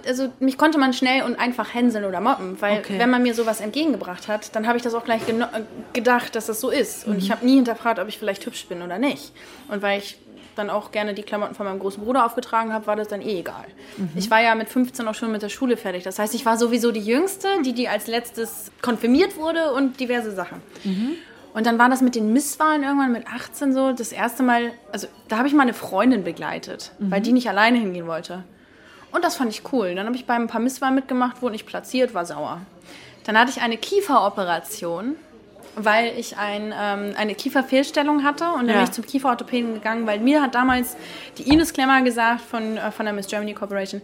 Also 0.06 0.30
mich 0.40 0.58
konnte 0.58 0.78
man 0.78 0.94
schnell 0.94 1.24
und 1.24 1.40
einfach 1.40 1.74
hänseln 1.74 2.06
oder 2.06 2.20
mobben, 2.22 2.58
weil 2.60 2.80
Okay. 2.80 3.00
wenn 3.00 3.10
man 3.10 3.24
mir 3.24 3.34
sowas 3.34 3.62
entgegengebracht 3.62 4.28
hat, 4.28 4.56
dann 4.56 4.68
habe 4.68 4.78
ich 4.78 4.84
das 4.84 4.94
auch 4.94 5.04
gleich 5.06 5.22
äh, 5.30 5.34
gedacht, 5.94 6.36
dass 6.36 6.48
das 6.48 6.60
so 6.60 6.70
ist. 6.70 7.08
Und 7.08 7.18
ich 7.18 7.32
habe 7.32 7.46
nie 7.46 7.56
hinterfragt, 7.56 8.00
ob 8.00 8.08
ich 8.08 8.18
vielleicht 8.20 8.46
hübsch 8.46 8.68
bin 8.68 8.82
oder 8.82 9.00
nicht. 9.00 9.32
Und 9.70 9.82
weil 9.82 10.00
ich 10.00 10.18
dann 10.56 10.70
auch 10.72 10.92
gerne 10.92 11.14
die 11.14 11.22
Klamotten 11.22 11.54
von 11.54 11.68
meinem 11.68 11.78
großen 11.80 12.04
Bruder 12.04 12.26
aufgetragen 12.26 12.74
habe, 12.74 12.88
war 12.88 12.96
das 12.96 13.08
dann 13.10 13.22
eh 13.22 13.40
egal. 13.42 13.66
Ich 14.16 14.32
war 14.32 14.42
ja 14.42 14.56
mit 14.56 14.70
15 14.70 15.08
auch 15.08 15.14
schon 15.14 15.32
mit 15.32 15.44
der 15.44 15.50
Schule 15.50 15.78
fertig. 15.78 16.04
Das 16.04 16.18
heißt, 16.18 16.34
ich 16.34 16.46
war 16.48 16.58
sowieso 16.58 16.92
die 16.92 17.00
Jüngste, 17.00 17.48
die, 17.64 17.74
die 17.74 17.88
als 17.88 18.08
letztes 18.08 18.72
konfirmiert 18.82 19.38
wurde 19.38 19.72
und 19.74 20.00
diverse 20.00 20.32
Sachen. 20.32 20.62
Und 21.54 21.66
dann 21.68 21.78
war 21.78 21.90
das 21.90 22.02
mit 22.02 22.16
den 22.16 22.34
Misswahlen 22.34 22.82
irgendwann 22.84 23.12
mit 23.12 23.28
18 23.28 23.72
so 23.74 23.92
das 23.94 24.12
erste 24.12 24.42
Mal, 24.42 24.72
also 24.92 25.08
da 25.28 25.38
habe 25.38 25.48
ich 25.48 25.54
mal 25.54 25.62
eine 25.64 25.74
Freundin 25.76 26.24
begleitet, 26.24 26.92
weil 26.98 27.22
die 27.22 27.34
nicht 27.34 27.50
alleine 27.50 27.78
hingehen 27.78 28.08
wollte. 28.08 28.44
Und 29.12 29.24
das 29.24 29.36
fand 29.38 29.52
ich 29.52 29.62
cool. 29.72 29.96
Dann 29.96 30.06
habe 30.06 30.15
ich 30.15 30.26
bei 30.26 30.34
ein 30.36 30.48
paar 30.48 30.62
Misswahlen 30.62 30.96
mitgemacht, 30.96 31.41
wurde 31.41 31.54
nicht 31.54 31.65
platziert, 31.65 32.13
war 32.13 32.26
sauer. 32.26 32.62
Dann 33.26 33.38
hatte 33.38 33.52
ich 33.52 33.62
eine 33.62 33.78
Kieferoperation, 33.78 35.15
weil 35.76 36.17
ich 36.17 36.38
ein, 36.38 36.74
ähm, 36.78 37.13
eine 37.17 37.36
Kieferfehlstellung 37.36 38.24
hatte 38.24 38.46
und 38.52 38.62
dann 38.62 38.67
Ja. 38.70 38.74
bin 38.76 38.84
ich 38.86 38.91
zum 38.91 39.06
Kieferorthopäden 39.06 39.74
gegangen, 39.76 40.08
weil 40.08 40.20
mir 40.20 40.41
hat 40.41 40.56
damals 40.56 40.96
die 41.38 41.43
Ines 41.52 41.74
Klemmer 41.74 42.02
gesagt 42.02 42.41
von, 42.41 42.78
äh, 42.78 42.91
von 42.91 43.06
der 43.06 43.13
Miss 43.13 43.28
Germany 43.28 43.54
Corporation, 43.54 44.02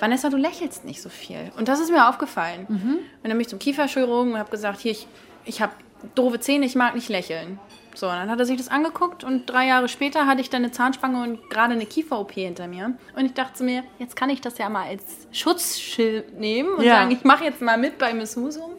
Vanessa, 0.00 0.28
du 0.28 0.36
lächelst 0.36 0.84
nicht 0.84 1.00
so 1.00 1.08
viel. 1.08 1.52
Und 1.56 1.68
das 1.68 1.78
ist 1.78 1.90
mir 1.92 2.08
aufgefallen. 2.08 2.66
Und 2.68 2.98
dann 3.22 3.30
bin 3.32 3.40
ich 3.42 3.48
zum 3.48 3.60
Kieferchirurgen 3.60 4.32
und 4.32 4.38
habe 4.38 4.50
gesagt, 4.50 4.80
hier, 4.80 4.90
ich, 4.90 5.06
ich 5.44 5.62
habe 5.62 5.72
doofe 6.16 6.40
Zähne, 6.40 6.66
ich 6.66 6.74
mag 6.74 6.94
nicht 6.96 7.08
lächeln. 7.08 7.60
So, 7.94 8.06
und 8.08 8.12
dann 8.14 8.28
hat 8.30 8.38
er 8.40 8.44
sich 8.46 8.56
das 8.58 8.68
angeguckt 8.68 9.22
und 9.24 9.46
drei 9.48 9.66
Jahre 9.68 9.88
später 9.88 10.26
hatte 10.26 10.40
ich 10.40 10.50
dann 10.50 10.62
eine 10.64 10.72
Zahnspange 10.72 11.22
und 11.22 11.48
gerade 11.50 11.72
eine 11.74 11.86
Kiefer-OP 11.86 12.32
hinter 12.32 12.66
mir. 12.66 12.94
Und 13.16 13.24
ich 13.24 13.34
dachte 13.34 13.62
mir, 13.62 13.84
jetzt 13.98 14.16
kann 14.16 14.30
ich 14.30 14.40
das 14.40 14.58
ja 14.58 14.68
mal 14.68 14.86
als 14.88 15.02
Schutzschild 15.32 16.38
nehmen 16.38 16.74
und 16.74 16.84
Ja. 16.84 16.96
sagen, 16.96 17.10
ich 17.12 17.22
mache 17.24 17.44
jetzt 17.44 17.62
mal 17.62 17.78
mit 17.78 17.98
bei 17.98 18.12
Miss 18.12 18.36
Husum. 18.36 18.72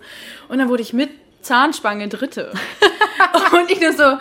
Und 0.49 0.57
dann 0.59 0.69
wurde 0.69 0.81
ich 0.81 0.93
mit 0.93 1.09
Zahnspange 1.41 2.07
Dritte. 2.09 2.51
und 3.53 3.71
ich 3.71 3.79
nur 3.79 3.93
so, 3.93 4.17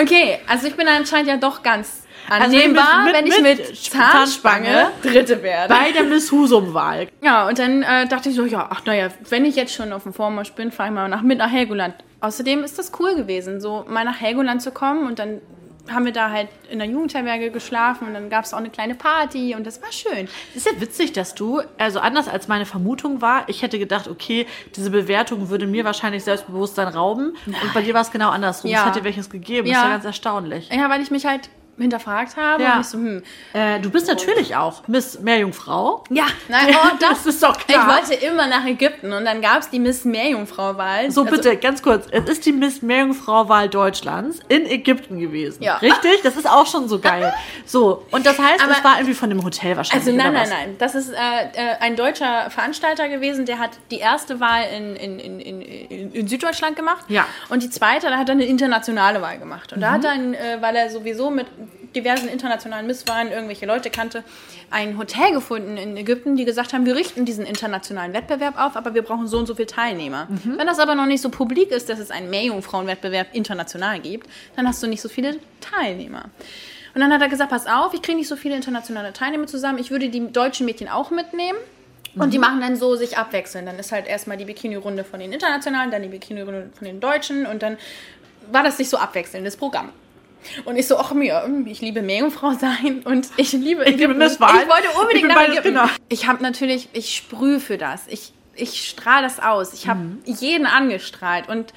okay, 0.00 0.38
also 0.46 0.66
ich 0.66 0.74
bin 0.76 0.88
anscheinend 0.88 1.28
ja 1.28 1.36
doch 1.36 1.62
ganz 1.62 2.04
Also 2.30 2.44
annehmbar, 2.56 3.04
mit- 3.04 3.14
wenn 3.14 3.26
ich 3.26 3.40
mit 3.40 3.58
mit 3.58 3.76
Zahnspange, 3.76 4.66
Zahnspange 4.66 4.90
Dritte 5.02 5.42
werde. 5.42 5.74
Bei 5.74 5.92
der 5.92 6.04
Miss 6.04 6.30
Husum-Wahl. 6.32 7.08
Ja, 7.22 7.48
und 7.48 7.58
dann 7.58 7.82
äh, 7.82 8.06
dachte 8.06 8.28
ich 8.30 8.36
so, 8.36 8.44
ja, 8.44 8.68
ach 8.70 8.82
naja, 8.86 9.08
wenn 9.28 9.44
ich 9.44 9.56
jetzt 9.56 9.74
schon 9.74 9.92
auf 9.92 10.04
dem 10.04 10.12
Vormarsch 10.12 10.52
bin, 10.52 10.70
fahre 10.72 10.88
ich 10.90 10.94
mal 10.94 11.08
nach, 11.08 11.22
mit 11.22 11.38
nach 11.38 11.50
Helgoland. 11.50 11.94
Außerdem 12.20 12.64
ist 12.64 12.78
das 12.78 12.92
cool 12.98 13.14
gewesen, 13.14 13.60
so 13.60 13.84
mal 13.88 14.04
nach 14.04 14.20
Helgoland 14.20 14.60
zu 14.62 14.70
kommen 14.72 15.06
und 15.06 15.18
dann 15.18 15.40
haben 15.90 16.04
wir 16.04 16.12
da 16.12 16.30
halt 16.30 16.48
in 16.70 16.80
der 16.80 16.88
Jugendherberge 16.88 17.50
geschlafen 17.50 18.08
und 18.08 18.12
dann 18.14 18.28
gab 18.28 18.44
es 18.44 18.52
auch 18.52 18.58
eine 18.58 18.68
kleine 18.68 18.94
Party 18.94 19.54
und 19.54 19.66
das 19.66 19.80
war 19.80 19.90
schön. 19.90 20.28
Es 20.50 20.66
ist 20.66 20.66
ja 20.74 20.80
witzig, 20.82 21.12
dass 21.14 21.34
du, 21.34 21.62
also 21.78 22.00
anders 22.00 22.28
als 22.28 22.46
meine 22.46 22.66
Vermutung 22.66 23.22
war, 23.22 23.48
ich 23.48 23.62
hätte 23.62 23.78
gedacht, 23.78 24.06
okay, 24.06 24.46
diese 24.76 24.90
Bewertung 24.90 25.48
würde 25.48 25.66
mir 25.66 25.84
wahrscheinlich 25.86 26.24
Selbstbewusstsein 26.24 26.88
rauben. 26.88 27.34
Und 27.46 27.72
bei 27.72 27.80
dir 27.80 27.94
war 27.94 28.02
es 28.02 28.10
genau 28.10 28.28
andersrum. 28.28 28.70
Ja. 28.70 28.80
Es 28.80 28.84
hat 28.86 28.96
dir 28.96 29.04
welches 29.04 29.30
gegeben. 29.30 29.66
Das 29.66 29.72
Ja. 29.76 29.78
ist 29.80 29.84
ja 29.86 29.90
ganz 29.92 30.04
erstaunlich. 30.04 30.68
Ja, 30.70 30.90
weil 30.90 31.00
ich 31.00 31.10
mich 31.10 31.24
halt 31.24 31.48
hinterfragt 31.78 32.36
habe 32.36 32.62
Ja. 32.62 32.74
und 32.74 32.80
ich 32.82 32.86
so, 32.86 32.98
hm. 32.98 33.22
Äh, 33.52 33.80
du 33.80 33.90
bist 33.90 34.06
natürlich 34.08 34.54
auch 34.56 34.86
Miss 34.88 35.18
Meerjungfrau. 35.20 36.04
Ja, 36.10 36.26
nein, 36.48 36.68
oh, 36.84 36.88
das, 37.00 37.08
Das 37.24 37.26
ist 37.34 37.42
doch 37.42 37.58
Ich 37.60 37.66
klar. 37.66 37.86
wollte 37.88 38.14
immer 38.14 38.46
nach 38.46 38.64
Ägypten 38.64 39.12
und 39.12 39.24
dann 39.24 39.40
gab 39.40 39.60
es 39.60 39.70
die 39.70 39.78
Miss 39.78 40.04
Meerjungfrau-Wahl. 40.04 41.10
So, 41.10 41.22
Also- 41.22 41.34
bitte, 41.36 41.56
ganz 41.56 41.82
kurz. 41.82 42.06
Es 42.10 42.28
ist 42.28 42.46
die 42.46 42.52
Miss 42.52 42.82
Meerjungfrau-Wahl 42.82 43.68
Deutschlands 43.68 44.40
in 44.48 44.66
Ägypten 44.66 45.18
gewesen. 45.18 45.62
Ja. 45.62 45.76
Richtig? 45.78 46.20
Das 46.22 46.36
ist 46.36 46.48
auch 46.48 46.66
schon 46.66 46.88
so 46.88 46.98
geil. 46.98 47.32
So, 47.64 48.06
und 48.12 48.24
das 48.24 48.38
heißt, 48.38 48.62
Aber- 48.62 48.72
es 48.72 48.82
war 48.84 48.94
irgendwie 48.96 49.14
von 49.14 49.28
dem 49.28 49.44
Hotel 49.44 49.76
wahrscheinlich. 49.76 50.06
Also 50.08 50.16
nein, 50.16 50.32
nein, 50.32 50.48
nein. 50.48 50.76
Das 50.78 50.94
ist 50.94 51.10
äh, 51.10 51.14
äh, 51.14 51.76
ein 51.80 51.96
deutscher 51.96 52.48
Veranstalter 52.50 53.08
gewesen, 53.08 53.44
der 53.44 53.58
hat 53.58 53.72
die 53.90 53.98
erste 53.98 54.40
Wahl 54.40 54.62
in, 54.74 54.96
in, 54.96 55.18
in, 55.18 55.40
in, 55.60 56.12
in 56.12 56.28
Süddeutschland 56.28 56.76
gemacht. 56.76 57.04
Ja. 57.08 57.26
Und 57.50 57.62
die 57.62 57.68
zweite, 57.68 58.06
da 58.08 58.16
hat 58.16 58.28
er 58.30 58.32
eine 58.32 58.46
internationale 58.46 59.20
Wahl 59.20 59.38
gemacht. 59.38 59.74
Und 59.74 59.82
da 59.82 59.90
Mhm. 59.90 59.94
hat 59.94 60.04
er, 60.04 60.10
ein, 60.12 60.34
äh, 60.34 60.56
weil 60.60 60.76
er 60.76 60.88
sowieso 60.88 61.30
mit 61.30 61.46
diversen 61.94 62.28
internationalen 62.28 62.86
Misswahlen 62.86 63.32
irgendwelche 63.32 63.66
Leute 63.66 63.90
kannte, 63.90 64.24
ein 64.70 64.98
Hotel 64.98 65.32
gefunden 65.32 65.76
in 65.76 65.96
Ägypten, 65.96 66.36
die 66.36 66.44
gesagt 66.44 66.72
haben, 66.72 66.86
wir 66.86 66.94
richten 66.94 67.24
diesen 67.24 67.46
internationalen 67.46 68.12
Wettbewerb 68.12 68.58
auf, 68.58 68.76
aber 68.76 68.94
wir 68.94 69.02
brauchen 69.02 69.26
so 69.26 69.38
und 69.38 69.46
so 69.46 69.54
viele 69.54 69.66
Teilnehmer. 69.66 70.26
Mhm. 70.28 70.58
Wenn 70.58 70.66
das 70.66 70.78
aber 70.78 70.94
noch 70.94 71.06
nicht 71.06 71.22
so 71.22 71.30
publik 71.30 71.70
ist, 71.70 71.88
dass 71.88 71.98
es 71.98 72.10
einen 72.10 72.30
Meerjungfrauenwettbewerb 72.30 73.28
international 73.32 74.00
gibt, 74.00 74.28
dann 74.56 74.66
hast 74.66 74.82
du 74.82 74.86
nicht 74.86 75.00
so 75.00 75.08
viele 75.08 75.38
Teilnehmer. 75.60 76.26
Und 76.94 77.00
dann 77.00 77.12
hat 77.12 77.20
er 77.20 77.28
gesagt, 77.28 77.50
pass 77.50 77.66
auf, 77.66 77.94
ich 77.94 78.02
kriege 78.02 78.18
nicht 78.18 78.28
so 78.28 78.36
viele 78.36 78.56
internationale 78.56 79.12
Teilnehmer 79.12 79.46
zusammen, 79.46 79.78
ich 79.78 79.90
würde 79.90 80.08
die 80.08 80.32
deutschen 80.32 80.66
Mädchen 80.66 80.88
auch 80.88 81.10
mitnehmen. 81.10 81.58
Und 82.16 82.32
die 82.32 82.38
machen 82.38 82.60
dann 82.60 82.74
so 82.74 82.96
sich 82.96 83.16
abwechseln. 83.16 83.66
Dann 83.66 83.78
ist 83.78 83.92
halt 83.92 84.08
erstmal 84.08 84.36
die 84.36 84.44
Bikini-Runde 84.44 85.04
von 85.04 85.20
den 85.20 85.30
Internationalen, 85.30 85.92
dann 85.92 86.02
die 86.02 86.08
Bikini-Runde 86.08 86.70
von 86.74 86.84
den 86.84 86.98
Deutschen 86.98 87.46
und 87.46 87.62
dann 87.62 87.76
war 88.50 88.64
das 88.64 88.78
nicht 88.78 88.88
so 88.88 88.96
abwechselndes 88.96 89.56
Programm. 89.56 89.90
Und 90.64 90.76
ich 90.76 90.86
so, 90.86 90.96
ach 90.98 91.12
mir, 91.12 91.48
ich 91.66 91.80
liebe 91.80 92.02
Meerjungfrau 92.02 92.52
sein 92.52 93.02
und 93.04 93.28
ich 93.36 93.52
liebe 93.52 93.84
Ich 93.84 93.96
liebe. 93.96 94.12
Ich 94.14 94.40
wollte 94.40 94.54
Ich 94.90 94.98
unbedingt 94.98 95.22
bin 95.22 95.28
nach 95.28 95.34
beides, 95.36 95.52
Ägypten. 95.58 95.68
genau. 95.74 95.86
Ich 96.08 96.26
habe 96.26 96.42
natürlich, 96.42 96.88
ich 96.92 97.14
sprühe 97.14 97.60
für 97.60 97.76
das. 97.78 98.02
Ich, 98.08 98.32
ich 98.54 98.88
strahle 98.88 99.22
das 99.22 99.40
aus. 99.40 99.72
Ich 99.74 99.88
habe 99.88 100.00
jeden 100.24 100.66
angestrahlt 100.66 101.48
und 101.48 101.72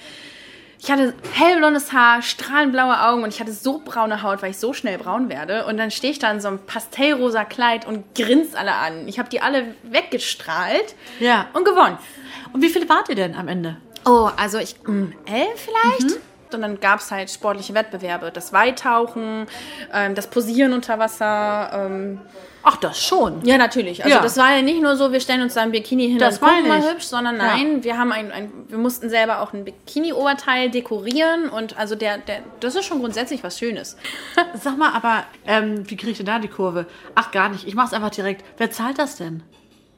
ich 0.83 0.89
hatte 0.89 1.13
hellblondes 1.33 1.93
Haar, 1.93 2.23
strahlenblaue 2.23 2.99
Augen 3.03 3.21
und 3.23 3.29
ich 3.31 3.39
hatte 3.39 3.51
so 3.53 3.79
braune 3.85 4.23
Haut, 4.23 4.41
weil 4.41 4.49
ich 4.49 4.57
so 4.57 4.73
schnell 4.73 4.97
braun 4.97 5.29
werde. 5.29 5.65
Und 5.67 5.77
dann 5.77 5.91
stehe 5.91 6.11
ich 6.11 6.17
da 6.17 6.31
in 6.31 6.41
so 6.41 6.47
einem 6.47 6.57
pastellrosa 6.59 7.45
Kleid 7.45 7.85
und 7.85 8.15
grinse 8.15 8.57
alle 8.57 8.73
an. 8.73 9.07
Ich 9.07 9.19
habe 9.19 9.29
die 9.29 9.41
alle 9.41 9.75
weggestrahlt 9.83 10.95
Ja. 11.19 11.47
und 11.53 11.65
gewonnen. 11.65 11.97
Und 12.53 12.61
wie 12.63 12.69
viele 12.69 12.89
wart 12.89 13.09
ihr 13.09 13.15
denn 13.15 13.35
am 13.35 13.47
Ende? 13.47 13.77
Oh, 14.05 14.29
also 14.37 14.57
ich, 14.57 14.75
mm, 14.87 15.13
elf 15.25 15.67
vielleicht? 15.69 16.19
Und 16.55 16.61
dann 16.61 16.79
gab 16.79 16.99
es 16.99 17.11
halt 17.11 17.29
sportliche 17.29 17.73
Wettbewerbe. 17.73 18.31
Das 18.31 18.53
Weitauchen, 18.53 19.47
ähm, 19.93 20.15
das 20.15 20.27
Posieren 20.27 20.73
unter 20.73 20.99
Wasser. 20.99 21.71
Ähm, 21.73 22.21
Ach, 22.63 22.77
das 22.77 23.01
schon. 23.03 23.43
ja, 23.43 23.57
natürlich. 23.57 24.03
Also 24.03 24.15
Ja. 24.17 24.21
das 24.21 24.37
war 24.37 24.55
ja 24.55 24.61
nicht 24.61 24.81
nur 24.81 24.95
so, 24.95 25.11
wir 25.11 25.19
stellen 25.19 25.41
uns 25.41 25.55
da 25.55 25.61
ein 25.61 25.71
Bikini 25.71 26.07
hin 26.09 26.19
Das 26.19 26.37
und 26.37 26.47
gucken 26.47 26.67
mal 26.67 26.81
hübsch, 26.91 27.05
sondern 27.05 27.37
Ja. 27.37 27.47
nein, 27.55 27.83
wir 27.83 27.97
haben 27.97 28.11
ein, 28.11 28.31
ein, 28.31 28.51
wir 28.67 28.77
mussten 28.77 29.09
selber 29.09 29.41
auch 29.41 29.51
ein 29.53 29.65
Bikini-Oberteil 29.65 30.69
dekorieren 30.69 31.49
und 31.49 31.77
also 31.77 31.95
der, 31.95 32.19
der, 32.19 32.39
das 32.59 32.75
ist 32.75 32.85
schon 32.85 32.99
grundsätzlich 32.99 33.43
was 33.43 33.57
Schönes. 33.57 33.97
Sag 34.61 34.77
mal, 34.77 34.91
aber 34.93 35.23
ähm, 35.47 35.89
wie 35.89 35.95
kriege 35.97 36.11
ich 36.11 36.17
denn 36.17 36.27
da 36.27 36.37
die 36.37 36.49
Kurve? 36.49 36.85
Ach, 37.15 37.31
gar 37.31 37.49
nicht. 37.49 37.67
Ich 37.67 37.73
mach's 37.73 37.93
einfach 37.93 38.11
direkt. 38.11 38.45
Wer 38.57 38.69
zahlt 38.69 38.99
das 38.99 39.15
denn? 39.15 39.41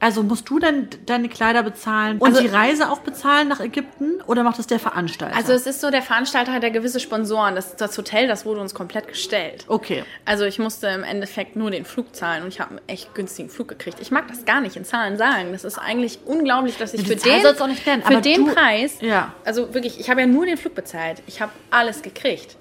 Also 0.04 0.22
musst 0.22 0.50
du 0.50 0.58
dann 0.58 0.88
deine 1.06 1.30
Kleider 1.30 1.62
bezahlen 1.62 2.18
und 2.18 2.28
Also- 2.28 2.42
die 2.42 2.48
Reise 2.48 2.90
auch 2.90 2.98
bezahlen 2.98 3.48
nach 3.48 3.58
Ägypten 3.60 4.20
oder 4.26 4.42
macht 4.42 4.58
das 4.58 4.66
der 4.66 4.78
Veranstalter? 4.78 5.34
Also 5.34 5.54
es 5.54 5.66
ist 5.66 5.80
so, 5.80 5.90
der 5.90 6.02
Veranstalter 6.02 6.52
hat 6.52 6.62
ja 6.62 6.68
gewisse 6.68 7.00
Sponsoren. 7.00 7.54
Das, 7.54 7.76
das 7.76 7.96
Hotel, 7.96 8.28
das 8.28 8.44
wurde 8.44 8.60
uns 8.60 8.74
komplett 8.74 9.08
gestellt. 9.08 9.64
okay. 9.68 10.04
Also 10.26 10.44
ich 10.44 10.58
musste 10.58 10.88
im 10.88 11.04
Endeffekt 11.04 11.56
nur 11.56 11.70
den 11.70 11.86
Flug 11.86 12.14
zahlen 12.14 12.42
und 12.42 12.48
ich 12.48 12.60
habe 12.60 12.72
einen 12.72 12.80
echt 12.86 13.14
günstigen 13.14 13.48
Flug 13.48 13.68
gekriegt. 13.68 13.98
Ich 14.00 14.10
mag 14.10 14.28
das 14.28 14.44
gar 14.44 14.60
nicht 14.60 14.76
in 14.76 14.84
Zahlen 14.84 15.16
sagen. 15.16 15.52
Das 15.52 15.64
ist 15.64 15.78
eigentlich 15.78 16.18
unglaublich, 16.26 16.76
dass 16.76 16.92
ich 16.92 17.02
Die 17.04 17.06
für 17.10 17.16
Zahl 17.16 17.40
den, 17.40 17.58
auch 17.62 17.66
nicht 17.66 17.86
nennen, 17.86 18.02
für 18.02 18.08
aber 18.08 18.20
den 18.20 18.44
du- 18.44 18.52
Preis, 18.54 18.98
Ja. 19.00 19.32
also 19.46 19.72
wirklich, 19.72 19.98
ich 20.00 20.10
habe 20.10 20.20
ja 20.20 20.26
nur 20.26 20.44
den 20.44 20.58
Flug 20.58 20.74
bezahlt. 20.74 21.22
Ich 21.26 21.40
habe 21.40 21.52
alles 21.70 22.02
gekriegt. 22.02 22.56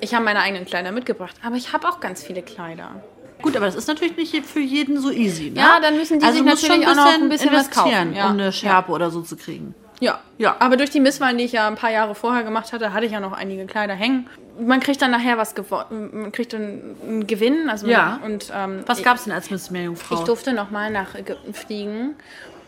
Ich 0.00 0.14
habe 0.14 0.24
meine 0.24 0.40
eigenen 0.40 0.64
Kleider 0.64 0.90
mitgebracht, 0.90 1.36
aber 1.44 1.56
ich 1.56 1.74
habe 1.74 1.86
auch 1.86 2.00
ganz 2.00 2.22
viele 2.22 2.40
Kleider. 2.40 3.02
Gut, 3.42 3.56
aber 3.56 3.66
das 3.66 3.74
ist 3.74 3.88
natürlich 3.88 4.16
nicht 4.16 4.46
für 4.46 4.60
jeden 4.60 5.00
so 5.00 5.10
easy. 5.10 5.50
Ne? 5.50 5.60
Ja, 5.60 5.80
dann 5.80 5.96
müssen 5.96 6.20
die 6.20 6.26
sich 6.26 6.38
du 6.38 6.44
musst 6.44 6.62
natürlich 6.62 6.86
auch 6.88 6.94
noch 6.94 7.06
ein 7.06 7.28
bisschen 7.28 7.52
was 7.52 7.66
investieren, 7.66 8.08
kaufen, 8.08 8.14
ja. 8.14 8.26
um 8.26 8.32
eine 8.32 8.52
Schärpe 8.52 8.92
oder 8.92 9.10
so 9.10 9.22
zu 9.22 9.36
kriegen. 9.36 9.74
Ja. 10.00 10.20
Ja. 10.38 10.56
Aber 10.58 10.76
durch 10.76 10.90
die 10.90 10.98
Misswahlen, 11.00 11.38
die 11.38 11.44
ich 11.44 11.52
ja 11.52 11.68
ein 11.68 11.76
paar 11.76 11.92
Jahre 11.92 12.14
vorher 12.14 12.42
gemacht 12.42 12.72
hatte, 12.72 12.92
hatte 12.92 13.06
ich 13.06 13.12
ja 13.12 13.20
noch 13.20 13.32
einige 13.32 13.66
Kleider 13.66 13.94
hängen. 13.94 14.28
Man 14.60 14.80
kriegt 14.80 15.00
dann 15.00 15.12
nachher 15.12 15.38
was 15.38 15.54
gewonnen, 15.54 16.10
man 16.12 16.32
kriegt 16.32 16.52
dann 16.52 16.96
einen 17.06 17.26
Gewinn. 17.26 17.70
Also 17.70 17.86
Ja. 17.86 18.18
Und, 18.24 18.52
ähm, 18.54 18.82
Was 18.86 18.98
ich- 18.98 19.04
gab's 19.04 19.24
denn 19.24 19.32
als 19.32 19.50
Miss 19.50 19.70
Meerjungfrau? 19.70 20.16
Ich 20.16 20.20
durfte 20.22 20.52
noch 20.52 20.70
mal 20.70 20.90
nach 20.90 21.14
Ägypten 21.14 21.54
fliegen, 21.54 22.16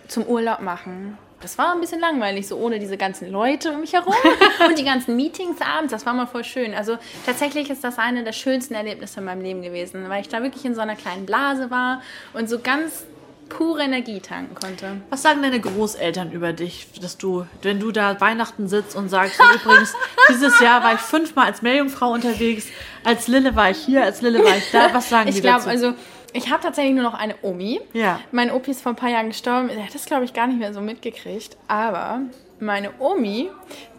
zum 0.06 0.24
Urlaub 0.24 0.60
machen. 0.60 1.18
Das 1.44 1.58
war 1.58 1.74
ein 1.74 1.80
bisschen 1.82 2.00
langweilig, 2.00 2.48
so 2.48 2.56
ohne 2.56 2.78
diese 2.78 2.96
ganzen 2.96 3.30
Leute 3.30 3.72
um 3.72 3.80
mich 3.80 3.92
herum 3.92 4.14
und 4.66 4.78
die 4.78 4.84
ganzen 4.84 5.14
Meetings 5.14 5.60
abends. 5.60 5.92
Das 5.92 6.06
war 6.06 6.14
mal 6.14 6.24
voll 6.24 6.42
schön. 6.42 6.72
Also 6.74 6.96
tatsächlich 7.26 7.68
ist 7.68 7.84
das 7.84 7.98
eine 7.98 8.24
der 8.24 8.32
schönsten 8.32 8.72
Erlebnisse 8.72 9.20
in 9.20 9.26
meinem 9.26 9.42
Leben 9.42 9.60
gewesen, 9.60 10.08
weil 10.08 10.22
ich 10.22 10.28
da 10.30 10.42
wirklich 10.42 10.64
in 10.64 10.74
so 10.74 10.80
einer 10.80 10.96
kleinen 10.96 11.26
Blase 11.26 11.70
war 11.70 12.00
und 12.32 12.48
so 12.48 12.60
ganz 12.60 13.04
pure 13.50 13.82
Energie 13.82 14.20
tanken 14.20 14.54
konnte. 14.54 15.02
Was 15.10 15.20
sagen 15.20 15.42
deine 15.42 15.60
Großeltern 15.60 16.32
über 16.32 16.54
dich, 16.54 16.86
dass 17.02 17.18
du, 17.18 17.44
wenn 17.60 17.78
du 17.78 17.92
da 17.92 18.18
Weihnachten 18.22 18.66
sitzt 18.68 18.96
und 18.96 19.10
sagst, 19.10 19.38
übrigens, 19.38 19.92
dieses 20.30 20.58
Jahr 20.60 20.82
war 20.82 20.94
ich 20.94 21.00
fünfmal 21.00 21.44
als 21.48 21.60
Meerjungfrau 21.60 22.10
unterwegs, 22.10 22.68
als 23.04 23.28
Lille 23.28 23.54
war 23.54 23.70
ich 23.70 23.76
hier, 23.76 24.02
als 24.02 24.22
Lille 24.22 24.42
war 24.42 24.56
ich 24.56 24.70
da. 24.72 24.94
Was 24.94 25.10
sagen 25.10 25.28
Ich 25.28 25.34
die 25.34 25.40
glaube, 25.42 25.58
dazu? 25.58 25.68
also 25.68 25.92
ich 26.34 26.50
habe 26.50 26.60
tatsächlich 26.62 26.94
nur 26.94 27.04
noch 27.04 27.14
eine 27.14 27.36
Omi. 27.42 27.80
Ja. 27.92 28.20
Mein 28.32 28.50
Opi 28.50 28.72
ist 28.72 28.82
vor 28.82 28.92
ein 28.92 28.96
paar 28.96 29.08
Jahren 29.08 29.28
gestorben. 29.28 29.68
Der 29.68 29.84
hat 29.84 29.94
das, 29.94 30.04
glaube 30.04 30.24
ich, 30.24 30.34
gar 30.34 30.48
nicht 30.48 30.58
mehr 30.58 30.74
so 30.74 30.80
mitgekriegt. 30.80 31.56
Aber 31.68 32.22
meine 32.58 32.90
Omi, 32.98 33.50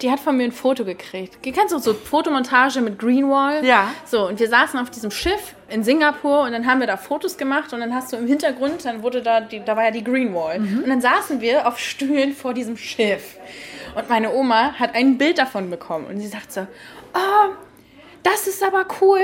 die 0.01 0.11
hat 0.11 0.19
von 0.19 0.35
mir 0.35 0.43
ein 0.43 0.51
Foto 0.51 0.83
gekriegt. 0.83 1.37
Du 1.45 1.51
kennst 1.53 1.73
doch 1.73 1.79
so 1.79 1.93
Fotomontage 1.93 2.81
mit 2.81 2.99
Greenwall? 2.99 3.63
Ja. 3.65 3.87
So, 4.03 4.27
und 4.27 4.37
wir 4.37 4.49
saßen 4.49 4.77
auf 4.79 4.89
diesem 4.89 5.11
Schiff 5.11 5.55
in 5.69 5.85
Singapur 5.85 6.41
und 6.41 6.51
dann 6.51 6.67
haben 6.67 6.81
wir 6.81 6.87
da 6.87 6.97
Fotos 6.97 7.37
gemacht 7.37 7.71
und 7.71 7.79
dann 7.79 7.95
hast 7.95 8.11
du 8.11 8.17
im 8.17 8.27
Hintergrund, 8.27 8.83
dann 8.83 9.01
wurde 9.01 9.21
da, 9.21 9.39
die, 9.39 9.63
da 9.63 9.77
war 9.77 9.85
ja 9.85 9.91
die 9.91 10.03
Greenwall. 10.03 10.59
Mhm. 10.59 10.83
Und 10.83 10.89
dann 10.89 10.99
saßen 10.99 11.39
wir 11.39 11.65
auf 11.65 11.79
Stühlen 11.79 12.33
vor 12.33 12.53
diesem 12.53 12.75
Schiff. 12.75 13.37
Und 13.95 14.09
meine 14.09 14.33
Oma 14.33 14.73
hat 14.73 14.93
ein 14.93 15.17
Bild 15.17 15.37
davon 15.37 15.69
bekommen 15.69 16.07
und 16.07 16.19
sie 16.19 16.27
sagt 16.27 16.51
so, 16.51 16.67
oh, 17.13 17.53
das 18.25 18.47
ist 18.47 18.63
aber 18.63 18.85
cool. 19.01 19.19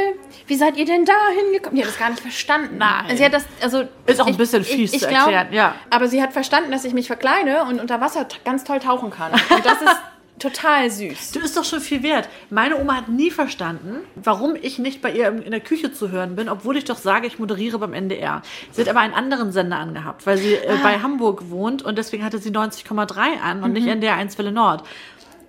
Wie 0.46 0.56
seid 0.56 0.78
ihr 0.78 0.86
denn 0.86 1.06
da 1.06 1.14
hingekommen? 1.36 1.76
Die 1.76 1.82
hat 1.82 1.90
das 1.90 1.98
gar 1.98 2.12
nicht 2.12 2.22
verstanden. 2.22 2.78
Nein. 2.78 3.18
Sie 3.18 3.26
hat 3.26 3.34
das, 3.34 3.46
also 3.62 3.84
Ist 4.06 4.22
auch 4.22 4.28
ein 4.28 4.38
bisschen 4.38 4.64
fies 4.64 4.92
zu 4.92 5.00
glaub, 5.00 5.22
erklären, 5.22 5.48
ja. 5.52 5.76
Aber 5.90 6.08
sie 6.08 6.22
hat 6.22 6.34
verstanden, 6.34 6.72
dass 6.72 6.86
ich 6.86 6.94
mich 6.94 7.08
verkleide 7.08 7.64
und 7.64 7.82
unter 7.82 8.00
Wasser 8.00 8.28
ganz 8.46 8.64
toll 8.64 8.80
tauchen 8.80 9.10
kann. 9.10 9.32
Und 9.32 9.66
das 9.66 9.82
ist 9.82 9.96
total 10.40 10.92
süß. 10.92 11.32
Du 11.32 11.40
bist 11.40 11.58
doch 11.58 11.64
schon 11.64 11.82
viel 11.82 12.04
wert. 12.04 12.30
Meine 12.52 12.80
Oma 12.80 12.98
hat 12.98 13.08
nie 13.10 13.32
verstanden, 13.32 14.02
warum 14.16 14.56
ich 14.56 14.78
nicht 14.78 15.02
bei 15.02 15.12
ihr 15.12 15.30
in 15.30 15.52
der 15.52 15.62
Küche 15.62 15.92
zu 15.92 16.12
hören 16.12 16.36
bin, 16.36 16.48
obwohl 16.48 16.78
ich 16.78 16.86
doch 16.86 16.98
sage, 16.98 17.26
ich 17.26 17.40
moderiere 17.40 17.80
beim 17.80 17.94
NDR. 17.94 18.44
Sie 18.72 18.82
hat 18.82 18.90
aber 18.90 19.00
einen 19.00 19.16
anderen 19.16 19.52
Sender 19.52 19.78
angehabt, 19.78 20.28
weil 20.28 20.38
sie 20.38 20.54
äh, 20.54 20.78
bei 20.84 21.00
Hamburg 21.00 21.50
wohnt 21.50 21.82
und 21.82 21.98
deswegen 21.98 22.24
hatte 22.24 22.38
sie 22.38 22.52
90,3 22.52 23.40
an 23.44 23.64
und 23.64 23.74
nicht 23.74 23.88
NDR 23.88 24.16
1 24.16 24.38
Welle 24.38 24.52
Nord. 24.52 24.84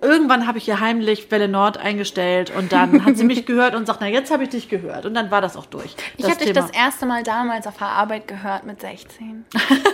Irgendwann 0.03 0.45
habe 0.47 0.57
ich 0.57 0.67
ihr 0.67 0.79
heimlich 0.79 1.31
Welle 1.31 1.47
Nord 1.47 1.77
eingestellt 1.77 2.51
und 2.55 2.73
dann 2.73 3.05
hat 3.05 3.17
sie 3.17 3.23
mich 3.23 3.45
gehört 3.47 3.73
und 3.73 3.87
sagt, 3.87 4.01
na 4.01 4.07
jetzt 4.07 4.31
habe 4.31 4.43
ich 4.43 4.49
dich 4.49 4.67
gehört. 4.67 5.05
Und 5.05 5.13
dann 5.13 5.31
war 5.31 5.41
das 5.41 5.55
auch 5.55 5.65
durch. 5.65 5.95
Ich 6.17 6.25
habe 6.25 6.35
dich 6.35 6.51
das 6.53 6.69
erste 6.71 7.05
Mal 7.05 7.23
damals 7.23 7.65
auf 7.67 7.77
der 7.77 7.87
Arbeit 7.87 8.27
gehört 8.27 8.65
mit 8.65 8.81
16. 8.81 9.45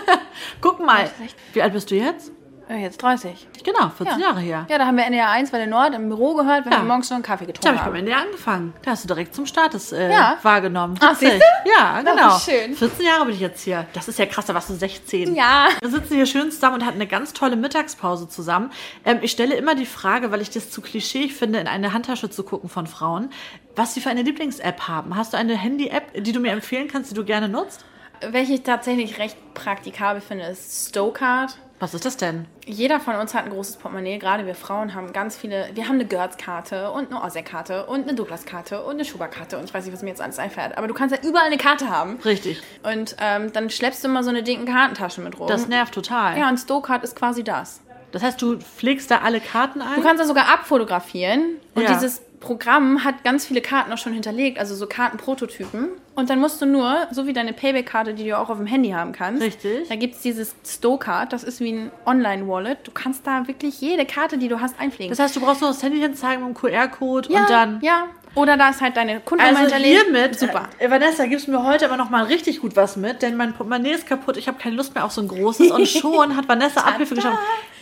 Guck 0.61 0.83
mal, 0.83 1.09
wie 1.53 1.61
alt 1.61 1.73
bist 1.73 1.91
du 1.91 1.95
jetzt? 1.95 2.31
Ja, 2.69 2.75
jetzt 2.75 3.01
30. 3.01 3.47
Genau, 3.63 3.89
14 3.89 4.19
Jahre 4.19 4.39
her. 4.41 4.67
Ja, 4.69 4.77
da 4.77 4.85
haben 4.85 4.95
wir 4.95 5.03
NDR 5.03 5.31
1 5.31 5.51
Welle 5.51 5.65
Nord 5.65 5.95
im 5.95 6.07
Büro 6.07 6.35
gehört, 6.35 6.65
wenn 6.65 6.71
Ja. 6.71 6.77
wir 6.81 6.85
morgens 6.85 7.09
noch 7.09 7.15
einen 7.15 7.23
Kaffee 7.23 7.47
Da 7.47 7.51
getrunken 7.51 7.67
habe 7.67 7.75
ich 7.77 7.81
beim 7.83 7.93
haben. 7.93 7.99
NDR 8.07 8.17
angefangen. 8.21 8.73
Da 8.83 8.91
hast 8.91 9.03
du 9.03 9.07
direkt 9.07 9.33
zum 9.33 9.47
Status 9.47 9.91
äh, 9.91 10.11
Ja. 10.11 10.37
wahrgenommen. 10.43 10.95
Ach, 11.01 11.15
siehst 11.15 11.33
du? 11.33 11.69
Ja, 11.69 11.99
Na, 12.03 12.11
genau. 12.13 12.37
schön. 12.37 12.75
14 12.75 13.05
Jahre 13.07 13.25
bin 13.25 13.33
ich 13.33 13.39
jetzt 13.41 13.63
hier. 13.63 13.87
Das 13.93 14.07
ist 14.07 14.19
ja 14.19 14.27
krass, 14.27 14.45
da 14.45 14.53
warst 14.53 14.69
du 14.69 14.75
16. 14.75 15.33
Ja. 15.33 15.69
Wir 15.81 15.89
sitzen 15.89 16.13
hier 16.13 16.27
schön 16.27 16.51
zusammen 16.51 16.75
und 16.75 16.85
hatten 16.85 16.97
eine 16.97 17.07
ganz 17.07 17.33
tolle 17.33 17.55
Mittagspause 17.55 18.29
zusammen. 18.29 18.71
Ähm, 19.03 19.17
ich 19.23 19.31
stelle 19.31 19.55
immer 19.55 19.73
die 19.73 19.87
Frage, 19.87 20.31
weil 20.31 20.41
ich 20.41 20.51
das 20.51 20.69
zu 20.69 20.81
klischee 20.81 21.27
finde, 21.29 21.57
in 21.59 21.67
eine 21.67 21.91
Handtasche 21.93 22.29
zu 22.29 22.43
gucken 22.43 22.69
von 22.69 22.85
Frauen, 22.85 23.31
was 23.75 23.95
sie 23.95 23.99
für 24.01 24.11
eine 24.11 24.21
Lieblings-App 24.21 24.87
haben. 24.87 25.15
Hast 25.15 25.33
du 25.33 25.37
eine 25.37 25.57
Handy-App, 25.57 26.23
die 26.23 26.31
du 26.33 26.39
mir 26.39 26.51
empfehlen 26.51 26.87
kannst, 26.87 27.09
die 27.09 27.15
du 27.15 27.25
gerne 27.25 27.49
nutzt? 27.49 27.83
Welche 28.29 28.53
ich 28.53 28.61
tatsächlich 28.61 29.17
recht 29.17 29.37
praktikabel 29.55 30.21
finde, 30.21 30.43
ist 30.45 30.89
Stowcard. 30.89 31.57
Was 31.79 31.93
ist 31.93 32.03
das 32.05 32.17
denn? 32.17 32.45
Jeder 32.65 32.99
von 32.99 33.15
uns 33.15 33.33
hat 33.33 33.45
ein 33.45 33.51
großes 33.51 33.77
Portemonnaie, 33.77 34.17
gerade 34.19 34.45
wir 34.45 34.53
Frauen 34.55 34.93
haben 34.95 35.13
ganz 35.13 35.37
viele. 35.37 35.69
Wir 35.75 35.85
haben 35.87 35.95
eine 35.95 36.05
Gertz-Karte 36.05 36.91
und 36.91 37.09
eine 37.11 37.23
Osek-Karte 37.23 37.85
und 37.85 38.03
eine 38.03 38.15
Douglas-Karte 38.15 38.83
und 38.83 38.95
eine 38.95 39.05
Schubert-Karte 39.05 39.57
und 39.57 39.63
ich 39.63 39.73
weiß 39.73 39.85
nicht, 39.85 39.93
was 39.93 40.01
mir 40.01 40.09
jetzt 40.09 40.21
alles 40.21 40.39
einfällt. 40.39 40.77
Aber 40.77 40.87
du 40.87 40.93
kannst 40.93 41.15
ja 41.15 41.21
überall 41.27 41.45
eine 41.47 41.57
Karte 41.57 41.89
haben. 41.89 42.19
Richtig. 42.25 42.61
Und 42.83 43.15
ähm, 43.19 43.53
dann 43.53 43.69
schleppst 43.69 44.03
du 44.03 44.09
immer 44.09 44.23
so 44.23 44.29
eine 44.29 44.43
dicken 44.43 44.65
Kartentasche 44.65 45.21
mit 45.21 45.39
rum. 45.39 45.47
Das 45.47 45.67
nervt 45.69 45.93
total. 45.93 46.37
ja, 46.37 46.49
und 46.49 46.57
Stowcard 46.57 47.03
ist 47.03 47.15
quasi 47.15 47.43
das. 47.43 47.79
Das 48.11 48.23
heißt, 48.23 48.41
du 48.41 48.57
pflegst 48.59 49.09
da 49.11 49.19
alle 49.19 49.39
Karten 49.39 49.81
ein? 49.81 49.95
Du 49.97 50.01
kannst 50.01 50.19
das 50.19 50.27
sogar 50.27 50.49
abfotografieren 50.51 51.57
und 51.75 51.83
Ja. 51.83 51.93
dieses 51.93 52.21
Programm 52.39 53.03
hat 53.03 53.23
ganz 53.23 53.45
viele 53.45 53.61
Karten 53.61 53.91
auch 53.91 53.97
schon 53.97 54.13
hinterlegt, 54.13 54.59
also 54.59 54.75
so 54.75 54.87
Kartenprototypen. 54.87 55.89
Und 56.15 56.29
dann 56.29 56.39
musst 56.39 56.61
du 56.61 56.65
nur, 56.65 57.07
so 57.11 57.27
wie 57.27 57.33
deine 57.33 57.53
Payback-Karte, 57.53 58.13
die 58.13 58.25
du 58.25 58.37
auch 58.37 58.49
auf 58.49 58.57
dem 58.57 58.65
Handy 58.65 58.89
haben 58.91 59.11
kannst. 59.11 59.41
Richtig. 59.41 59.87
Da 59.87 59.95
gibt 59.95 60.15
es 60.15 60.21
dieses 60.21 60.55
Stowcard, 60.65 61.31
das 61.33 61.43
ist 61.43 61.59
wie 61.59 61.71
ein 61.71 61.91
Online-Wallet. 62.05 62.79
Du 62.83 62.91
kannst 62.91 63.25
da 63.27 63.47
wirklich 63.47 63.79
jede 63.81 64.05
Karte, 64.05 64.37
die 64.37 64.47
du 64.47 64.59
hast, 64.59 64.79
einpflegen. 64.79 65.09
Das 65.09 65.19
heißt, 65.19 65.35
du 65.35 65.41
brauchst 65.41 65.61
nur 65.61 65.69
das 65.69 65.83
Handy 65.83 65.99
hinzeigen 65.99 66.45
mit 66.45 66.55
dem 66.55 66.59
QR-Code 66.59 67.31
ja, 67.31 67.41
und 67.41 67.49
dann. 67.49 67.79
Ja. 67.81 68.07
Oder 68.35 68.57
da 68.57 68.69
ist 68.69 68.81
halt 68.81 68.95
deine 68.95 69.19
Kundennummer 69.21 69.59
Also 69.59 69.75
hinterlegt. 69.75 70.03
hiermit, 70.03 70.39
Super. 70.39 70.69
Äh, 70.77 70.89
Vanessa, 70.89 71.25
gibst 71.25 71.47
du 71.47 71.51
mir 71.51 71.63
heute 71.63 71.85
aber 71.85 71.97
noch 71.97 72.09
mal 72.09 72.25
richtig 72.25 72.61
gut 72.61 72.75
was 72.75 72.95
mit, 72.95 73.21
denn 73.21 73.35
mein 73.35 73.53
Portemonnaie 73.53 73.91
ist 73.91 74.05
kaputt. 74.05 74.37
Ich 74.37 74.47
habe 74.47 74.57
keine 74.59 74.75
Lust 74.75 74.93
mehr 74.93 75.03
auf 75.03 75.11
so 75.11 75.21
ein 75.21 75.27
großes 75.27 75.71
und 75.71 75.87
schon 75.89 76.35
hat 76.35 76.47
Vanessa 76.47 76.81
Abhilfe 76.81 77.15
geschaffen. 77.15 77.39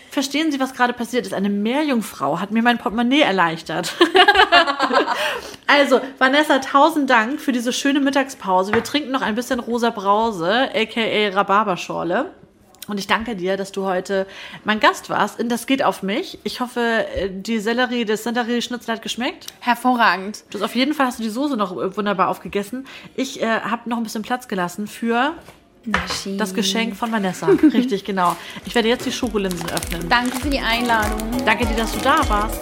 Verstehen 0.10 0.52
Sie, 0.52 0.60
was 0.60 0.74
gerade 0.74 0.94
passiert 0.94 1.26
ist? 1.26 1.34
Eine 1.34 1.50
Meerjungfrau 1.50 2.40
hat 2.40 2.52
mir 2.52 2.64
mein 2.64 2.78
Portemonnaie 2.78 3.22
erleichtert. 3.22 3.94
also, 5.68 6.00
Vanessa, 6.18 6.60
tausend 6.60 7.10
Dank 7.10 7.40
für 7.42 7.52
diese 7.52 7.74
schöne 7.74 8.00
Mittagspause. 8.00 8.74
Wir 8.74 8.84
trinken 8.84 9.12
noch 9.12 9.22
ein 9.22 9.36
bisschen 9.36 9.60
rosa 9.60 9.90
Brause, 9.90 10.70
aka 10.74 11.30
Rhabarberschorle. 11.38 12.32
Und 12.88 13.00
ich 13.00 13.08
danke 13.08 13.36
dir, 13.36 13.58
dass 13.58 13.72
du 13.72 13.86
heute 13.86 14.26
mein 14.64 14.80
Gast 14.80 15.10
warst. 15.10 15.40
Und 15.40 15.50
das 15.50 15.68
geht 15.68 15.84
auf 15.84 16.04
mich. 16.04 16.40
Ich 16.44 16.62
hoffe, 16.62 17.06
die 17.30 17.60
Sellerie, 17.60 18.06
das 18.06 18.24
Sellerie-Schnitzel 18.24 18.94
hat 18.94 19.02
geschmeckt. 19.02 19.48
Hervorragend. 19.60 20.46
Du 20.50 20.58
hast 20.58 20.64
auf 20.64 20.76
jeden 20.76 20.94
Fall 20.94 21.08
hast 21.08 21.20
du 21.20 21.24
die 21.24 21.30
Soße 21.30 21.58
noch 21.58 21.74
äh, 21.74 21.98
wunderbar 21.98 22.30
aufgegessen. 22.30 22.88
Ich 23.16 23.42
äh, 23.42 23.46
habe 23.46 23.90
noch 23.90 23.98
ein 23.98 24.04
bisschen 24.04 24.22
Platz 24.22 24.48
gelassen 24.48 24.88
für 24.88 25.34
das 26.38 26.54
Geschenk 26.54 26.96
von 26.96 27.12
Vanessa. 27.12 27.48
Richtig, 27.74 28.04
genau. 28.04 28.36
Ich 28.66 28.76
werde 28.76 28.90
jetzt 28.90 29.06
die 29.06 29.12
Schokolinsen 29.12 29.70
öffnen. 29.70 30.08
Danke 30.10 30.38
für 30.40 30.50
die 30.50 30.60
Einladung. 30.60 31.18
Danke 31.46 31.66
dir, 31.66 31.76
dass 31.76 31.92
du 31.92 32.00
da 32.00 32.28
warst. 32.30 32.60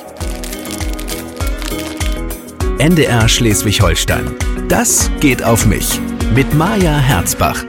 NDR 2.77 3.27
Schleswig-Holstein. 3.27 4.35
Das 4.67 5.09
geht 5.19 5.43
auf 5.43 5.65
mich. 5.65 5.99
Mit 6.33 6.53
Maja 6.53 6.97
Herzbach. 6.97 7.63